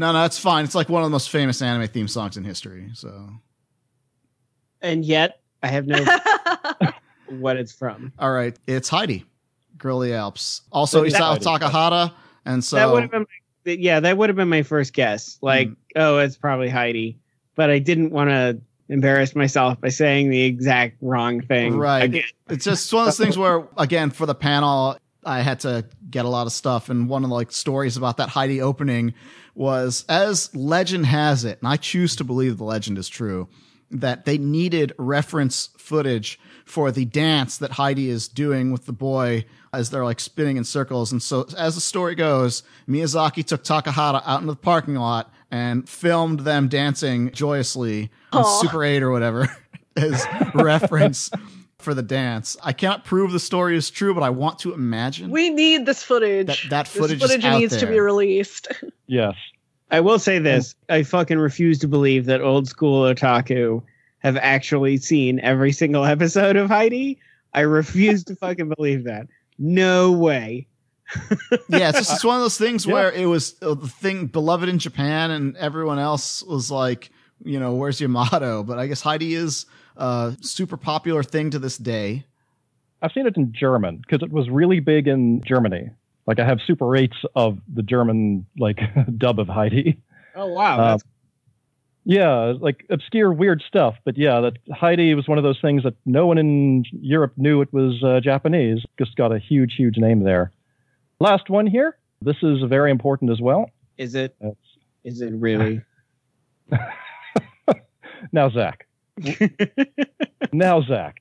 [0.00, 0.64] No, no, it's fine.
[0.64, 2.88] It's like one of the most famous anime theme songs in history.
[2.94, 3.28] So,
[4.80, 6.02] and yet I have no
[7.28, 8.10] what it's from.
[8.18, 9.26] all right, it's Heidi,
[9.76, 10.62] Girl of the Alps.
[10.72, 12.12] Also, That- Isao Takahata,
[12.46, 13.26] and so that would have been,
[13.66, 15.38] my, yeah, that would have been my first guess.
[15.42, 15.74] Like, Hmm.
[15.96, 17.18] oh, it's probably Heidi,
[17.54, 18.58] but I didn't want to
[18.88, 21.76] embarrass myself by saying the exact wrong thing.
[21.76, 22.04] Right.
[22.04, 22.24] Again.
[22.48, 26.24] it's just one of those things where, again, for the panel, I had to get
[26.24, 29.14] a lot of stuff, and one of the like stories about that Heidi opening
[29.54, 33.48] was, as legend has it, and I choose to believe the legend is true,
[33.90, 39.44] that they needed reference footage for the dance that Heidi is doing with the boy
[39.72, 41.12] as they're like spinning in circles.
[41.12, 45.88] And so, as the story goes, Miyazaki took Takahata out into the parking lot and
[45.88, 49.48] filmed them dancing joyously on Super 8 or whatever
[49.96, 50.24] as
[50.54, 51.30] reference
[51.80, 52.56] for the dance.
[52.62, 55.30] I cannot prove the story is true, but I want to imagine.
[55.30, 56.46] We need this footage.
[56.46, 58.68] That- that This footage is footage out needs to be released.
[59.06, 59.34] Yes.
[59.90, 63.82] I will say this: I fucking refuse to believe that old school otaku
[64.20, 67.18] have actually seen every single episode of Heidi.
[67.52, 69.26] I refuse to fucking believe that.
[69.58, 70.68] No way.
[71.68, 72.92] yeah, it's just it's one of those things Yeah.
[72.92, 77.10] where it was the thing beloved in Japan, and everyone else was like,
[77.42, 78.62] you know, where's your motto?
[78.62, 82.24] But I guess Heidi is a super popular thing to this day.
[83.02, 85.90] I've seen it in German because it was really big in Germany.
[86.26, 88.78] Like I have super rates of the German like
[89.18, 90.00] dub of Heidi.
[90.36, 90.98] Oh wow, Uh,
[92.04, 93.96] Yeah, like obscure, weird stuff.
[94.04, 97.62] But yeah, that Heidi was one of those things that no one in Europe knew
[97.62, 98.82] it was uh, Japanese.
[98.98, 100.52] Just got a huge, huge name there.
[101.18, 101.96] Last one here.
[102.22, 103.70] This is very important as well.
[103.96, 104.36] is it?
[104.40, 104.56] That's,
[105.04, 105.82] Is it really?
[108.32, 108.86] now, Zac.
[110.52, 111.20] now, Zac.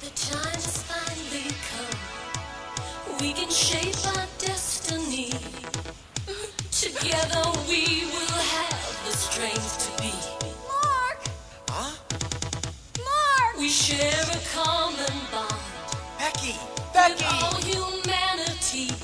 [0.00, 1.98] The time has finally come.
[3.20, 5.30] We can shape our destiny.
[6.70, 10.14] Together we will have the strength to be.
[10.68, 11.18] Mark!
[11.68, 11.96] Huh?
[12.98, 13.58] Mark!
[13.58, 15.60] We share a common bond
[16.18, 16.54] Becky!
[16.54, 17.24] with Becky!
[17.24, 18.94] all humanity.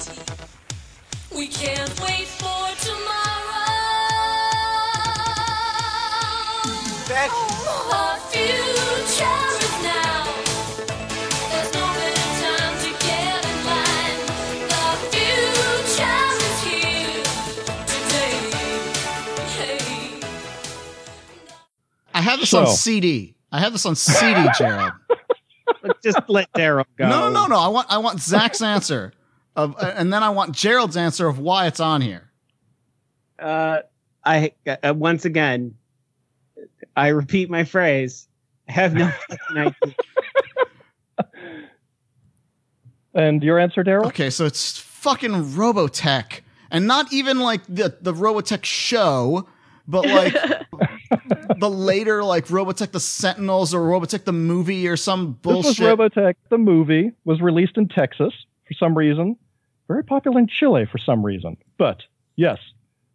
[1.37, 2.29] We can't wait
[7.23, 7.29] Hey.
[22.15, 23.35] I have this So- on CD.
[23.53, 24.93] I have this on CD, Gerald.
[25.83, 27.09] Let's just let Daryl go.
[27.09, 27.57] No, no, no, no.
[27.57, 29.13] I want I want Zac's answer
[29.55, 32.31] of, uh, and then I want Gerald's answer of why it's on here.
[33.39, 33.81] Uh,
[34.25, 35.75] I uh, once again,
[36.97, 38.29] I repeat my phrase.
[38.69, 39.95] I have no fucking idea.
[43.15, 44.07] And your answer, Daryl?
[44.07, 46.41] Okay, so it's fucking Robotech,
[46.71, 49.47] and not even like the the Robotech show,
[49.87, 50.33] but like
[51.59, 55.99] the later like Robotech the Sentinels or Robotech the movie or some This bullshit.
[55.99, 56.35] was Robotech.
[56.49, 58.33] The movie was released in Texas
[58.67, 59.37] for some reason.
[59.89, 61.59] Very popular in Chile for some reason.
[61.77, 61.99] But
[62.37, 62.59] yes,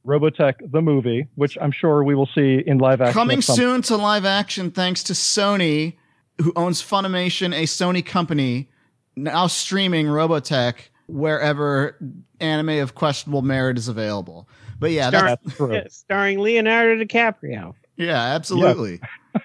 [0.08, 3.14] Robotech the movie, which I'm sure we will see in live action.
[3.14, 5.98] Coming soon to live action, thanks to Sony,
[6.42, 8.70] who owns Funimation, a Sony company,
[9.18, 10.76] now streaming Robotech
[11.08, 11.98] wherever
[12.40, 14.48] anime of questionable merit is available.
[14.80, 15.74] But yeah, Star- that's, That's true.
[15.76, 17.74] Yeah, starring Leonardo DiCaprio.
[17.98, 19.02] yeah, absolutely.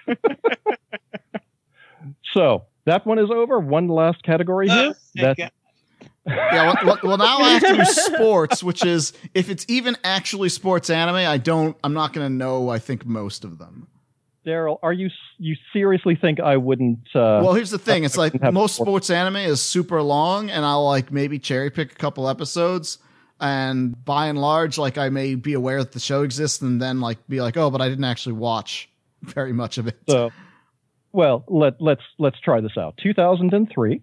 [2.33, 3.59] So that one is over.
[3.59, 4.89] One last category here.
[4.89, 5.49] Uh, That okay.
[6.25, 10.49] Yeah, well, well, now I have to do sports, which is if it's even actually
[10.49, 11.75] sports anime, I don't.
[11.83, 12.69] I'm not going to know.
[12.69, 13.87] I think most of them.
[14.45, 16.99] Daryl, are you you seriously think I wouldn't?
[17.13, 18.03] Uh, Well, here's the thing.
[18.03, 18.87] It's like most sports.
[18.87, 22.99] sports anime is super long, and I'll like maybe cherry pick a couple episodes.
[23.39, 27.01] And by and large, like I may be aware that the show exists, and then
[27.01, 28.89] like be like, oh, but I didn't actually watch
[29.21, 29.97] very much of it.
[30.07, 30.31] so,
[31.11, 32.95] well, let let's let's try this out.
[33.03, 34.01] 2003.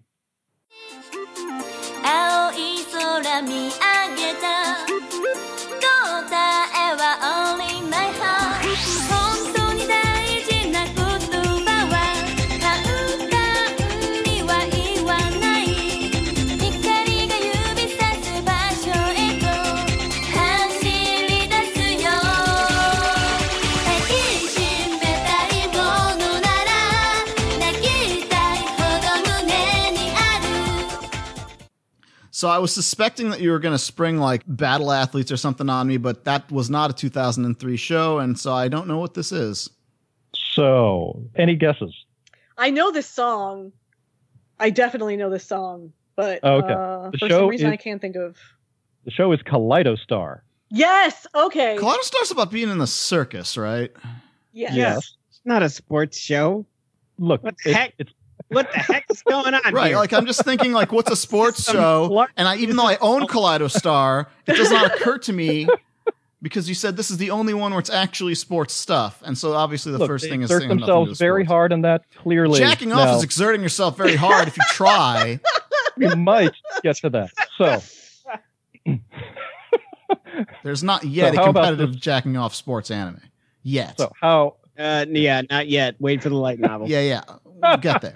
[32.41, 35.69] So I was suspecting that you were going to spring like battle athletes or something
[35.69, 39.13] on me, but that was not a 2003 show, and so I don't know what
[39.13, 39.69] this is.
[40.55, 41.95] So, any guesses?
[42.57, 43.73] I know this song.
[44.59, 46.73] I definitely know this song, but Oh, Okay.
[46.73, 48.39] uh, The for show some reason is- I can't think of.
[49.05, 50.41] The show is Kaleidostar.
[50.71, 51.27] Yes.
[51.35, 51.77] Okay.
[51.79, 53.91] Kaleido Star's about being in the circus, right?
[54.55, 54.73] yes.
[54.75, 55.15] Yes.
[55.29, 56.65] It's not a sports show.
[57.19, 57.95] Look, What the it- heck?
[57.99, 58.13] it's
[58.51, 59.89] What the heck is going on Right.
[59.89, 59.97] here?
[59.97, 62.27] Like I'm just thinking, like, what's a sports show?
[62.37, 65.69] And I, even though I own Kaleido Star, it does not occur to me
[66.43, 69.53] because you said this is the only one where it's actually sports stuff, and so
[69.53, 71.83] obviously the look, first thing is exert saying nothing to do themselves very hard on
[71.83, 72.03] that.
[72.17, 75.39] Clearly, Jacking off Now, is exerting yourself very hard if you try.
[75.97, 77.31] we might get to that.
[77.59, 77.81] So,
[80.65, 83.21] There's not yet So a competitive jacking off sports anime
[83.63, 83.99] yet.
[83.99, 85.95] so how Uh, yeah, not yet.
[86.01, 86.89] Wait for the light novel.
[86.89, 88.15] yeah, yeah, we'll get there.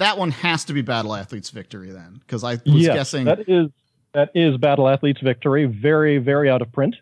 [0.00, 3.24] That one has to be Battle Athletes Victory then, because I was yes, guessing.
[3.26, 3.68] that is
[4.12, 5.66] that is Battle Athletes Victory.
[5.66, 6.96] Very, very out of print,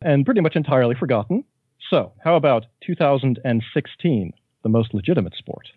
[0.00, 1.44] and pretty much entirely forgotten.
[1.90, 4.32] So, how about 2016,
[4.62, 5.68] the most legitimate sport?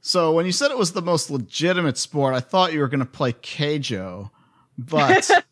[0.00, 3.00] So when you said it was the most legitimate sport, I thought you were going
[3.00, 4.30] to play Keijo,
[4.78, 5.30] but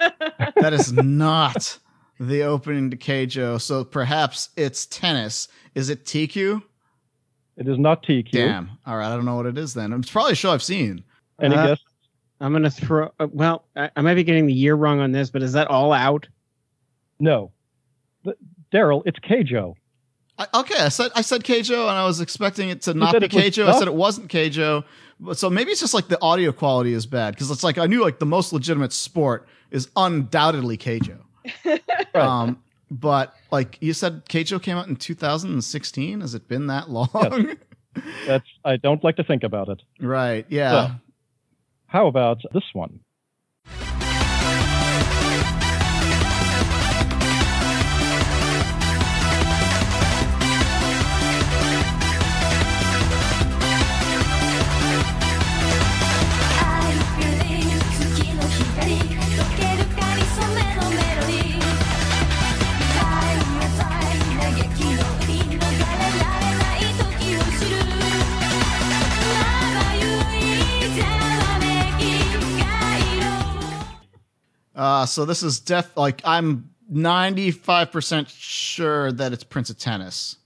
[0.56, 1.78] that is not
[2.18, 3.60] the opening to Keijo.
[3.60, 5.48] So perhaps it's tennis.
[5.74, 6.62] Is it TQ?
[7.58, 8.30] It is not TQ.
[8.30, 8.70] Damn.
[8.86, 9.92] All right, I don't know what it is then.
[9.92, 11.04] It's probably a show I've seen.
[11.40, 11.80] Any Uh, guess?
[12.40, 13.10] I'm gonna throw.
[13.18, 15.66] Uh, well, I, I might be getting the year wrong on this, but is that
[15.66, 16.26] all out?
[17.20, 17.50] No.
[18.72, 19.74] Daryl, it's Keijo.
[20.38, 23.28] I, okay, I said I said Keijo, and I was expecting it to not be
[23.28, 23.66] Keijo.
[23.68, 24.84] I said it wasn't Keijo.
[25.34, 28.02] So maybe it's just like the audio quality is bad because it's like I knew
[28.02, 31.18] like the most legitimate sport is undoubtedly Keijo.
[31.64, 32.14] Right.
[32.14, 36.20] Um, but like you said, Keijo came out in 2016.
[36.20, 37.56] Has it been that long?
[38.26, 39.82] That's I don't like to think about it.
[40.00, 40.46] right.
[40.48, 40.70] Yeah.
[40.88, 40.94] So-
[41.86, 43.00] How about this one?
[74.78, 80.36] Uh, so this is def like I'm 95% sure that it's Prince of Tennis.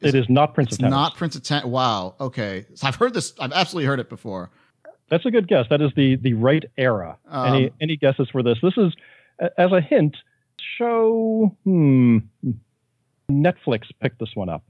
[0.00, 0.90] It is not Prince It's of Tennis.
[0.90, 1.66] not Prince of Tennis.
[1.66, 2.14] Wow.
[2.20, 2.66] Okay.
[2.74, 3.34] So I've heard this.
[3.38, 4.50] I've absolutely heard it before.
[5.10, 5.66] That's a good guess.
[5.70, 7.18] That is the the right era.
[7.28, 8.58] Um, any any guesses for this?
[8.62, 8.92] This is
[9.58, 10.16] as a hint.
[10.78, 12.18] Show hmm.
[13.30, 14.62] Netflix picked this one up.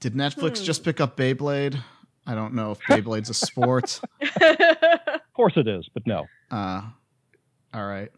[0.00, 0.64] Did Netflix Hmm.
[0.64, 1.80] just pick up Beyblade?
[2.26, 4.00] I don't know if Beyblade's a sport.
[4.42, 6.26] Of course it is, but no.
[6.50, 6.82] Uh,
[7.72, 8.10] all right.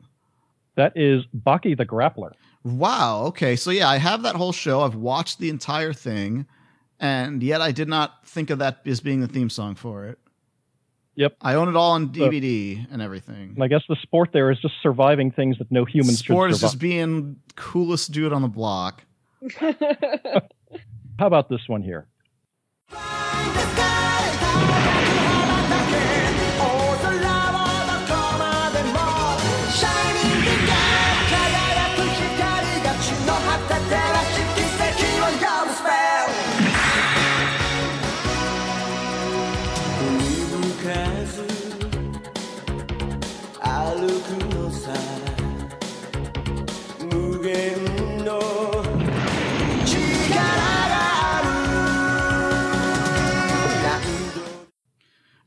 [0.76, 2.32] That is Baki the Grappler.
[2.64, 3.24] Wow.
[3.26, 3.56] Okay.
[3.56, 4.80] So yeah, I have that whole show.
[4.80, 6.46] I've watched the entire thing,
[6.98, 10.18] and yet I did not think of that as being the theme song for it.
[11.14, 11.36] Yep.
[11.42, 13.52] I own it all on uh, So- DVD and everything.
[13.54, 16.54] And I guess the sport there is just surviving things that no humans Sport should
[16.54, 19.04] is just being coolest dude on the block.
[19.60, 22.06] How about this one here?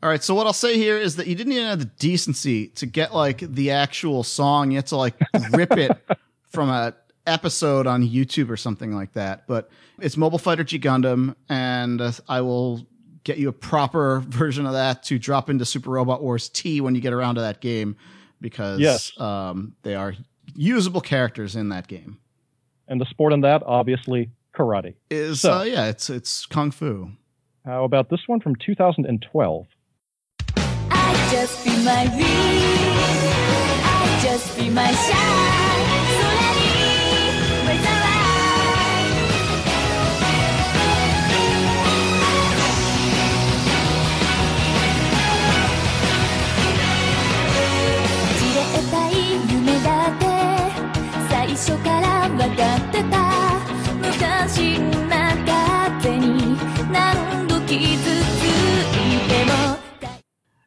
[0.06, 2.68] All right, so what I'll say here is that you didn't even have the decency
[2.68, 4.70] to get like the actual song.
[4.70, 5.16] You had to like
[5.50, 5.98] rip it
[6.50, 6.94] from a
[7.26, 9.48] episode on YouTube or something like that.
[9.48, 9.68] But
[10.00, 12.86] it's Mobile Fighter G Gundam, and uh, I will
[13.24, 16.94] get you a proper version of that to drop into Super Robot Wars T when
[16.94, 17.96] you get around to that game,
[18.42, 19.20] because Yes.
[19.20, 20.14] um, they are
[20.56, 22.20] usable characters in that game.
[22.88, 24.94] And the sport in that, obviously, karate.
[25.10, 27.10] Is So- uh, yeah, it's it's kung fu.
[27.66, 29.66] How about this one from 2012?
[31.32, 32.96] just be my wing
[33.84, 35.86] I'll just be my shine
[48.92, 49.90] 空に目指す
[51.30, 53.45] 最初から分かってた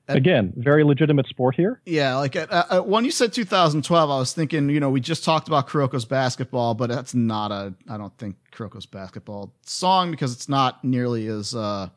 [0.09, 1.81] Again, very legitimate sport here.
[1.85, 5.23] Yeah, like uh, uh, when you said 2012, I was thinking, you know, we just
[5.23, 10.33] talked about Kuroko's basketball, but that's not a, I don't think Kuroko's basketball song because
[10.33, 11.89] it's not nearly as uh,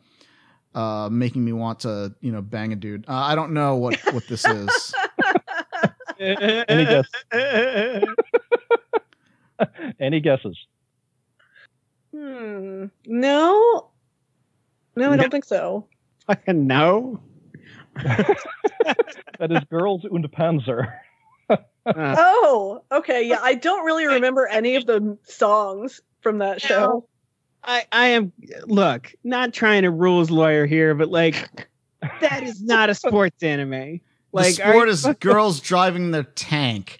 [0.75, 3.05] uh, making me want to, you know, bang a dude.
[3.07, 4.93] Uh, I don't know what what this is.
[6.21, 7.07] Any guess?
[9.99, 10.57] Any guesses?
[12.15, 12.85] Hmm.
[13.07, 13.89] No.
[14.95, 15.88] No, I don't think so.
[16.27, 17.19] fucking know.
[19.39, 20.93] That is Girls und Panzer.
[21.49, 23.27] Uh, Oh, okay.
[23.27, 27.07] Yeah, I don't really remember any of the songs from that show.
[27.63, 28.31] I, I am
[28.68, 31.69] look, not trying to rules lawyer here, but like
[32.22, 33.99] that is not a sports anime.
[34.31, 36.99] Like the sport you is girls driving their tank.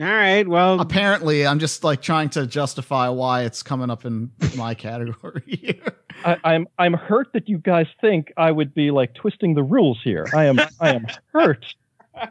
[0.00, 4.30] All right, well, Apparently, I'm just like trying to justify why it's coming up in
[4.56, 5.94] my category here.
[6.24, 10.00] I, I'm I'm hurt that you guys think I would be like twisting the rules
[10.02, 10.26] here.
[10.34, 11.66] I am I am hurt.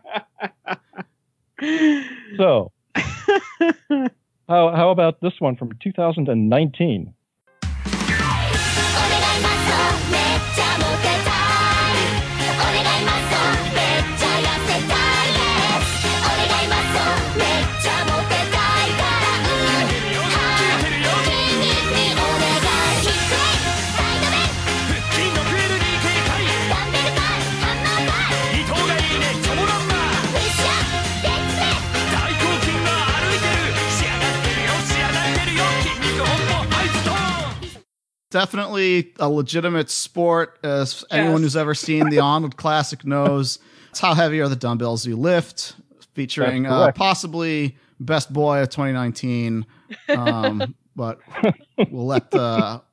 [2.37, 4.09] So how
[4.47, 7.13] how about this one from 2019?
[38.31, 43.59] Definitely a legitimate sport, as anyone who's ever seen the Arnold Classic knows.
[43.89, 45.75] It's how heavy are the dumbbells you lift,
[46.13, 49.65] featuring uh, possibly best boy of 2019.
[50.09, 51.17] Um, but
[51.89, 52.83] we'll let the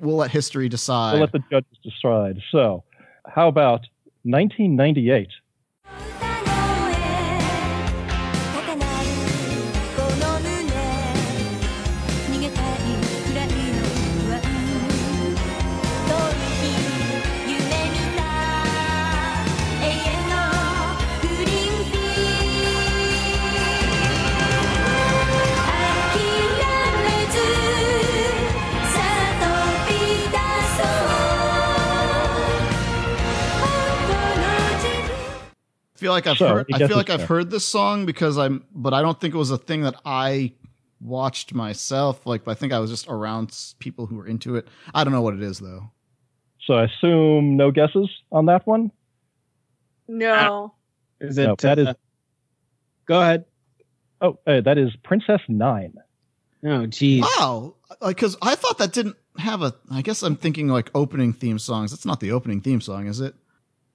[0.00, 1.12] we'll let history decide.
[1.12, 2.42] We'll let the judges decide.
[2.50, 2.82] So
[3.26, 3.86] how about
[4.24, 5.28] 1998?
[36.04, 36.66] Feel like I've So, heard.
[36.72, 39.38] I feel like his I've heard this song because I'm, but I don't think it
[39.38, 40.52] was a thing that I
[41.00, 42.26] watched myself.
[42.26, 44.68] Like, I think I was just around people who were into it.
[44.94, 45.90] I don't know what it is though.
[46.66, 48.90] So I assume no guesses on that one.
[50.06, 50.74] No.
[51.20, 51.94] is it No, that is uh,
[53.06, 53.44] Go ahead.
[54.20, 55.94] oh uh, that is Princess Nine.
[56.66, 57.22] Oh, geez.
[57.38, 57.76] Wow,
[58.06, 59.74] because I thought that didn't have a.
[59.90, 61.90] I guess I'm thinking like opening theme songs.
[61.90, 63.34] That's not the opening theme song, is it?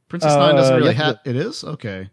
[0.09, 1.19] Princess Nine doesn't Uh, really yes, it have.
[1.25, 2.09] It is okay.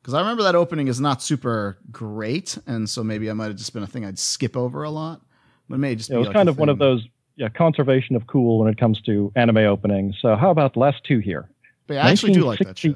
[0.00, 3.56] Because I remember that opening is not super great, and so maybe I might have
[3.56, 5.20] just been a thing I'd skip over a lot.
[5.68, 7.06] But it may just Yeah, be it was like kind a of one of those
[7.36, 10.16] yeah conservation of cool when it comes to anime openings.
[10.22, 11.50] So how about the last two here?
[11.86, 12.94] But I actually do like that show.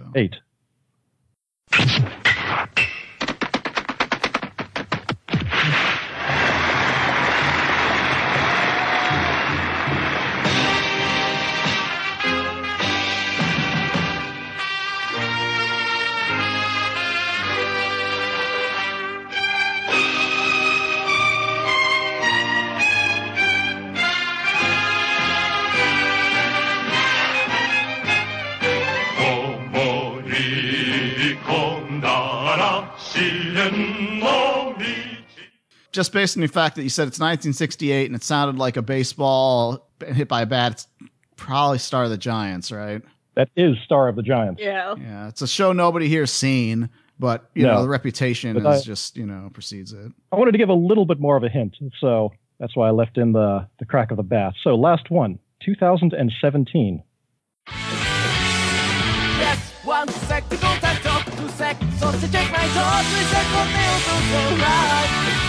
[36.01, 38.83] Just based on the fact that you said it's 1968 and it sounded like a
[38.83, 40.89] baseball hit by a bat, it's
[41.37, 43.03] probably Star of the Giants, right?
[43.35, 44.63] That is Star of the Giants.
[44.63, 44.95] Yeah.
[44.99, 47.75] Yeah, it's a show nobody here's seen, but you No.
[47.75, 50.11] know the reputation But is I- just you know precedes it.
[50.33, 52.93] I wanted to give a little bit more of a hint, so that's why I
[52.93, 54.55] left in the the crack of the bat.
[54.65, 57.03] So last one, 2017.
[57.69, 63.45] Yes, one sec to contact talk, two sec, so to check my thoughts, three sec,
[63.53, 65.49] what they also so right.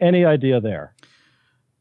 [0.00, 0.94] Any idea there?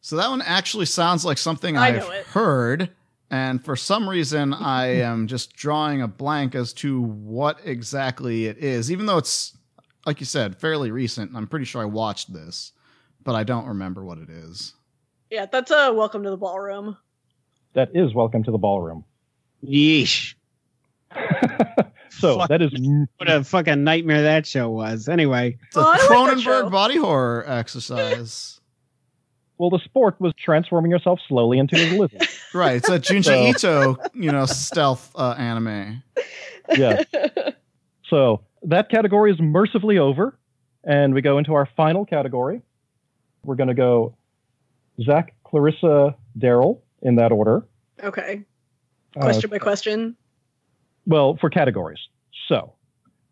[0.02, 2.90] So that one actually sounds like something I I've heard,
[3.30, 8.58] and for some reason I am just drawing a blank as to what exactly it
[8.58, 8.92] is.
[8.92, 9.56] Even though it's
[10.08, 12.72] like you said, fairly recent, I'm pretty sure I watched this,
[13.24, 14.74] but I don't remember what it is.
[15.30, 16.98] Yeah, that's a uh, welcome to the ballroom.
[17.74, 19.04] That is Welcome to the Ballroom.
[19.66, 20.36] Yeesh.
[22.10, 22.50] so Fuck.
[22.50, 22.72] that is
[23.18, 25.08] What a fucking nightmare that show was.
[25.08, 26.02] Anyway, it's Oh, I like.
[26.02, 28.60] Cronenberg body horror exercise.
[29.58, 32.28] well, the sport was transforming yourself slowly into a lizard.
[32.54, 36.04] right, it's a Junji So- Ito, you know, stealth uh, anime.
[36.76, 37.04] yeah.
[38.10, 40.38] So that category is mercifully over,
[40.84, 42.62] and we go into our final category,
[43.44, 44.16] We're going to go
[45.04, 47.66] Zac, Clarissa, Daryl in that order.
[48.02, 48.44] Okay.
[49.16, 50.16] Uh, Question by question.
[51.06, 52.00] well, for categories.
[52.48, 52.74] So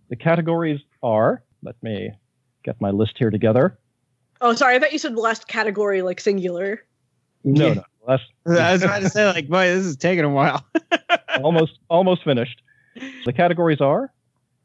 [0.09, 2.11] the categories are, let me
[2.63, 3.79] get my list here together.
[4.41, 4.75] Oh, sorry.
[4.75, 6.85] I thought you said last category, like singular.
[7.43, 7.73] No, Yeah.
[7.73, 8.23] no, that's
[8.59, 10.63] I was about to say, like, boy, this is taking a while.
[11.41, 12.61] almost almost finished.
[13.25, 14.13] The categories are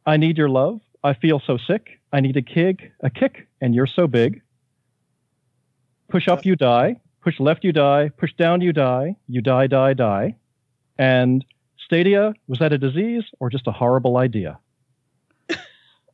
[0.05, 3.75] I need your love, I feel so sick, I need a kick, a kick, and
[3.75, 4.43] you're so big.
[6.09, 6.97] Push up, you die.
[7.27, 8.09] Push left, you die.
[8.17, 9.17] Push down, you die.
[9.27, 10.37] You die, die, die.
[10.97, 11.45] And
[11.85, 14.61] Stadia, was that a disease or just a horrible idea?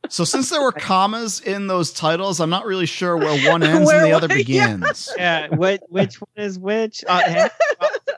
[0.09, 3.85] So since there were commas in those titles, I'm not really sure where one ends
[3.85, 4.75] Where and the other one- yeah.
[4.75, 5.13] begins.
[5.17, 7.03] yeah, what, which one is which?
[7.07, 7.57] Uh, half-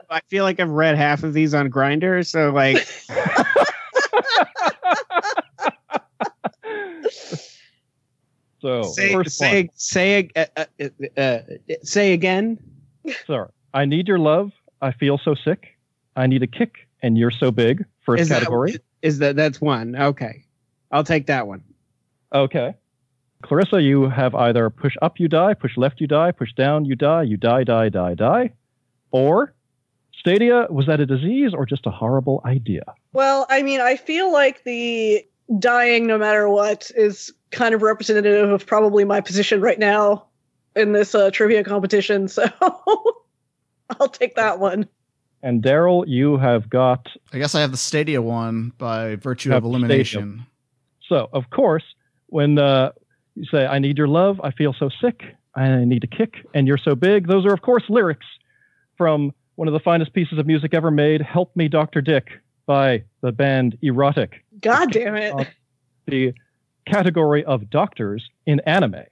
[0.09, 2.77] I feel like I've read half of these on Grindr, so like,
[8.61, 9.69] So, say first say one.
[9.76, 11.39] say uh, uh, uh, uh,
[11.84, 12.57] say again.
[13.27, 13.49] Sorry.
[13.73, 14.52] I need your love,
[14.82, 15.77] I feel so sick.
[16.15, 17.86] I need a kick, and you're so big.
[18.02, 18.77] First Is category.
[19.02, 19.95] Is that that's one?
[19.95, 20.45] Okay,
[20.91, 21.64] I'll take that one.
[22.34, 22.76] Okay.
[23.44, 26.95] Clarissa, you have either push up, you die, push left, you die, push down, you
[26.95, 28.53] die, you die, die, die, die.
[29.11, 29.53] Or
[30.18, 32.84] Stadia, was that a disease or just a horrible idea?
[33.14, 35.23] Well, I mean, I feel like the
[35.60, 40.26] dying no matter what is kind of representative of probably my position right now
[40.76, 42.27] in this uh, trivia competition.
[42.27, 42.45] So
[43.99, 44.88] I'll take that one.
[45.41, 47.07] And Daryl, you have got.
[47.31, 50.45] I guess I have the Stadia one by virtue of elimination.
[51.07, 51.84] So, of course,
[52.27, 52.91] when uh,
[53.35, 55.22] you say, I need your love, I feel so sick,
[55.53, 58.26] I need a kick, and you're so big, those are, of course, lyrics
[58.97, 62.02] from one of the finest pieces of music ever made, Help Me, Dr.
[62.02, 62.27] Dick,
[62.65, 64.43] by the band E-Rotic.
[64.61, 65.47] God damn it.
[66.07, 66.34] The
[66.88, 69.03] category of doctors in anime.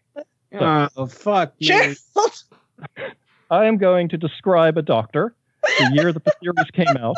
[0.54, 1.68] Oh fuck me.
[1.68, 1.98] Gerald!
[3.50, 7.16] I am going to describe a doctor, the year that the series came out.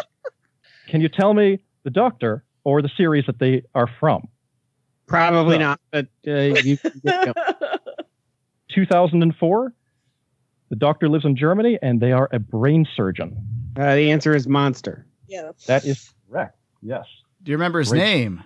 [0.87, 4.27] Can you tell me the doctor or the series that they are from?
[5.07, 5.65] Probably No.
[5.69, 6.31] not, but uh,
[6.63, 6.77] you.
[6.83, 7.33] you go.
[8.73, 9.73] 2004.
[10.69, 13.37] The doctor lives in Germany and they are a brain surgeon.
[13.77, 15.05] Uh, the answer is monster.
[15.27, 15.51] yeah.
[15.67, 16.57] That is correct.
[16.81, 17.05] Yes.
[17.43, 17.99] Do you remember his Great.
[17.99, 18.43] name?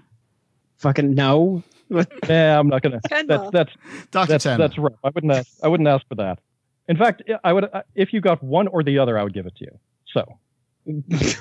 [0.77, 1.63] Fucking no.
[2.29, 2.99] Yeah, I'm not gonna.
[3.09, 3.71] That's that's
[4.11, 4.27] Dr.
[4.27, 4.93] that's that's rough.
[5.03, 5.51] I wouldn't ask.
[5.63, 6.39] I wouldn't ask for that.
[6.87, 7.67] In fact, I would.
[7.95, 9.79] If you got one or the other, I would give it to you.
[10.13, 10.39] So,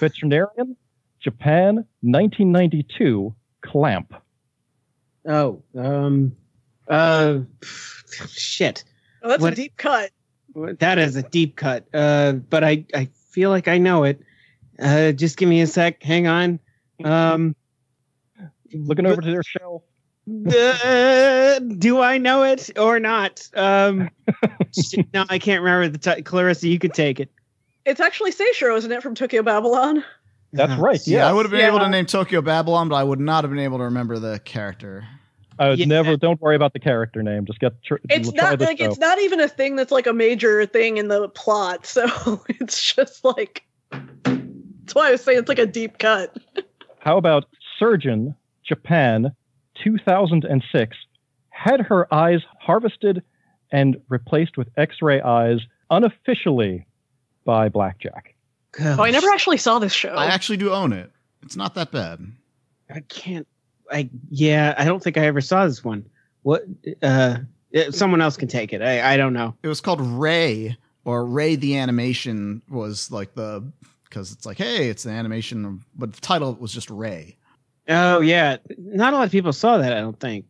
[0.00, 0.76] veterinarian,
[1.20, 4.14] Japan, 1992, clamp.
[5.26, 6.34] Oh, um,
[6.88, 7.40] uh,
[8.30, 8.84] shit.
[9.22, 10.10] Oh, that's What- a deep cut.
[10.54, 11.86] That is a deep cut.
[11.94, 14.20] Uh, but I, I feel like I know it.
[14.80, 16.02] Uh, just give me a sec.
[16.02, 16.58] Hang on.
[17.04, 17.54] Um,
[18.72, 19.82] Looking over to their shelf.
[20.28, 23.48] Uh, do I know it or not?
[23.54, 24.10] Um,
[25.14, 26.68] no, I can't remember the t- Clarissa.
[26.68, 27.30] You could take it.
[27.84, 30.04] It's actually Seishiro, isn't it, from Tokyo Babylon?
[30.52, 31.00] That's right.
[31.06, 31.68] yeah, Yeah, I would have been Yeah.
[31.68, 34.38] able to name Tokyo Babylon, but I would not have been able to remember the
[34.40, 35.06] character.
[35.58, 35.86] I would Yeah.
[35.86, 36.16] never.
[36.16, 37.44] Don't worry about the character name.
[37.44, 37.72] Just get.
[37.82, 38.84] Tr- It's try not the like show.
[38.84, 41.84] it's not even a thing that's like a major thing in the plot.
[41.86, 42.06] So
[42.48, 46.36] it's just like that's why I was saying it's like a deep cut.
[47.00, 47.44] How about
[47.78, 48.34] surgeon,
[48.64, 49.32] Japan,
[49.82, 50.96] 2006,
[51.50, 53.22] had her eyes harvested
[53.70, 55.60] and replaced with X-ray eyes
[55.90, 56.86] unofficially
[57.44, 58.34] by Blackjack.
[58.80, 60.10] Oh, I never actually saw this show.
[60.10, 61.10] I actually do own it.
[61.42, 62.20] It's not that bad.
[62.94, 63.46] I can't.
[63.90, 64.74] I yeah.
[64.76, 66.04] I don't think I ever saw this one.
[66.42, 66.64] What?
[67.02, 67.38] Uh,
[67.90, 68.82] someone else can take it.
[68.82, 69.54] I I don't know.
[69.62, 73.64] It was called Ray, or Ray the Animation was like the
[74.04, 77.36] because it's like, hey, it's the animation, but the title was just Ray.
[77.88, 78.58] Oh yeah.
[78.76, 79.92] Not a lot of people saw that.
[79.96, 80.44] I don't think.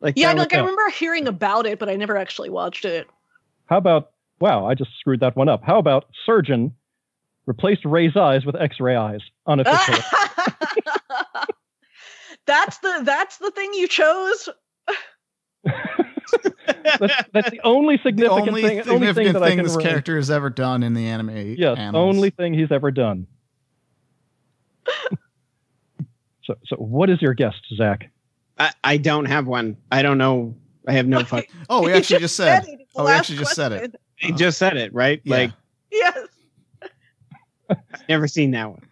[0.00, 3.06] Like yeah, that like I remember hearing about it, but I never actually watched it.
[3.66, 4.10] How about
[4.40, 4.66] wow?
[4.66, 5.62] I just screwed that one up.
[5.62, 6.74] How about surgeon
[7.46, 9.98] replaced Ray's eyes with X-ray eyes unofficially?
[12.46, 14.48] that's the that's the thing you chose.
[15.64, 18.80] that's, that's the only The significant only thing.
[18.80, 19.90] only thing significant that I thing can this remember.
[19.90, 21.54] character has ever done in the anime.
[21.58, 22.16] Yes, annals.
[22.16, 23.26] only thing he's ever done.
[26.50, 28.10] So, so what is your guess, Zac?
[28.58, 29.76] I, I don't have one.
[29.92, 30.54] I don't know.
[30.88, 31.44] I have no fuck.
[31.68, 32.64] Oh, we actually just said.
[32.64, 33.78] it Oh, we actually just said it.
[33.78, 33.96] question.
[34.22, 35.20] They just said it, right?
[35.24, 35.36] Yeah.
[35.36, 35.50] Like
[35.92, 36.18] Yes.
[38.08, 38.82] never seen that one.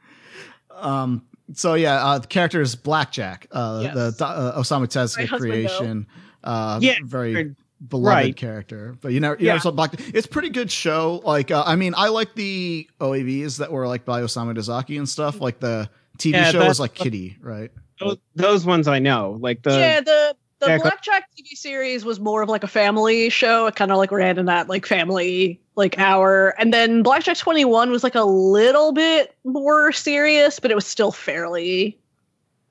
[0.71, 1.25] Um.
[1.55, 4.17] So yeah, uh, the character is Blackjack, uh, Yes.
[4.19, 6.07] the uh, Osamu My Tezuka husband, creation.
[6.45, 7.55] Uh, Yeah, very
[7.89, 8.37] beloved right.
[8.37, 8.97] character.
[9.01, 9.53] But you know, you Yeah.
[9.53, 9.95] never saw Black.
[10.15, 11.23] It's a pretty good show.
[11.25, 15.09] Like, uh, I mean, I like the OAVs that were like by Osamu Dezaki and
[15.09, 15.41] stuff.
[15.41, 17.71] Like the TV Yeah, show was like Kitty, right?
[18.01, 19.37] Those, those ones I know.
[19.41, 23.29] Like the yeah, the The Jack- Blackjack TV series was more of like a family
[23.31, 23.67] show.
[23.67, 27.65] It kind of like ran in that like family like hour, and then Blackjack Twenty
[27.65, 31.97] One was like a little bit more serious, but it was still fairly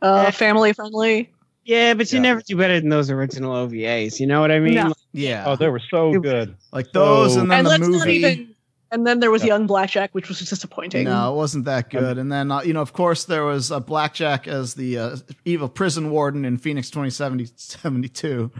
[0.01, 1.31] uh, family friendly.
[1.65, 2.21] Yeah, but you Yeah.
[2.23, 4.19] never do better than those original OVAs.
[4.21, 4.75] You know what I mean?
[4.75, 4.93] No.
[5.11, 5.43] Yeah.
[5.45, 6.55] Oh, they were so good.
[6.71, 8.13] like those So- and then and the let's not movie.
[8.17, 8.55] even.
[8.91, 9.49] And then there was Yeah.
[9.49, 11.05] Young Blackjack, which was disappointing.
[11.05, 12.17] No, it wasn't that good.
[12.17, 15.67] And then, uh, you know, of course, there was uh, Blackjack as the uh, evil
[15.69, 18.51] prison warden in Phoenix 2072.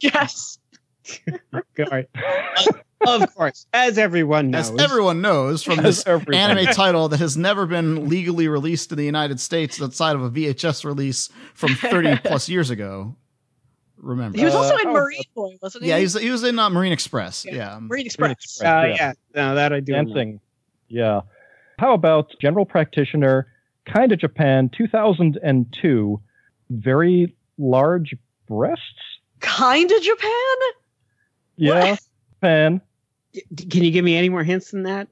[0.00, 0.58] Yes.
[3.06, 4.70] Of course, as everyone knows.
[4.70, 6.34] As everyone knows from As this everyone.
[6.34, 10.30] anime title that has never been legally released in the United States outside of a
[10.30, 13.14] VHS release from 30 plus years ago.
[13.98, 14.36] Remember?
[14.38, 15.90] He was also Uh, in oh, Marine Boy, wasn't he?
[15.90, 17.44] yeah, he was, he was in uh, Marine Express.
[17.44, 17.54] Yeah.
[17.54, 17.78] Yeah.
[17.80, 18.32] Marine Express.
[18.32, 18.62] Express.
[18.68, 18.94] Uh, Yeah.
[18.94, 19.12] yeah.
[19.34, 19.92] no, that I do.
[19.92, 20.14] remember.
[20.14, 20.40] Dancing.
[20.88, 21.20] Yeah.
[21.78, 23.46] How about General Practitioner,
[23.86, 26.20] kind of Japan, 2002,
[26.70, 28.14] very large
[28.48, 28.82] breasts?
[29.40, 30.56] Kind of Japan.
[31.56, 32.00] Yeah, What?
[32.34, 32.80] Japan.
[33.32, 35.08] D- d- Can you give me any more hints than that?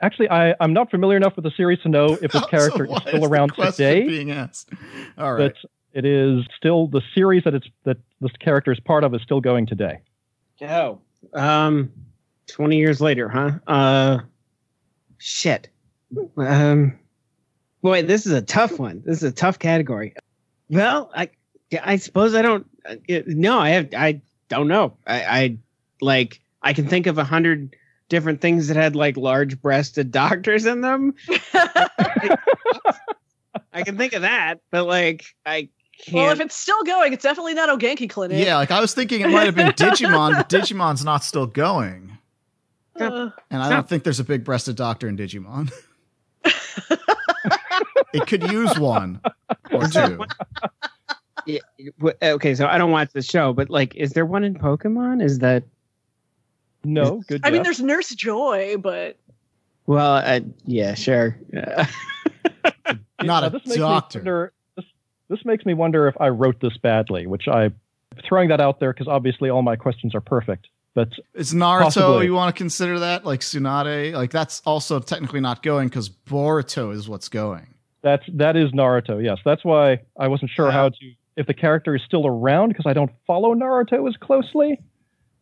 [0.00, 2.96] Actually, I, I'm not familiar enough with the series to know if this character why
[2.96, 4.06] is still the around question today.
[4.08, 4.70] Being asked.
[5.18, 5.52] All right.
[5.62, 9.22] But it is still the series that it's that this character is part of is
[9.22, 10.00] still going today.
[10.62, 11.00] Oh.
[11.32, 11.90] Um,
[12.48, 13.52] 20 years later, huh?
[13.66, 14.18] Uh,
[15.18, 15.70] shit.
[16.36, 16.98] Um,
[17.82, 19.02] boy, this is a tough one.
[19.06, 20.14] This is a tough category.
[20.68, 21.30] Well, I,
[21.82, 22.66] I suppose I don't.
[22.84, 23.88] uh, It, no, I have.
[23.96, 24.96] I don't know.
[25.06, 25.58] I, I
[26.00, 26.40] like.
[26.62, 27.76] I can think of a hundred
[28.08, 31.14] different things that had like large-breasted doctors in them.
[33.72, 35.68] I can think of that, but like I
[36.04, 36.14] can't.
[36.14, 38.44] Well, if it's still going, it's definitely not Ogenki Clinic.
[38.44, 42.18] yeah, like I was thinking it might have been Digimon, but Digimon's not still going.
[42.98, 45.72] Uh, And I don't think there's a big breasted doctor in Digimon.
[48.12, 49.20] it could use one
[49.72, 50.20] or two.
[51.46, 51.58] Yeah,
[52.22, 55.22] okay, so I don't watch the show, but like, is there one in Pokemon?
[55.22, 55.62] Is that
[56.84, 57.42] No, good.
[57.44, 59.18] I mean, there's Nurse Joy, but
[59.86, 60.14] well?
[60.24, 61.36] Uh, yeah, sure.
[63.22, 64.54] Not a this me doctor.
[65.28, 67.70] This, makes me wonder if I wrote this badly, which I
[68.28, 70.68] throwing that out there because obviously all my questions are perfect.
[70.94, 72.26] But Is Naruto, Possibly.
[72.26, 73.24] you want to consider that?
[73.24, 74.12] Like Tsunade?
[74.12, 77.66] Like that's also technically not going because Boruto is what's going.
[78.02, 79.22] that's that is Naruto.
[79.22, 82.86] Yes, that's why I wasn't sure how to if the character is still around because
[82.86, 84.80] I don't follow Naruto as closely.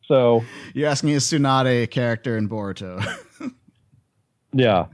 [0.07, 0.43] So
[0.75, 3.05] You're asking is Tsunade a character in Boruto?
[4.55, 4.87] yeah.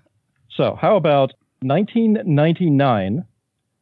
[0.51, 3.24] So how about 1999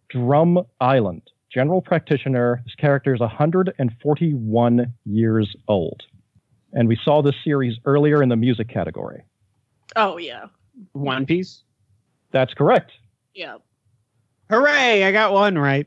[0.09, 1.23] Drum Island?
[1.53, 2.63] General practitioner.
[2.65, 6.03] This character is 141 years old.
[6.73, 9.23] And we saw this series earlier in the music category.
[9.97, 10.47] oh yeah,
[10.93, 11.63] One Piece.
[12.33, 12.93] That's correct.
[13.35, 13.57] yeah.
[14.51, 15.03] Hooray!
[15.05, 15.87] I got one right.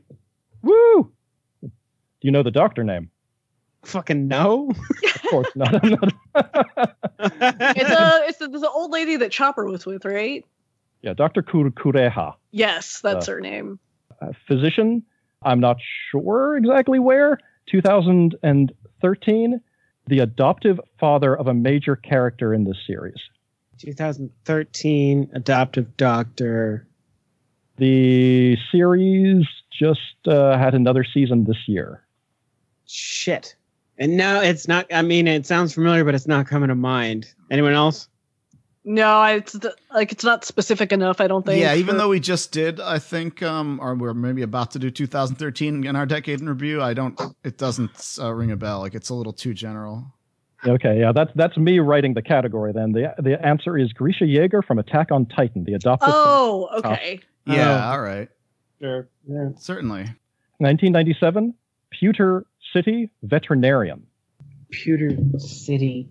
[0.62, 1.10] Woo!
[1.62, 1.70] Do
[2.20, 3.10] you know the doctor name?
[3.84, 4.70] Fucking no.
[5.14, 5.82] Of course not.
[5.82, 6.12] Not-
[7.22, 10.44] It's a it's the, the old lady that Chopper was with, right?
[11.02, 11.42] yeah, Dr.
[11.42, 12.34] Kur- Kureha.
[12.50, 13.78] Yes, that's Uh, her name.
[14.46, 15.02] Physician.
[15.42, 15.78] I'm not
[16.10, 17.38] sure exactly where.
[17.70, 19.60] 2013,
[20.06, 23.20] the adoptive father of a major character in this series.
[23.78, 26.86] 2013 adoptive doctor.
[27.78, 32.04] The series just uh, had another season this year.
[32.86, 33.54] Shit.
[33.96, 34.86] And no, it's not.
[34.92, 37.32] I mean, it sounds familiar, but it's not coming to mind.
[37.50, 38.08] Anyone else?
[38.84, 39.56] No, it's
[39.92, 41.20] like it's not specific enough.
[41.20, 41.60] I don't think.
[41.60, 44.78] yeah, even for- though we just did, I think, um, or we're maybe about to
[44.78, 46.80] do 2013 in our decade in review.
[46.82, 47.18] I don't.
[47.44, 48.80] It doesn't uh, ring a bell.
[48.80, 50.06] Like it's a little too general.
[50.66, 52.72] Okay, yeah, that's that's me writing the category.
[52.72, 56.08] Then the the answer is Grisha Yeager from Attack on Titan, the adoptive.
[56.12, 57.20] Oh, okay.
[57.46, 57.92] Yeah, Oh.
[57.92, 58.28] all right,
[58.80, 59.08] Sure.
[59.26, 59.48] Yeah.
[59.58, 60.02] certainly.
[60.58, 61.54] 1997,
[61.90, 62.44] Pewter
[62.74, 64.06] City veterinarian.
[64.70, 66.08] Pewter City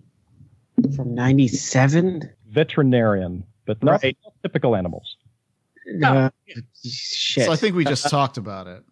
[0.96, 2.22] from 97?
[2.50, 4.16] Veterinarian, but not Right.
[4.42, 5.16] typical animals.
[6.04, 6.30] Uh,
[6.84, 7.46] shit.
[7.46, 8.84] So I think we just talked about it.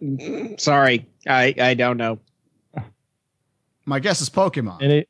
[0.00, 1.06] N- sorry.
[1.26, 2.18] I, I don't know.
[3.86, 4.78] My guess is Pokemon.
[4.82, 5.08] And it,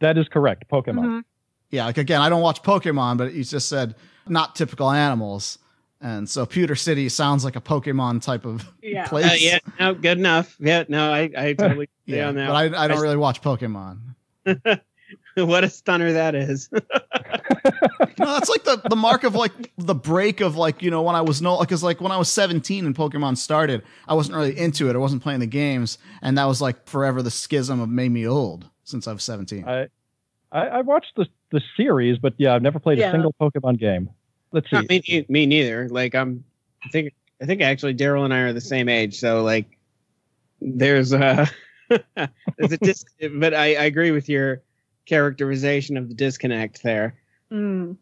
[0.00, 0.68] that is correct.
[0.70, 1.04] Pokemon.
[1.04, 1.22] Mhm.
[1.70, 3.94] yeah, like again, I don't watch Pokemon, but you just said
[4.28, 5.58] not typical animals,
[6.00, 9.06] and so Pewter City sounds like a Pokemon type of Yeah.
[9.08, 9.26] place.
[9.32, 10.54] Uh, yeah, no, good enough.
[10.60, 12.46] Yeah, no, I, I totally yeah, yeah, on that.
[12.48, 13.98] but I, I don't really watch Pokemon.
[15.46, 16.68] what a stunner that is.
[18.18, 21.14] No, that's like the, the mark of like the break of like you know when
[21.14, 24.58] I was no because like when I was 17 and Pokemon started, I wasn't really
[24.58, 24.94] into it.
[24.94, 28.26] I wasn't playing the games, and that was like forever the schism of made me
[28.26, 29.64] old since I was 17.
[29.68, 29.86] I,
[30.50, 33.08] I I watched the the series, but yeah, I've never played Yeah.
[33.08, 34.10] a single Pokemon game.
[34.52, 34.76] Let's see.
[34.76, 35.88] Not me, me neither.
[35.88, 36.42] Like I'm,
[36.84, 39.18] I think, I think actually Daryl and I are the same age.
[39.20, 39.78] So like,
[40.60, 41.48] there's a
[41.88, 43.04] there's a dis-
[43.36, 44.62] but I, I agree with your
[45.08, 47.14] characterization of the disconnect there.
[47.50, 47.96] Mm.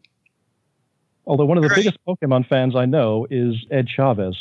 [1.25, 1.77] Although one of the Right.
[1.77, 4.37] biggest Pokemon fans I know is Ed Chavez,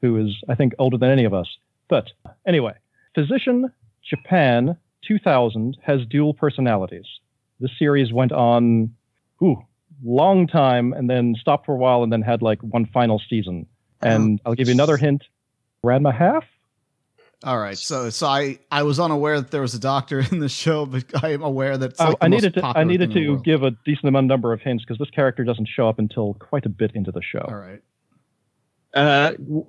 [0.00, 1.48] who is, I think, older than any of us.
[1.88, 2.10] But
[2.46, 2.74] anyway,
[3.14, 3.72] Physician
[4.02, 7.06] Japan 2000 has dual personalities.
[7.60, 8.94] The series went on,
[9.42, 9.62] ooh,
[10.02, 13.66] long time, and then stopped for a while, and then had like one final season.
[14.00, 15.22] And I'll give you another hint.
[15.84, 16.44] Ranma half?
[17.44, 20.48] All right, so so I I was unaware that there was a doctor in the
[20.48, 23.24] show, but I am aware that I- like the I needed to I needed thing
[23.24, 25.88] in the to give a decent amount number of hints because this character doesn't show
[25.88, 27.40] up until quite a bit into the show.
[27.48, 27.82] All right,
[28.94, 29.66] Uh, w-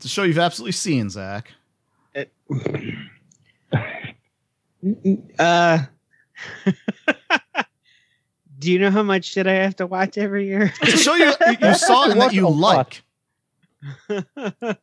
[0.00, 1.50] to show you've absolutely seen Zac.
[2.14, 2.24] uh,
[8.58, 10.74] do you know how much shit I have to watch every year?
[10.82, 13.02] To show you you, you saw and that you like.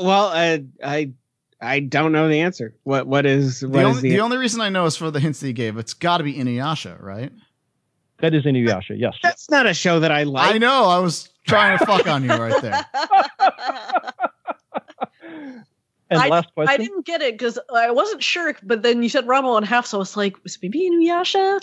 [0.00, 1.12] well, I I
[1.60, 2.74] I don't know the answer.
[2.84, 5.10] What what is The what is only, the, the only reason I know is for
[5.10, 5.76] the hints that you gave.
[5.78, 7.32] It's got to be Inuyasha, right?
[8.18, 9.14] That is Inuyasha, yes.
[9.22, 10.54] That's not a show that I like.
[10.54, 10.84] I know.
[10.84, 12.86] I was trying to fuck on you right there.
[16.08, 19.26] And I, last I didn't get it because I wasn't sure, but then you said
[19.26, 21.60] Ranma and half, so I was like, was it maybe Inuyasha?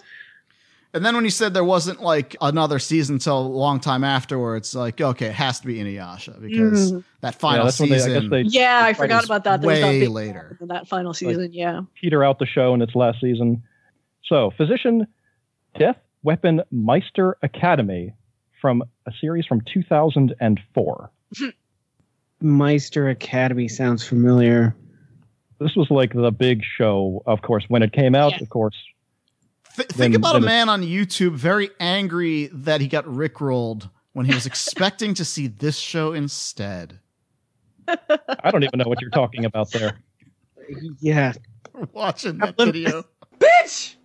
[0.95, 4.75] And then when you said there wasn't like another season until a long time afterwards,
[4.75, 7.03] like okay, it has to be Inuyasha because Mhm.
[7.21, 9.61] that final that's when they, I season they Yeah, I forgot about that.
[9.61, 10.57] There was that way later.
[10.61, 11.51] in that final season.
[11.51, 11.81] yeah.
[11.99, 13.63] peter out the show in its last season.
[14.25, 15.07] So, Physician
[15.79, 18.13] Death Weapon Meister Academy
[18.61, 21.11] from a series from 2004.
[22.41, 24.75] Meister Academy sounds familiar.
[25.59, 28.41] This was like the big show, of course, when it came out, Yeah.
[28.43, 28.75] of course.
[29.75, 34.25] Th- Then- think about a man on YouTube very angry that he got rickrolled when
[34.25, 36.99] he was expecting to see this show instead.
[37.87, 39.99] I don't even know what you're talking about there.
[41.01, 41.33] Yeah,
[41.91, 43.03] Watching that video.
[43.39, 43.95] Bitch!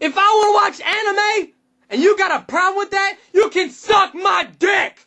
[0.00, 1.52] If I want to watch anime
[1.90, 5.06] and you got a problem with that, you can suck my dick!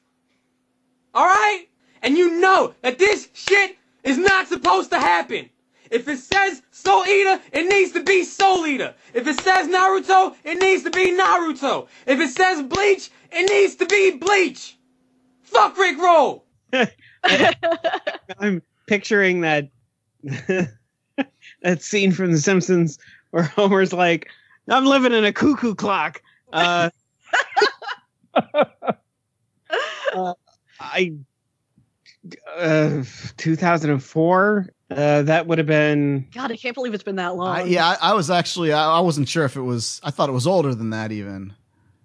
[1.15, 1.69] Alright?
[2.01, 5.49] And you know that this shit is not supposed to happen.
[5.89, 8.93] If it says Soul Eater, it needs to be Soul Eater.
[9.13, 11.87] If it says Naruto, it needs to be Naruto.
[12.05, 14.77] If it says Bleach, it needs to be Bleach.
[15.43, 16.45] Fuck Rick Roll!
[18.39, 19.69] I'm picturing that
[20.23, 22.99] that scene from The Simpsons
[23.31, 24.29] where Homer's like,
[24.67, 26.21] "I'm living in a cuckoo clock."
[26.53, 26.91] Uh,
[30.13, 30.33] uh,
[30.79, 31.13] I
[32.57, 33.03] uh,
[33.37, 34.69] 2004.
[34.89, 37.55] Uh, that would have been God, I can't believe it's been that long.
[37.55, 40.01] I, yeah, I, I was actually I, I wasn't sure if it was.
[40.03, 41.53] I thought it was older than that even.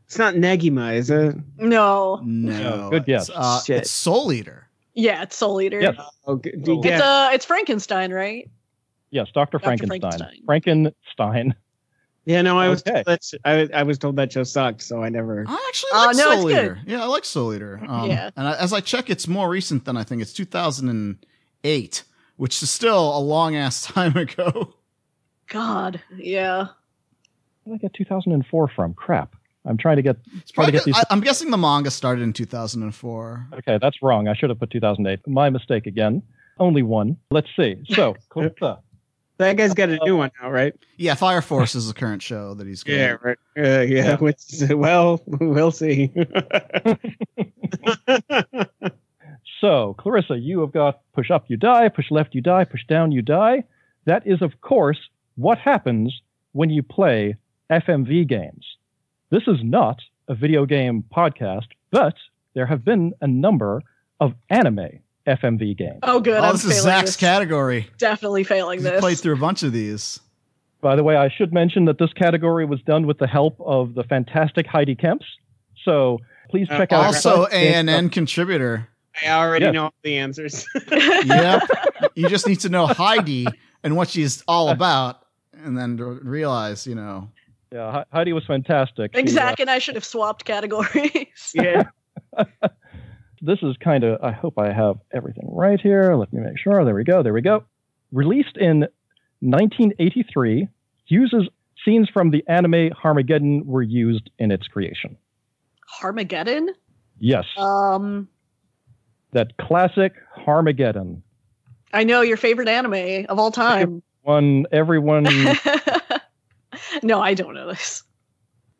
[0.06, 1.34] It's not Negima, is it?
[1.56, 2.20] No.
[2.22, 3.30] No, good guess.
[3.30, 3.76] It's, uh, Shit.
[3.78, 4.68] it's Soul Eater.
[4.92, 5.80] Yeah, it's Soul Eater.
[5.80, 5.96] Yes.
[6.26, 6.78] Oh, g- Oh.
[6.80, 7.00] It's yeah.
[7.00, 8.48] uh it's Frankenstein, right?
[9.10, 9.58] Yes, Dr.
[9.58, 9.64] Dr.
[9.64, 10.42] Frankenstein.
[10.44, 11.54] Frankenstein.
[12.26, 12.92] yeah, no, I was Okay.
[13.02, 15.44] told that sh- I, I was told that show sucked, so I never.
[15.48, 16.64] I actually Oh, like no, it's Soul good.
[16.64, 16.78] Eater.
[16.86, 17.80] Yeah, I like Soul Eater.
[17.88, 18.30] Um, Yeah.
[18.36, 20.20] And I, as I check, it's more recent than I think.
[20.20, 22.02] It's 2008,
[22.36, 24.74] which is still a long ass time ago.
[25.48, 26.68] God, yeah.
[27.64, 28.94] Where did I get 2004 from?
[28.94, 29.34] Crap.
[29.66, 30.16] I'm trying to get.
[30.36, 33.48] It's Try to get these- I, I'm guessing the manga started in 2004.
[33.54, 34.28] Okay, that's wrong.
[34.28, 35.26] I should have put 2008.
[35.26, 36.22] My mistake again.
[36.58, 37.16] Only one.
[37.30, 37.76] Let's see.
[37.88, 38.78] So, Clarissa,
[39.38, 40.72] That guy's got a new one now, right?
[40.96, 43.00] Yeah, Fire Force is the current show that he's going.
[43.00, 43.38] Yeah, right.
[43.58, 44.16] Uh, yeah, Yeah.
[44.18, 44.38] Which,
[44.70, 46.12] well, we'll see.
[49.60, 53.12] So, Clarissa, you have got push up, you die, push left, you die, push down,
[53.12, 53.64] you die.
[54.04, 54.98] That is, of course,
[55.36, 56.20] what happens
[56.52, 57.36] when you play
[57.70, 58.66] FMV games.
[59.30, 62.14] This is not a video game podcast, but
[62.54, 63.82] there have been a number
[64.20, 66.00] of anime FMV games.
[66.02, 66.36] Oh, good.
[66.36, 67.16] Oh, I'm this is failing Zac's this.
[67.16, 67.88] category.
[67.98, 69.00] Definitely failing this.
[69.00, 70.20] played through a bunch of these.
[70.80, 73.94] By the way, I should mention that this category was done with the help of
[73.94, 75.24] the fantastic Heidi Kemps.
[75.84, 76.18] So
[76.50, 77.00] please check out.
[77.00, 77.54] her Also, site.
[77.54, 78.88] ANN contributor.
[79.22, 79.74] I already Yes.
[79.74, 80.66] know all the answers.
[81.24, 81.62] Yep.
[82.14, 83.46] you just need to know Heidi
[83.82, 87.30] and what she's all about, and then to realize, you know.
[87.72, 89.10] Yeah, Heidi was fantastic.
[89.14, 91.52] I think She, uh, and I should have swapped categories.
[91.54, 91.84] yeah.
[93.42, 96.82] this is kind of i hope i have everything right here let me make sure
[96.84, 97.62] there we go there we go
[98.10, 98.86] released in
[99.40, 100.66] 1983
[101.08, 101.48] uses
[101.84, 105.16] scenes from the anime harmagedon were used in its creation
[105.86, 106.70] Harmagedon?
[107.18, 108.28] yes Um,
[109.34, 111.22] that classic harmagedon
[111.92, 114.02] I know your favorite anime of all time.
[114.22, 115.24] one everyone
[117.02, 118.02] no, I don't know this.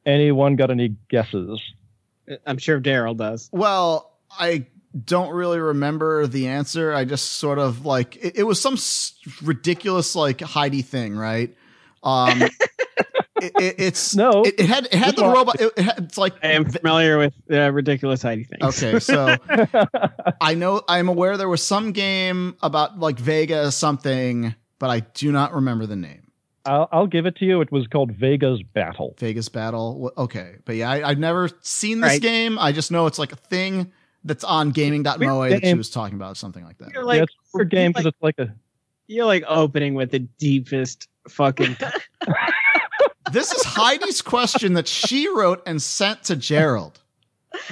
[0.06, 1.60] anyone got any guesses
[2.47, 3.51] I'm sure Daryl does.
[3.52, 4.66] Well, I
[5.05, 6.90] don't really remember the answer.
[6.93, 9.12] I just sort of like it, it was some s-
[9.43, 11.55] ridiculous like Heidi thing, right?
[12.02, 12.43] Um,
[13.47, 14.43] it, it, it's No.
[14.45, 15.61] It, it had it had the robot.
[15.61, 18.83] It, it had, it's like I am familiar with uh, ridiculous Heidi things.
[18.83, 19.37] okay, so
[20.41, 25.33] I know I'm aware there was some game about like Vega something, but I do
[25.33, 26.21] not remember the name.
[26.66, 27.61] I'll, I'll give it to you.
[27.61, 29.15] It was called Bega's Battle.
[29.19, 30.11] Vegas Battle.
[30.16, 32.23] Okay, but yeah, I, I've never seen this Right.
[32.23, 32.59] game.
[32.59, 33.93] I just know it's like a thing
[34.25, 36.91] that's on gaming.moe Weird that she was talking about, something like that.
[36.95, 38.55] You're yeah, like, it's a weird game because like- it's like a.
[39.09, 41.77] you're like opening with the deepest fucking.
[43.35, 47.01] This is Heidi's question that she wrote and sent to Gerald.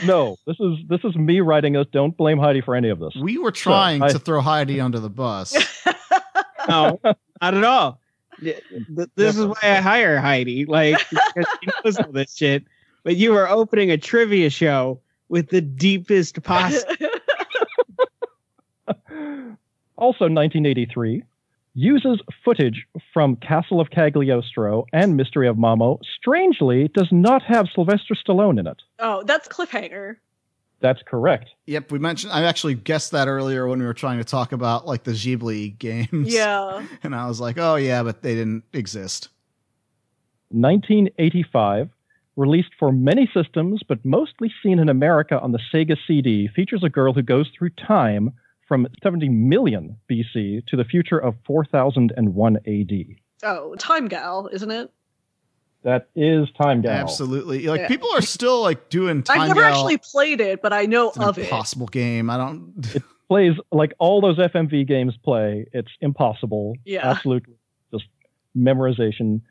[0.04, 1.86] No, this is this is me writing this.
[1.92, 3.14] Don't blame Heidi for any of this.
[3.20, 5.54] We were trying I- to throw Heidi under the bus.
[6.68, 8.00] no, not at all.
[8.40, 8.60] Th-
[8.96, 12.64] th- This is why I hire Heidi, like because she knows all this shit.
[13.04, 16.92] But you were opening a trivia show with the deepest possible.
[19.96, 21.22] Also, 1983
[21.74, 25.98] uses footage from Castle of Cagliostro and Mystery of Mamo.
[26.18, 28.82] Strangely, does not have Sylvester Stallone in it.
[28.98, 30.16] oh, that's cliffhanger.
[30.80, 31.50] That's correct.
[31.66, 32.32] yep, we mentioned.
[32.32, 35.78] I actually guessed that earlier when we were trying to talk about like the Ghibli
[35.78, 36.34] games.
[36.34, 36.84] Yeah.
[37.04, 39.28] and I was like, oh yeah, but they didn't exist.
[40.50, 41.88] 1985,
[42.36, 46.90] released for many systems but mostly seen in America on the Sega CD, features a
[46.90, 48.32] girl who goes through time
[48.72, 52.90] from 70 million BC to the future of 4001 AD.
[53.42, 54.90] Oh, Time Gal, isn't it?
[55.82, 56.92] That is Time Gal.
[56.92, 57.66] Absolutely.
[57.66, 57.88] Like Yeah.
[57.88, 59.74] people are still like doing time I've never Gal.
[59.74, 61.42] actually played it, but I know It's an of it.
[61.42, 62.30] impossible game.
[62.30, 62.72] I don't.
[62.94, 65.66] It plays like all those FMV games play.
[65.74, 66.74] It's impossible.
[66.86, 67.10] Yeah.
[67.10, 67.54] Absolutely.
[67.92, 68.04] Just
[68.56, 69.42] memorization.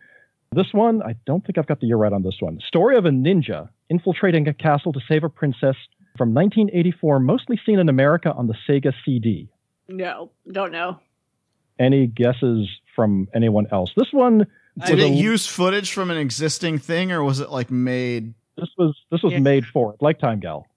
[0.51, 2.59] This one, I don't think I've got the year right on this one.
[2.67, 5.75] Story of a ninja infiltrating a castle to save a princess
[6.17, 9.49] from 1984, mostly seen in America on the Sega CD.
[9.87, 10.99] No, don't know.
[11.79, 13.91] Any guesses from anyone else?
[13.95, 14.45] This one
[14.85, 18.33] Did it a- use footage from an existing thing, or was it like made?
[18.57, 19.39] this was this was Yeah.
[19.39, 20.67] made for it, like Time Gal.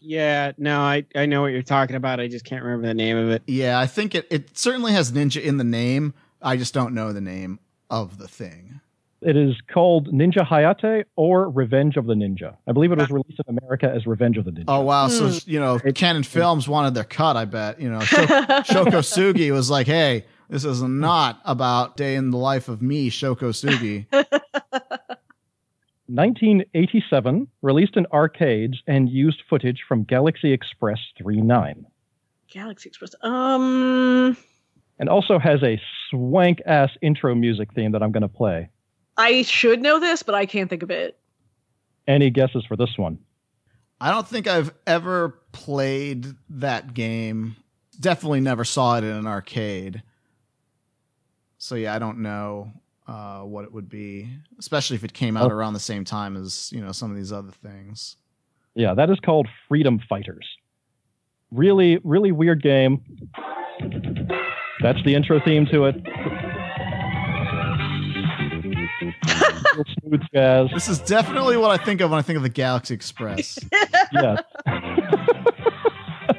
[0.00, 2.20] yeah, no, I I know what you're talking about.
[2.20, 3.42] I just can't remember the name of it.
[3.46, 4.26] Yeah, I think it.
[4.30, 6.14] It certainly has ninja in the name.
[6.42, 7.58] I just don't know the name
[7.90, 8.80] of the thing.
[9.24, 12.56] It is called Ninja Hayate or Revenge of the Ninja.
[12.68, 14.64] I believe it was released in America as Revenge of the Ninja.
[14.68, 15.08] Oh wow!
[15.08, 15.38] So Hmm.
[15.46, 17.36] you know, Cannon Films wanted their cut.
[17.36, 18.00] I bet you know.
[18.04, 23.08] Sho Kosugi was like, "Hey, this is not about day in the life of me,
[23.08, 24.06] Sho Kosugi."
[26.06, 31.86] 1987, released in arcades and used footage from Galaxy Express 39.
[32.52, 33.14] Galaxy Express.
[33.22, 34.36] Um,
[34.98, 35.80] And also has a
[36.10, 38.68] swank ass intro music theme that I'm going to play.
[39.16, 41.18] I should know this, but I can't think of it.
[42.06, 43.18] Any guesses for this one?
[44.00, 47.56] I don't think I've ever played that game.
[48.00, 50.02] Definitely never saw it in an arcade.
[51.58, 52.72] So yeah, I don't know
[53.06, 54.28] uh, what it would be,
[54.58, 55.54] especially if it came out Oh.
[55.54, 58.16] around the same time as you know some of these other things.
[58.74, 60.46] Yeah, that is called Freedom Fighters.
[61.52, 63.00] Really, really weird game.
[64.82, 65.94] That's the intro theme to it.
[69.74, 70.68] Real Smooth jazz.
[70.72, 73.58] This is definitely what I think of when I think of the Galaxy Express.
[74.12, 74.42] yes.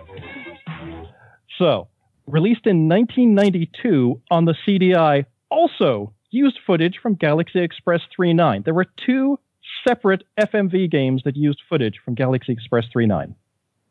[1.57, 1.87] so,
[2.27, 8.63] released in 1992 on the CDI, also used footage from Galaxy Express 39.
[8.63, 9.39] There were two
[9.87, 13.35] separate FMV games that used footage from Galaxy Express 39.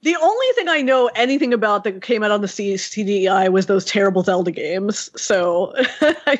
[0.02, 3.66] The only thing I know anything about that came out on the C- CDI was
[3.66, 5.10] those terrible Zelda games.
[5.16, 5.72] So
[6.26, 6.38] I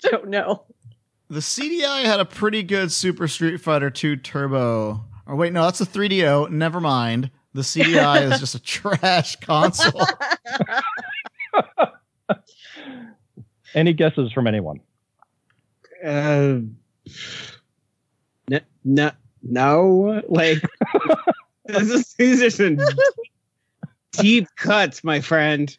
[0.00, 0.64] don't know.
[1.34, 5.04] The CDI had a pretty good Super Street Fighter 2 Turbo.
[5.26, 6.48] Or wait, no, that's a 3DO.
[6.50, 7.32] Never mind.
[7.54, 10.06] The CDI is just a trash console.
[13.74, 14.78] Any guesses from anyone?
[16.04, 16.60] Uh,
[18.48, 19.10] n- no,
[19.42, 20.62] no, like
[21.64, 22.78] this is, these are some
[24.12, 25.76] deep cuts, my friend.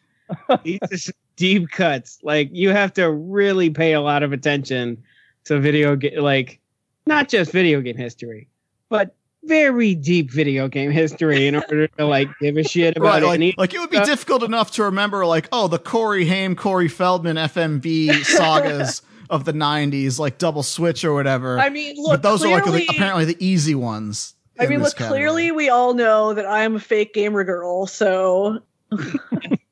[0.64, 2.18] These are some deep cuts.
[2.22, 5.02] Like you have to really pay a lot of attention
[5.46, 6.60] to video game, like
[7.06, 8.48] not just video game history,
[8.88, 9.14] but
[9.44, 13.26] very deep video game history in order to like give a shit about Right, it.
[13.26, 16.56] like, any- like it would be difficult enough to remember, like, oh, the Corey Haim,
[16.56, 21.58] Corey Feldman FMV sagas of the 90s, like Double Switch or whatever.
[21.60, 24.34] I mean, look, but those are like the, apparently the easy ones.
[24.58, 25.18] I mean, look, category.
[25.20, 27.86] clearly we all know that I'm a fake gamer girl.
[27.86, 28.60] So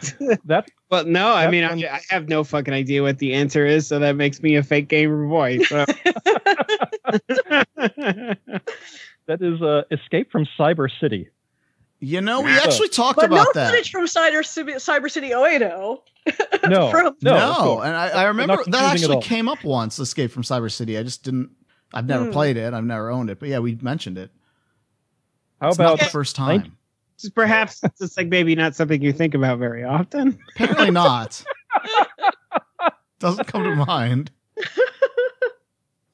[0.46, 3.66] That Well, no, I mean, one- I, I have no fucking idea what the answer
[3.66, 5.58] is, so that makes me a fake gamer boy.
[5.64, 5.84] So.
[9.26, 11.28] that is uh, Escape from Cyber City.
[12.02, 13.64] You know, we actually talked But no about that.
[13.66, 15.98] No footage from Cyber, City- Cyber City Oedo.
[16.66, 19.98] No, From- no, No, and I, I remember that actually came up once.
[19.98, 20.96] Escape from Cyber City.
[20.96, 21.50] I just didn't.
[21.92, 22.30] I've never Hmm.
[22.30, 22.72] played it.
[22.72, 23.38] I've never owned it.
[23.40, 24.30] But yeah, we mentioned it.
[25.60, 26.76] How It's about not the first time?
[27.20, 30.38] Just perhaps it's just like maybe not something you think about very often.
[30.54, 31.44] Apparently not.
[33.18, 34.30] Doesn't come to mind.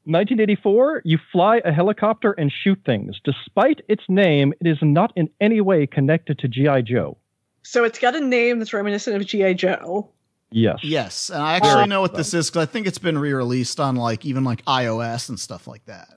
[0.05, 1.03] 1984?
[1.05, 3.21] You fly a helicopter and shoot things.
[3.25, 7.17] Despite its name, it is not in any way connected to GI Joe.
[7.63, 9.55] So it's got a name that's reminiscent of G.I.
[9.55, 10.09] Joe.
[10.53, 10.79] Yes.
[10.85, 13.81] Yes, and I actually Very know what this is because I think it's been re-released
[13.81, 16.17] on like even like iOS and stuff like that.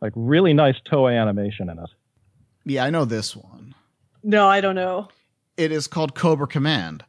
[0.00, 1.90] Like really nice Toei animation in it.
[2.64, 3.74] Yeah, I know this one.
[4.22, 5.08] No, I don't know.
[5.56, 7.04] It is called Cobra Command,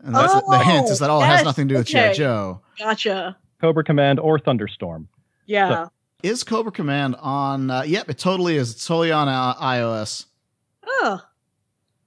[0.00, 2.12] and that's the Oh, hint is that oh, it has nothing to do with okay.
[2.12, 2.60] GI Joe.
[2.78, 3.36] Gotcha.
[3.60, 5.08] Cobra Command or Thunderstorm.
[5.46, 5.88] Yeah.
[6.22, 7.70] Is Cobra Command on?
[7.70, 8.70] Uh, yep, it totally is.
[8.72, 10.26] It's totally on uh, iOS.
[10.86, 11.20] Oh,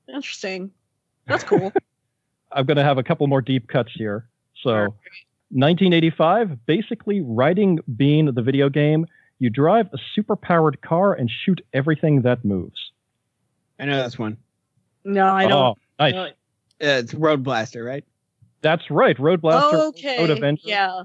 [0.08, 0.72] interesting.
[1.28, 1.72] That's cool.
[2.52, 4.28] I'm going to have a couple more deep cuts here.
[4.64, 4.72] So,
[5.52, 9.06] 1985, basically Riding Bean, the video game.
[9.40, 12.87] You drive a super-powered car and shoot everything that moves.
[13.80, 14.38] I know this one.
[15.04, 15.78] No, I Oh, don't.
[16.00, 16.14] nice.
[16.14, 16.24] know.
[16.26, 16.30] Uh,
[16.80, 18.04] it's Road Blaster, right?
[18.62, 19.78] That's right, Road Blaster.
[19.78, 20.20] Oh, okay.
[20.20, 20.62] Road Avenger.
[20.66, 21.04] Yeah.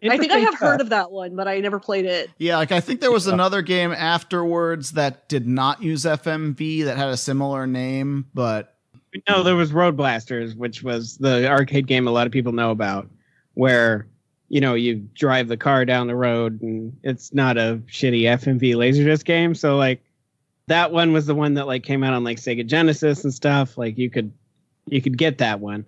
[0.00, 2.30] I think I Interesting have heard of that one, but I never played it.
[2.38, 6.96] Yeah, like I think there was another game afterwards that did not use FMV that
[6.96, 8.76] had a similar name, but
[9.28, 12.70] No, there was Road Blasters, which was the arcade game a lot of people know
[12.70, 13.08] about,
[13.54, 14.06] where
[14.48, 18.74] you know you drive the car down the road, and it's not a shitty FMV
[18.76, 19.52] Laserdisc game.
[19.54, 20.00] So like
[20.68, 23.76] that one was the one that like came out on like Sega Genesis and stuff.
[23.76, 24.32] Like you could
[24.86, 25.84] you could get that one.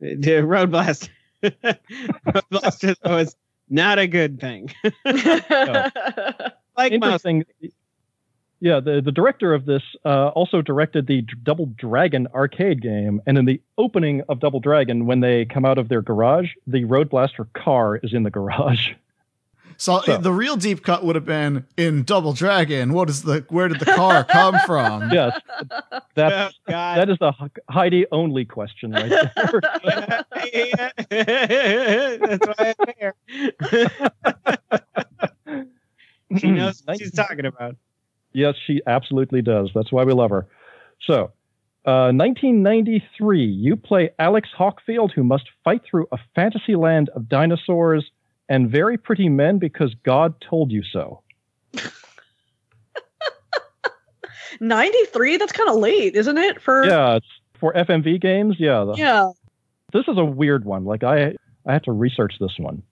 [0.00, 1.10] The Road Blaster,
[1.42, 3.36] Road Blaster was
[3.68, 4.70] not a good thing.
[5.04, 7.44] like most Interesting.
[8.60, 13.20] Yeah, the, the director of this uh, also directed the D- Double Dragon arcade game.
[13.26, 16.84] And in the opening of Double Dragon, when they come out of their garage, the
[16.84, 18.92] Road Blaster car is in the garage.
[19.76, 22.92] So, So- the real deep cut would have been in Double Dragon.
[22.92, 23.44] What is the?
[23.48, 25.10] Where did the car come from?
[25.10, 26.98] Yes, Oh, that's, God.
[26.98, 27.32] that is the
[27.70, 29.32] Heidi only question right there.
[31.10, 33.14] That's why I'm here.
[36.38, 37.76] she knows what she's talking about.
[38.32, 39.70] Yes, she absolutely does.
[39.74, 40.46] That's why we love her.
[41.06, 41.32] So,
[41.86, 48.10] uh, 1993, you play Alex Hawkfield, who must fight through a fantasy land of dinosaurs
[48.48, 51.22] and very pretty men because God told you so.
[54.60, 55.36] 93?
[55.36, 56.60] That's kind of late, isn't it?
[56.62, 58.56] For Yeah, it's for FMV games.
[58.58, 59.30] Yeah, the- Yeah.
[59.92, 60.84] this is a weird one.
[60.84, 61.34] Like I,
[61.66, 62.82] I had to research this one.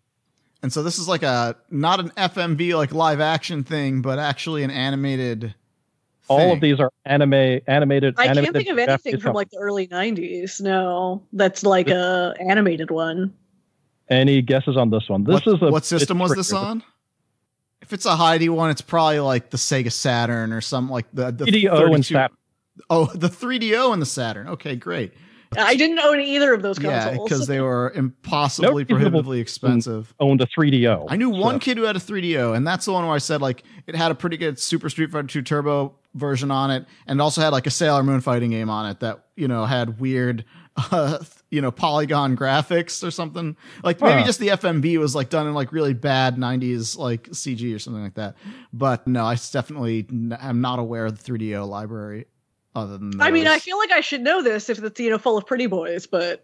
[0.62, 4.62] And so this is like a not an FMV like live action thing, but actually
[4.62, 5.54] an animated.
[6.28, 8.14] All of these are anime, animated.
[8.16, 10.60] I can't animated think of anything from like the early 90s.
[10.62, 13.34] No, that's like a animated one.
[14.12, 15.24] Any guesses on this one?
[15.24, 16.82] This what, is a what system was this on?
[17.80, 21.32] If it's a Heidi one, it's probably like the Sega Saturn or something like the,
[21.32, 22.36] the 3DO and Saturn.
[22.88, 24.48] Oh, the 3DO and the Saturn.
[24.48, 25.12] Okay, great.
[25.58, 27.28] I didn't own either of those Yeah, consoles.
[27.28, 30.14] because they were impossibly No prohibitively expensive.
[30.20, 31.06] Owned a 3DO.
[31.08, 33.18] I knew one So- kid who had a 3DO, and that's the one where I
[33.18, 36.86] said like it had a pretty good Super Street Fighter 2 Turbo version on it,
[37.06, 40.00] and also had like a Sailor Moon fighting game on it that you know had
[40.00, 40.44] weird,
[40.90, 41.18] uh,
[41.52, 43.56] you know, polygon graphics or something.
[43.84, 44.24] Like maybe Huh.
[44.26, 48.02] just the FMV was like done in like really bad 90s like CG or something
[48.02, 48.36] like that.
[48.72, 50.06] But no, I definitely
[50.40, 52.26] am not aware of the 3DO library.
[52.74, 55.18] Other than I mean, I feel like I should know this if it's you know
[55.18, 56.42] full of pretty boys, but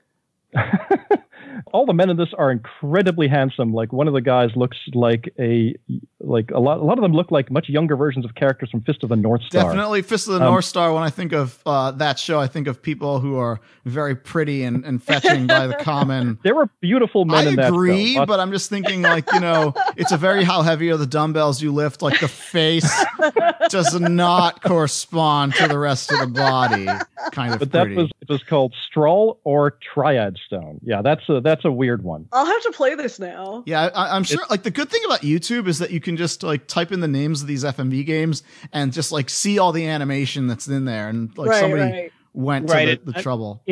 [1.73, 3.73] all the men in this are incredibly handsome.
[3.73, 5.75] Like one of the guys looks like a
[6.21, 6.79] like a lot.
[6.79, 9.17] A lot of them look like much younger versions of characters from Fist of the
[9.17, 9.65] North Star.
[9.65, 10.93] Definitely Fist of the Um, North Star.
[10.93, 14.63] When I think of uh, that show, I think of people who are very pretty
[14.65, 16.39] and, and fetching by the common.
[16.49, 18.25] There were beautiful men I in that agree, show.
[18.27, 21.61] but I'm just thinking, like, you know, it's a very how heavy are the dumbbells
[21.63, 22.01] you lift.
[22.03, 22.91] Like, the face
[23.69, 26.87] does not correspond to the rest of the body.
[27.33, 30.81] Kind of but that was it was called Strahl or Triad Stone.
[30.83, 32.27] Yeah, that's a that's a weird one.
[32.33, 33.63] I'll have to play this now.
[33.67, 34.41] Yeah, I, I'm sure.
[34.51, 37.09] Like the good thing about YouTube is that you can just like type in the
[37.09, 38.43] names of these FMV games
[38.73, 42.13] and just like see all the animation that's in there, and like right, somebody right.
[42.35, 43.63] went Right, to it- the, the trouble.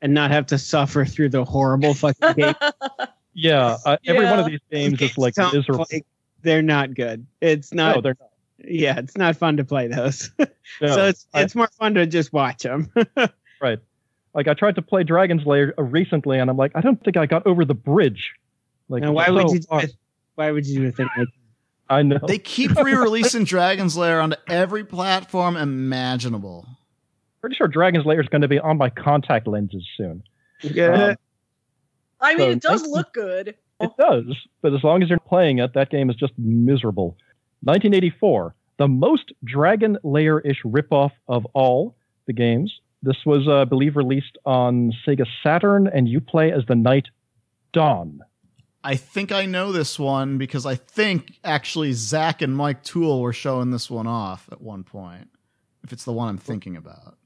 [0.00, 2.54] and not have to suffer through the horrible fucking game.
[3.34, 5.86] Yeah, uh, every one of these games is like miserable.
[5.90, 6.04] like
[6.42, 7.26] they're not good.
[7.40, 7.96] It's not.
[7.96, 8.28] no, they're not.
[8.70, 10.30] yeah, it's not fun to play those.
[10.80, 12.90] No, so it's I- it's more fun to just watch them.
[13.60, 13.78] right.
[14.34, 17.16] Like I tried to play Dragon's Lair uh, recently, and I'm like, I don't think
[17.16, 18.32] I got over the bridge.
[18.88, 19.60] Like, now, why so would you?
[19.60, 19.94] Do it?
[20.34, 21.28] Why would you do a thing like?
[21.90, 22.18] I know.
[22.26, 26.66] They keep re-releasing Dragon's Lair onto every platform imaginable.
[27.40, 30.22] Pretty sure Dragon's Lair is going to be on my contact lenses soon.
[30.62, 31.08] Yeah.
[31.08, 31.16] Um,
[32.20, 33.56] I mean, So it does 19 look good.
[33.80, 34.24] It does,
[34.62, 37.16] but as long as you're playing it, that game is just miserable.
[37.64, 41.96] 1984, the most Dragon Lair ish ripoff of all
[42.26, 42.80] the games.
[43.02, 47.08] This was, uh, I believe, released on Sega Saturn, and you play as the Knight
[47.72, 48.20] Dawn.
[48.84, 53.32] I think I know this one because I think actually Zac and Mike Toole were
[53.32, 55.28] showing this one off at one point.
[55.84, 57.16] If it's the one I'm thinking about.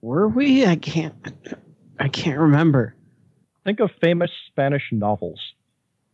[0.00, 0.66] Were we?
[0.66, 1.14] I can't.
[1.98, 2.96] I can't remember.
[3.64, 5.40] Think of famous Spanish novels.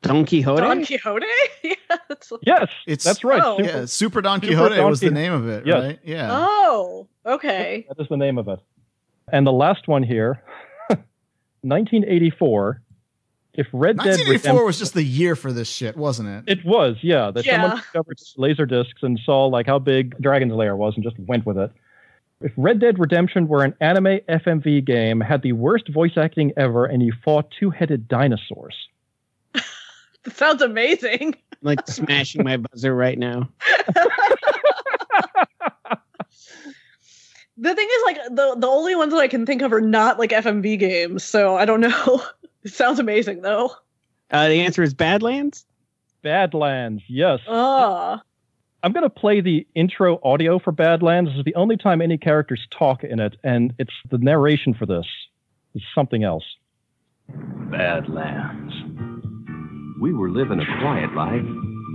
[0.02, 0.60] Don Quixote.
[0.60, 1.26] Don Quixote?
[1.64, 1.74] yeah,
[2.08, 3.42] that's Yes, It's that's right.
[3.42, 3.56] Oh.
[3.56, 5.82] Super- Yeah, Super Don Super Quixote Don was the name of it, Yes.
[5.82, 5.98] right?
[6.04, 6.28] Yeah.
[6.30, 7.86] Oh, okay.
[7.88, 8.60] That is the name of it.
[9.32, 10.42] And the last one here,
[11.62, 12.82] 1984.
[13.54, 16.58] If Red Dead 1984 Redemption, was just the year for this shit, wasn't it?
[16.58, 17.54] it was, yeah, that Yeah.
[17.62, 21.44] someone discovered laser discs and saw like how big Dragon's Lair was and just went
[21.44, 21.72] with it.
[22.40, 26.84] If Red Dead Redemption were an anime FMV game, had the worst voice acting ever,
[26.86, 28.76] and you fought two-headed dinosaurs.
[30.24, 31.34] That sounds amazing.
[31.52, 33.48] I'm like smashing my buzzer right now.
[37.60, 40.18] The thing is, like, the the only ones that I can think of are not
[40.18, 42.22] like FMV games, so I don't know.
[42.62, 43.72] it sounds amazing though.
[44.30, 45.66] Uh, the answer is Badlands.
[46.22, 47.40] Badlands, yes.
[47.48, 48.22] Ah,
[48.82, 51.30] I'm going to play the intro audio for Badlands.
[51.30, 54.86] This is the only time any characters talk in it, and it's the narration for
[54.86, 55.06] this
[55.74, 56.44] is something else.
[57.28, 58.74] Badlands.
[60.00, 61.44] We were living a quiet life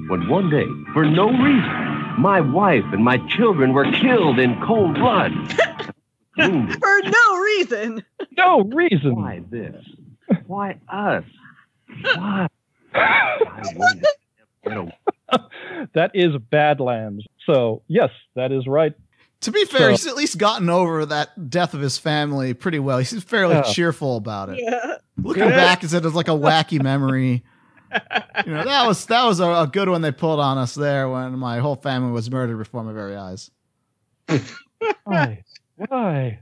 [0.10, 4.96] when one day, for no reason, my wife and my children were killed in cold
[4.96, 5.32] blood.
[6.36, 8.04] For no reason.
[8.36, 9.16] No reason.
[9.16, 9.86] Why this?
[10.48, 11.24] Why us?
[12.16, 12.48] Why?
[12.96, 13.28] I
[14.66, 14.92] wonder.
[15.94, 17.24] That is Badlands.
[17.46, 18.94] So, yes, that is right.
[19.42, 22.80] To be fair, So- he's at least gotten over that death of his family pretty
[22.80, 22.98] well.
[22.98, 23.62] He's fairly Yeah.
[23.64, 24.58] cheerful about it.
[24.60, 24.96] Yeah.
[25.22, 27.44] Looking back, as it was like a wacky memory.
[28.46, 31.08] You know, that was that was a, a good one they pulled on us there
[31.10, 33.52] when my whole family was murdered before my very eyes.
[35.04, 35.44] Why?
[35.76, 36.40] Why?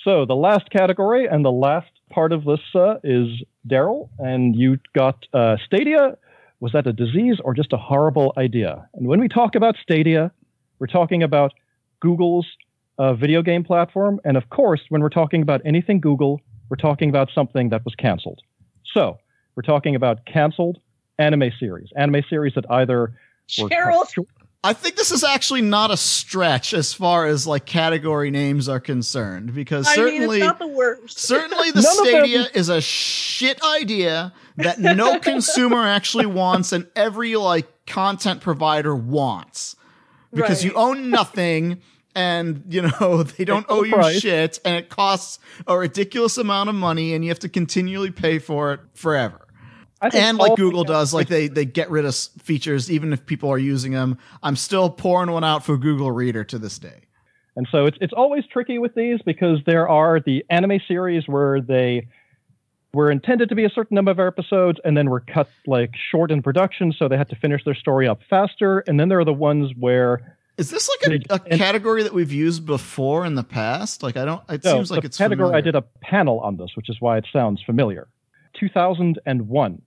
[0.00, 3.28] So, the last category and the last part of this uh, is
[3.68, 6.16] Daryl, and you got uh, Stadia.
[6.60, 8.88] Was that a disease or just a horrible idea?
[8.94, 10.30] And when we talk about Stadia,
[10.78, 11.52] we're talking about
[12.00, 12.46] Google's
[12.98, 14.20] uh, video game platform.
[14.24, 17.94] And of course, when we're talking about anything Google, we're talking about something that was
[17.94, 18.40] canceled.
[18.84, 19.18] So,
[19.56, 20.78] we're talking about canceled
[21.18, 23.14] anime series, anime series that either
[23.58, 24.26] were Cheryl.
[24.64, 28.78] I think this is actually not a stretch as far as like category names are
[28.78, 31.18] concerned because I mean, certainly it's not the worst.
[31.18, 37.34] Certainly, the None Stadia is a shit idea that no consumer actually wants, and every
[37.34, 39.74] like content provider wants
[40.32, 41.80] because you own nothing.
[42.14, 44.20] And you know they don't full owe you price.
[44.20, 48.38] shit, and it costs a ridiculous amount of money, and you have to continually pay
[48.38, 49.41] for it forever.
[50.02, 53.58] And like Google does, like they they get rid of features even if people are
[53.58, 54.18] using them.
[54.42, 57.02] I'm still pouring one out for Google Reader to this day.
[57.54, 61.60] And so it's it's always tricky with these because there are the anime series where
[61.60, 62.08] they
[62.94, 66.30] were intended to be a certain number of episodes and then were cut like short
[66.30, 68.80] in production, so they had to finish their story up faster.
[68.80, 72.32] And then there are the ones where Is this like a, a category that we've
[72.32, 74.02] used before in the past?
[74.02, 74.42] Like I don't.
[74.48, 76.96] It no, seems like it's a category I did a panel on this, which is
[77.00, 78.08] why it sounds familiar.
[78.58, 79.82] 2001.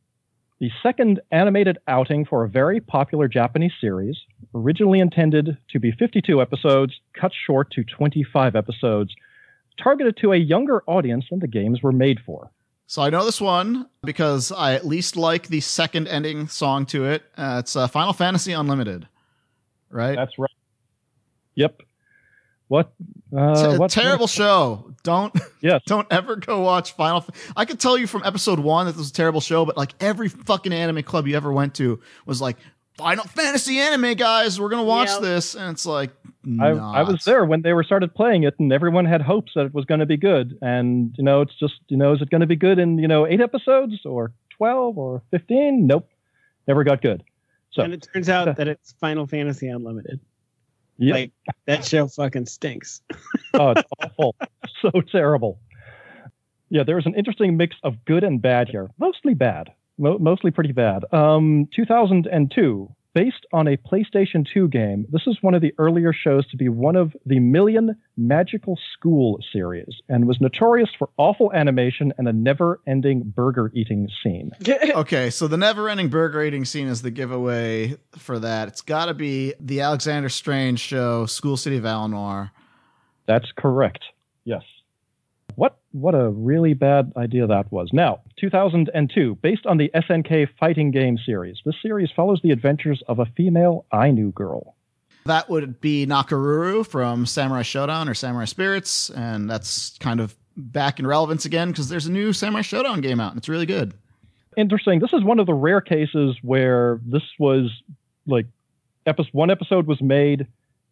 [0.59, 4.17] The second animated outing for a very popular Japanese series,
[4.53, 9.13] originally intended to be 52 episodes, cut short to 25 episodes,
[9.81, 12.51] targeted to a younger audience than the games were made for.
[12.87, 17.05] So I know this one because I at least like the second ending song to
[17.05, 17.23] it.
[17.35, 19.07] Uh, it's uh, Final Fantasy Unlimited,
[19.89, 20.15] right?
[20.15, 20.51] That's right.
[21.55, 21.81] Yep.
[22.67, 22.91] What?
[23.31, 24.91] It's Uh, a what terrible show.
[25.03, 25.81] Don't Yes.
[25.85, 27.21] don't ever go watch Final.
[27.21, 29.77] Fa- I could tell you from episode one that this was a terrible show, but
[29.77, 32.57] like every fucking anime club you ever went to was like
[32.97, 34.59] Final Fantasy anime guys.
[34.59, 35.21] We're gonna watch Yep.
[35.21, 36.11] this, and it's like
[36.59, 39.65] I, I was there when they were started playing it, and everyone had hopes that
[39.65, 40.57] it was going to be good.
[40.61, 43.07] And you know, it's just you know, is it going to be good in you
[43.07, 45.87] know eight episodes or twelve or fifteen?
[45.87, 46.07] Nope,
[46.67, 47.23] never got good.
[47.71, 50.19] So and it turns out that it's Final Fantasy Unlimited.
[50.97, 51.31] Yeah, Like
[51.65, 53.01] that show fucking stinks.
[53.53, 54.35] oh, it's awful,
[54.81, 55.59] so terrible.
[56.69, 58.89] Yeah, there's an interesting mix of good and bad here.
[58.97, 61.03] Mostly bad, Mo- mostly pretty bad.
[61.13, 65.07] Um, 2002, based on a PlayStation 2 game.
[65.09, 69.39] This is one of the earlier shows to be one of the Million Magical School
[69.51, 74.51] series, and was notorious for awful animation and a never-ending burger eating scene.
[74.95, 78.67] Okay, so the never-ending burger eating scene is the giveaway for that.
[78.67, 82.51] It's got to be the Alexander Strange show, School City Valinor.
[83.25, 84.03] That's correct.
[84.43, 84.63] Yes.
[85.95, 87.91] What a really bad idea that was.
[87.93, 91.61] Now, 2002, based on the SNK fighting game series.
[91.65, 94.75] This series follows the adventures of a female Ainu girl.
[95.25, 100.99] That would be Nakoruru from Samurai Shodown or Samurai Spirits, and that's kind of back
[100.99, 103.93] in relevance again because there's a new Samurai Shodown game out, and it's really good.
[104.57, 104.99] Interesting.
[104.99, 107.71] This is one of the rare cases where this was
[108.27, 108.47] like
[109.05, 110.45] episode one episode was made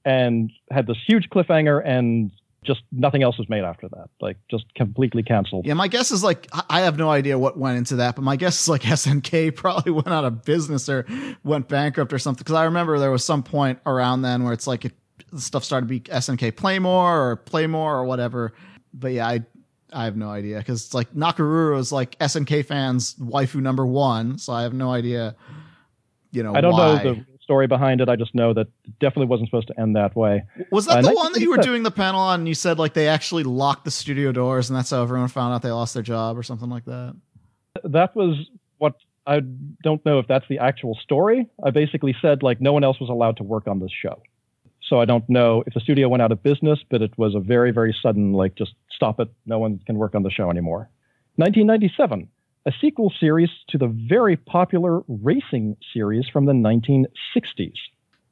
[0.05, 2.31] and had this huge cliffhanger and
[2.63, 4.09] just nothing else was made after that.
[4.21, 5.65] Like just completely canceled.
[5.65, 8.35] Yeah, my guess is like I- have no idea what went into that, but my
[8.35, 11.05] guess is like SNK probably went out of business or
[11.43, 12.43] went bankrupt or something.
[12.43, 14.93] Because I remember there was some point around then where it's like it,
[15.31, 18.53] the stuff started to be SNK Playmore or Playmore or whatever.
[18.93, 19.41] But yeah, I
[19.91, 24.37] I have no idea because it's like Nakoruru is like SNK fans' waifu number one,
[24.37, 25.35] so I have no idea.
[26.31, 27.03] You know, I don't why.
[27.03, 28.09] know the story behind it.
[28.09, 30.43] I just know that it definitely wasn't supposed to end that way.
[30.71, 32.41] Was that Uh, the one that you were doing the panel on?
[32.41, 35.53] And you said like they actually locked the studio doors, and that's how everyone found
[35.53, 37.15] out they lost their job or something like that.
[37.83, 38.37] That was
[38.77, 38.95] what
[39.27, 39.41] I
[39.83, 41.47] don't know if that's the actual story.
[41.63, 44.21] I basically said like no one else was allowed to work on this show.
[44.89, 47.39] So I don't know if the studio went out of business, but it was a
[47.39, 49.29] very, very sudden, like, just stop it.
[49.45, 50.89] No one can work on the show anymore.
[51.37, 52.27] 1997,
[52.65, 57.73] a sequel series to the very popular racing series from the 1960s.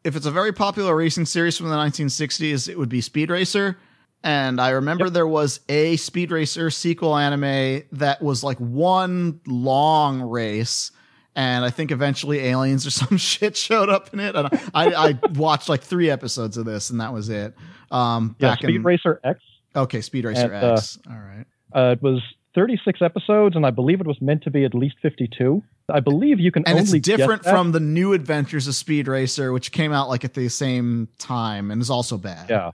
[0.03, 3.77] if it's a very popular racing series from the 1960s, it would be Speed Racer.
[4.23, 10.21] And I remember there was a Speed Racer sequel anime that was like one long
[10.21, 10.91] race.
[11.35, 14.35] And I think eventually aliens or some shit showed up in it.
[14.35, 17.55] And I, I watched like three episodes of this, and that was it.
[17.89, 19.39] Um, Yeah, back Speed in Racer X.
[19.75, 20.99] okay, Speed Racer And, uh, X.
[21.09, 21.45] All right.
[21.73, 22.21] Uh, it was
[22.53, 25.63] 36 episodes, and I believe it was meant to be at least 52.
[25.89, 29.07] I believe you can only And only it's different from the new Adventures of Speed
[29.07, 32.49] Racer, which came out like at the same time and is also bad.
[32.49, 32.71] Yeah.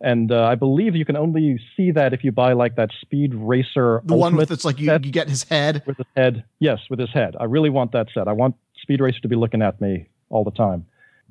[0.00, 3.34] And uh, I believe you can only see that if you buy like that Speed
[3.34, 4.02] Racer.
[4.04, 5.82] The one with it's like you, you get his head.
[5.86, 6.44] with his head.
[6.58, 7.36] Yes, with his head.
[7.38, 8.26] I really want that set.
[8.26, 10.86] I want Speed Racer to be looking at me all the time.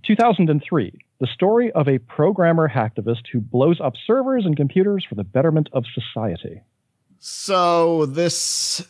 [0.07, 5.23] 2003, the story of a programmer hacktivist who blows up servers and computers for the
[5.23, 6.61] betterment of society.
[7.23, 8.85] So this,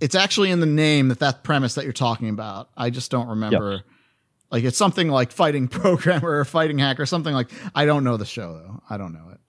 [0.00, 2.70] it's actually in the name that that premise that you're talking about.
[2.74, 3.82] I just don't remember.
[4.50, 7.50] Like it's something like fighting programmer or fighting hacker, or something like.
[7.74, 8.82] I don't know the show though.
[8.88, 9.40] I don't know it.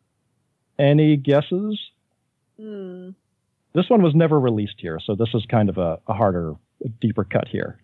[0.82, 1.80] Any guesses?
[2.60, 3.12] Hmm.
[3.74, 6.90] This one was never released here, so this is kind of a, a harder, a
[7.00, 7.80] deeper cut here.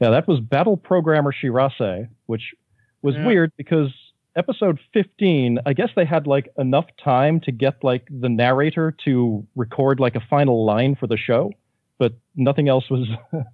[0.00, 2.54] Yeah, that was Battle Programmer Shirase, which
[3.02, 3.26] was Yeah.
[3.26, 3.88] weird because
[4.36, 9.46] episode 15, I guess they had like enough time to get like the narrator to
[9.56, 11.52] record like a final line for the show,
[11.98, 13.08] but nothing else was.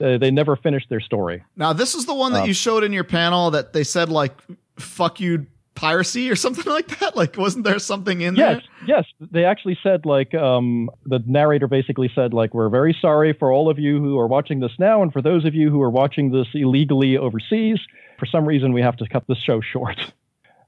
[0.00, 1.42] they never finished their story.
[1.56, 4.08] Now this is the one that Um, you showed in your panel that they said
[4.08, 4.32] like
[4.78, 7.16] "fuck you" piracy or something like that.
[7.16, 8.96] Like, wasn't there something in Yes, there?
[8.98, 9.04] yes.
[9.32, 13.68] They actually said like um, the narrator basically said like we're very sorry for all
[13.70, 16.30] of you who are watching this now, and for those of you who are watching
[16.30, 17.78] this illegally overseas.
[18.18, 19.96] For some reason, we have to cut this show short.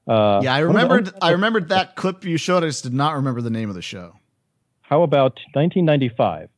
[0.07, 1.07] Uh, Yeah, I one of the remembered.
[1.09, 2.63] only- I remembered that clip you showed.
[2.63, 4.13] I just did not remember the name of the show.
[4.81, 6.49] How about 1995?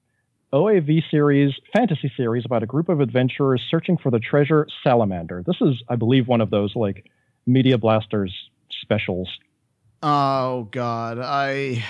[0.53, 5.43] OAV series, fantasy series about a group of adventurers searching for the treasure Salamander.
[5.45, 7.05] This is, I believe, one of those like
[7.47, 8.33] Media Blasters
[8.81, 9.27] specials.
[10.03, 11.83] Oh God, I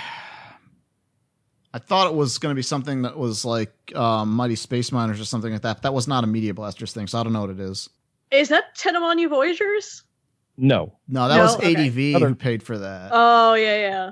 [1.74, 5.20] I thought it was going to be something that was like um, Mighty Space Miners
[5.20, 5.76] or something like that.
[5.78, 7.90] But that was not a Media Blasters thing, so I don't know what it is.
[8.30, 10.04] Is that Tenamonya Voyagers?
[10.56, 11.42] No, No, that No?
[11.42, 11.74] was Okay.
[11.74, 13.10] ADV Other- who paid for that.
[13.12, 14.10] Oh yeah, yeah.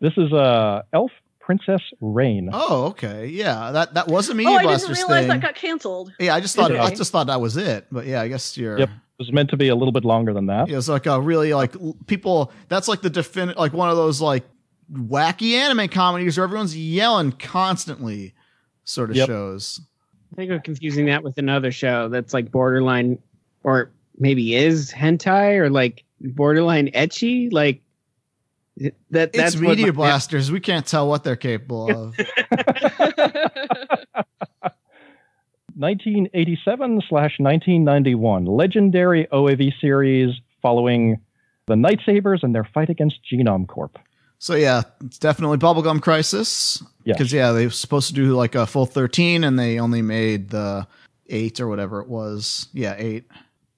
[0.00, 1.10] this is uh, Elf
[1.40, 2.50] Princess Rain.
[2.52, 5.28] oh, okay, yeah, that that was a Media oh, I didn't realize thing.
[5.28, 6.12] that got canceled.
[6.18, 7.86] yeah, I just thought I just thought that was it.
[7.92, 8.78] But yeah, I guess you're.
[8.78, 8.88] Yep.
[8.88, 10.68] It was meant to be a little bit longer than that.
[10.68, 11.74] It was like a really like
[12.06, 12.50] people.
[12.68, 14.44] That's like the defin like one of those like
[14.92, 18.34] wacky anime comedies where everyone's yelling constantly,
[18.84, 19.26] sort of Yep.
[19.28, 19.80] shows.
[20.32, 23.18] I think I'm confusing that with another show that's like borderline,
[23.62, 27.52] or maybe is hentai or like borderline ecchi.
[27.52, 27.82] Like
[28.78, 28.94] that.
[29.32, 30.50] That's It's what Media my- Blasters.
[30.50, 32.16] We can't tell what they're capable of.
[35.74, 41.18] 1987 slash 1991 legendary OAV series following
[41.66, 43.98] the Knight Sabers and their fight against Genom Corp.
[44.38, 46.82] So yeah, it's definitely Bubblegum Crisis.
[47.04, 47.16] Yes.
[47.16, 50.50] Because yeah, they were supposed to do like a full thirteen, and they only made
[50.50, 50.86] the
[51.28, 52.68] eight or whatever it was.
[52.72, 53.24] Yeah, eight.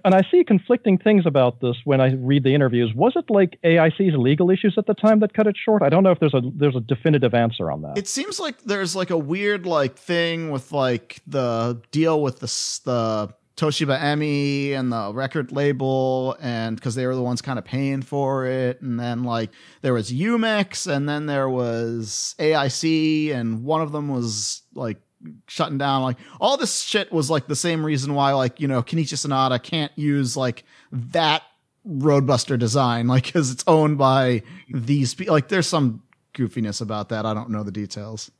[0.04, 2.92] And I see conflicting things about this when I read the interviews.
[2.94, 5.82] Was it like AIC's legal issues at the time that cut it short?
[5.82, 7.96] I don't know if there's a there's a definitive answer on that.
[7.96, 12.46] It seems like there's like a weird like thing with like the deal with the
[12.84, 17.64] the Toshiba Emi and the record label, and because they were the ones kind of
[17.64, 18.82] paying for it.
[18.82, 19.50] And then like
[19.80, 25.00] there was Youmex, and then there was AIC, and one of them was like
[25.46, 26.02] shutting down.
[26.02, 29.62] Like all this shit was like the same reason why like you know Kenichi Sonoda
[29.62, 31.42] can't use like that
[31.88, 35.14] Roadbuster design, like because it's owned by these.
[35.14, 35.34] people.
[35.34, 36.02] Like there's some
[36.34, 37.26] goofiness about that.
[37.26, 38.30] I don't know the details.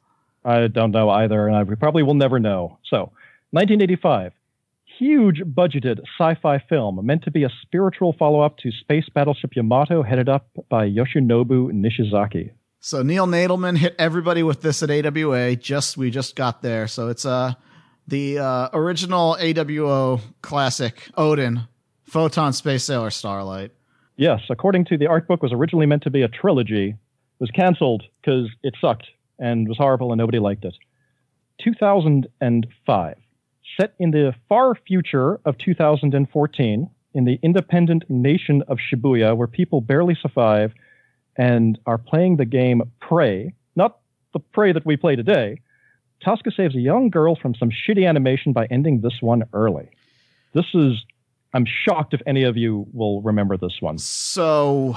[0.44, 2.78] I don't know either, and I we probably will never know.
[2.90, 3.12] So,
[3.52, 4.32] 1985,
[4.98, 10.28] huge budgeted sci-fi film meant to be a spiritual follow-up to Space Battleship Yamato, headed
[10.28, 12.50] up by Yoshinobu Nishizaki.
[12.84, 15.56] So Neil Nadelman hit everybody with this at AWA.
[15.56, 16.86] Just we just got there.
[16.86, 17.54] So it's uh
[18.06, 21.62] the uh, original AWO classic Odin,
[22.02, 23.70] Photon Space Sailor Starlight.
[24.18, 26.96] Yes, according to the art book, was originally meant to be a trilogy,
[27.38, 29.06] was canceled because it sucked
[29.38, 30.74] and was horrible and nobody liked it.
[31.64, 33.16] 2005,
[33.80, 39.80] set in the far future of 2014, in the independent nation of Shibuya, where people
[39.80, 40.74] barely survive
[41.36, 43.98] and are playing the game Prey, not
[44.32, 45.60] the Prey that we play today.
[46.24, 49.88] Tosca saves a young girl from some shitty animation by ending this one early.
[50.52, 51.04] This is,
[51.52, 53.98] I'm shocked if any of you will remember this one.
[53.98, 54.96] So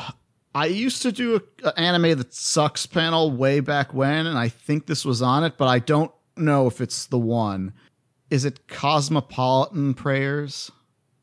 [0.55, 4.85] I used to do an anime that sucks panel way back when, and I think
[4.85, 7.73] this was on it, but I don't know if it's the one.
[8.29, 10.71] Is it Cosmopolitan Prayers?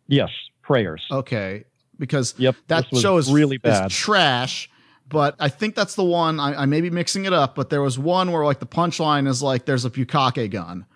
[0.07, 0.31] Yes,
[0.63, 1.03] prayers.
[1.11, 1.65] Okay,
[1.99, 3.91] because Yep, that show is really is bad.
[3.91, 4.69] trash.
[5.09, 6.41] But I think that's the one.
[6.41, 9.29] I, I may be mixing it up, but there was one where like the punchline
[9.29, 10.87] is like there's a bukake gun,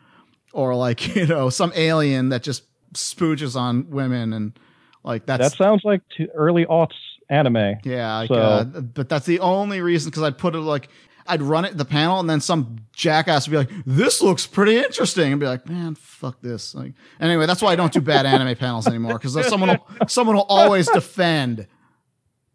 [0.53, 2.65] or like you know some alien that just
[2.95, 4.59] spooges on women and
[5.05, 6.01] like that's that sounds like
[6.35, 6.95] early aughts
[7.29, 7.75] anime.
[7.85, 8.17] yeah.
[8.21, 10.89] Like, So- uh, but that's the only reason because I'd put it like
[11.27, 14.79] I'd run it the panel and then some jackass would be like, "This looks pretty
[14.79, 18.25] interesting," and be like, "Man, fuck this." Like anyway, that's why I don't do bad
[18.25, 19.69] anime panels anymore because someone
[20.01, 21.67] will, someone will always defend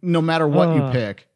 [0.02, 0.92] no matter what you Uh.
[0.92, 1.28] pick.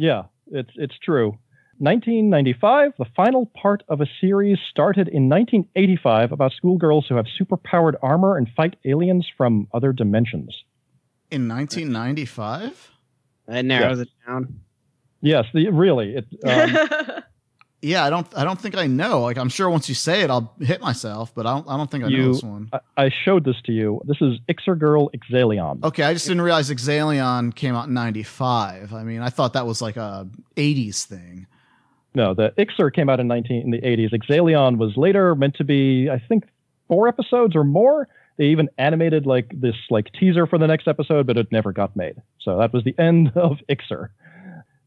[0.00, 1.38] Yeah, it's it's true.
[1.76, 7.94] 1995, the final part of a series started in 1985 about schoolgirls who have superpowered
[8.02, 10.64] armor and fight aliens from other dimensions.
[11.30, 12.90] In 1995?
[13.46, 14.60] That narrows it down.
[15.20, 16.16] Yes, the, really.
[16.16, 17.22] It, um,
[17.82, 18.26] Yeah, I don't.
[18.36, 19.22] I don't think I know.
[19.22, 21.68] Like, I'm sure once you say it, I'll hit myself, but I don't.
[21.68, 22.68] I don't think I know this one.
[22.72, 24.02] I, I showed this to you.
[24.04, 25.82] This is Iczer Girl Iczelion.
[25.84, 28.92] Okay, I just didn't realize Iczelion came out in '95.
[28.92, 31.46] I mean, I thought that was like a '80s thing.
[32.14, 34.12] No, the Iczer came out in 19 in the 80s.
[34.12, 36.44] Iczelion was later meant to be, I think,
[36.88, 38.08] four episodes or more.
[38.36, 41.94] They even animated like this like teaser for the next episode, but it never got
[41.94, 42.16] made.
[42.40, 44.08] So that was the end of Iczer.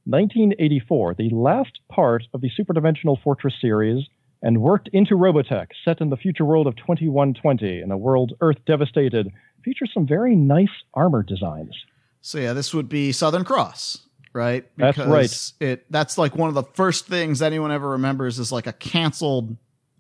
[0.06, 4.06] 1984, the last part of the Superdimensional Fortress series,
[4.42, 8.58] and worked into Robotech, set in the future world of 2120, in a world Earth
[8.66, 9.32] devastated,
[9.64, 11.76] features some very nice armor designs.
[12.22, 14.00] So yeah, this would be Southern Cross,
[14.34, 14.66] right?
[14.78, 15.52] That's right.
[15.60, 19.56] It that's like one of the first things anyone ever remembers is like a canceled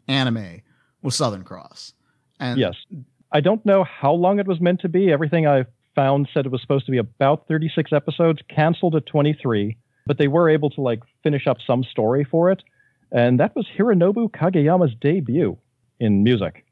[0.07, 0.61] anime
[1.01, 1.93] with Southern Cross.
[2.39, 2.75] And Yes.
[3.31, 5.11] I don't know how long it was meant to be.
[5.11, 5.65] Everything I
[5.95, 9.75] found said it was supposed to be about 36 episodes, canceled at 23,
[10.05, 12.63] but they were able to like finish up some story for it.
[13.11, 15.57] And that was Hironobu Kageyama's debut
[15.99, 16.65] in music.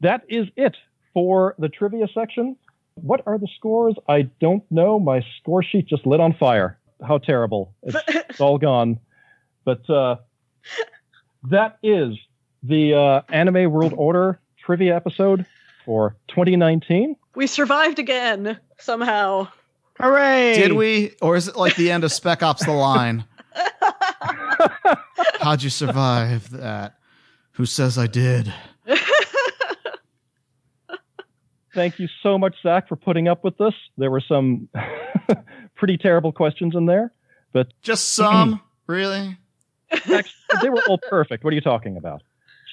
[0.00, 0.76] That is it
[1.12, 2.56] for the trivia section.
[2.94, 3.96] What are the scores?
[4.08, 4.98] I don't know.
[4.98, 6.78] My score sheet just lit on fire.
[7.06, 7.74] How terrible.
[7.82, 9.00] It's, it's all gone.
[9.64, 10.16] But uh,
[11.50, 12.16] that is
[12.62, 15.46] the uh, Anime World Order trivia episode
[15.84, 17.16] for 2019.
[17.34, 19.48] we survived again somehow.
[20.00, 20.54] Hooray!
[20.54, 23.24] Did we, or is it like the end of Spec Ops: The Line?
[25.40, 26.96] How'd you survive that?
[27.52, 28.52] Who says I did?
[31.74, 33.74] Thank you so much, Zac, for putting up with this.
[33.96, 34.68] There were some
[35.76, 37.12] pretty terrible questions in there,
[37.52, 39.36] but Just some, really?
[39.92, 40.24] actually,
[40.62, 41.44] they were all perfect.
[41.44, 42.22] What are you talking about?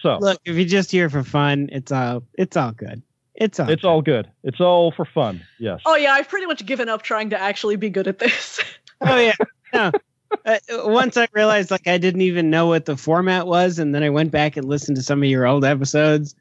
[0.02, 3.02] So Look, if you're just here for fun, it's all it's all good.
[3.38, 4.30] It's all it's all good.
[4.44, 5.42] It's all for fun.
[5.60, 5.82] Yes.
[5.86, 8.60] Oh yeah, I've pretty much given up trying to actually be good at this.
[9.00, 9.34] Oh yeah.
[9.74, 9.92] No.
[10.46, 14.04] Uh, once I realized like I didn't even know what the format was, and then
[14.04, 16.36] I went back and listened to some of your old episodes.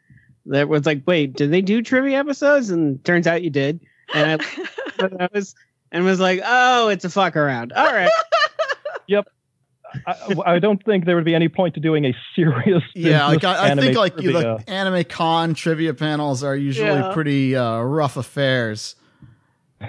[0.46, 2.70] That was like, wait, did they do trivia episodes?
[2.70, 3.80] And turns out you did.
[4.12, 4.66] And I,
[5.20, 5.54] I was
[5.92, 7.72] and was like, oh, it's a fuck around.
[7.72, 8.10] All right.
[10.06, 12.82] I, I don't think there would be any point to doing a serious.
[12.94, 14.62] Yeah, like I, I anime think like you, trivia.
[14.66, 17.12] the anime con trivia panels are usually Yeah.
[17.14, 18.96] pretty uh, rough affairs.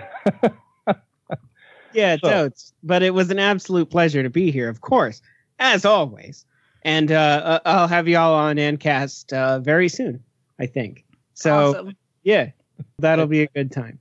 [1.93, 2.73] Yeah, So- totes.
[2.83, 5.21] But it was an absolute pleasure to be here, of course,
[5.59, 6.45] as always.
[6.83, 10.23] And uh, uh, I'll have y'all on ANNCast uh, very soon,
[10.59, 11.03] I think.
[11.33, 11.97] So awesome.
[12.23, 12.51] Yeah,
[12.99, 13.99] that'll be a good time.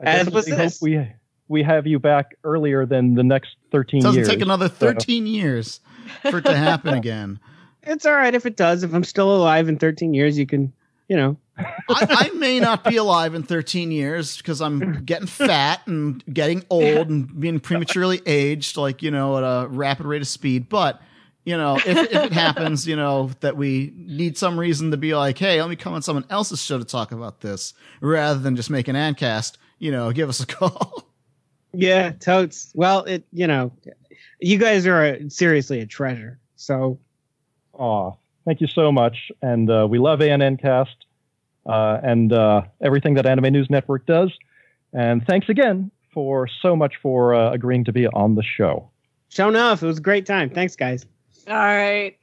[0.00, 0.82] I As was definitely hope this.
[0.82, 1.08] we
[1.48, 4.28] we have you back earlier than the next 13 It doesn't years.
[4.28, 5.80] take another So- 13 years
[6.22, 7.40] for it to happen again.
[7.82, 8.82] It's all right if it does.
[8.82, 10.72] If I'm still alive in 13 years, you can,
[11.08, 11.36] you know.
[11.58, 16.64] I, I may not be alive in 13 years because I'm getting fat and getting
[16.70, 20.68] old and being prematurely aged, like, you know, at a rapid rate of speed.
[20.68, 21.00] But,
[21.44, 25.14] you know, if, if it happens, you know, that we need some reason to be
[25.16, 28.54] like, hey, let me come on someone else's show to talk about this rather than
[28.54, 31.07] just make an ANNCast, you know, give us a call.
[31.72, 32.72] Yeah, totes.
[32.74, 33.72] Well, it, you know,
[34.40, 36.38] you guys are a, seriously a treasure.
[36.56, 36.98] So,
[37.74, 38.12] Aw,
[38.44, 39.30] thank you so much.
[39.42, 40.86] And uh, we love ANNcast
[41.66, 44.32] uh, and uh, everything that Anime News Network does.
[44.92, 48.90] And thanks again for so much for uh, agreeing to be on the show.
[49.28, 49.82] show enough.
[49.82, 50.50] It was a great time.
[50.50, 51.06] Thanks, guys.
[51.46, 52.17] All right.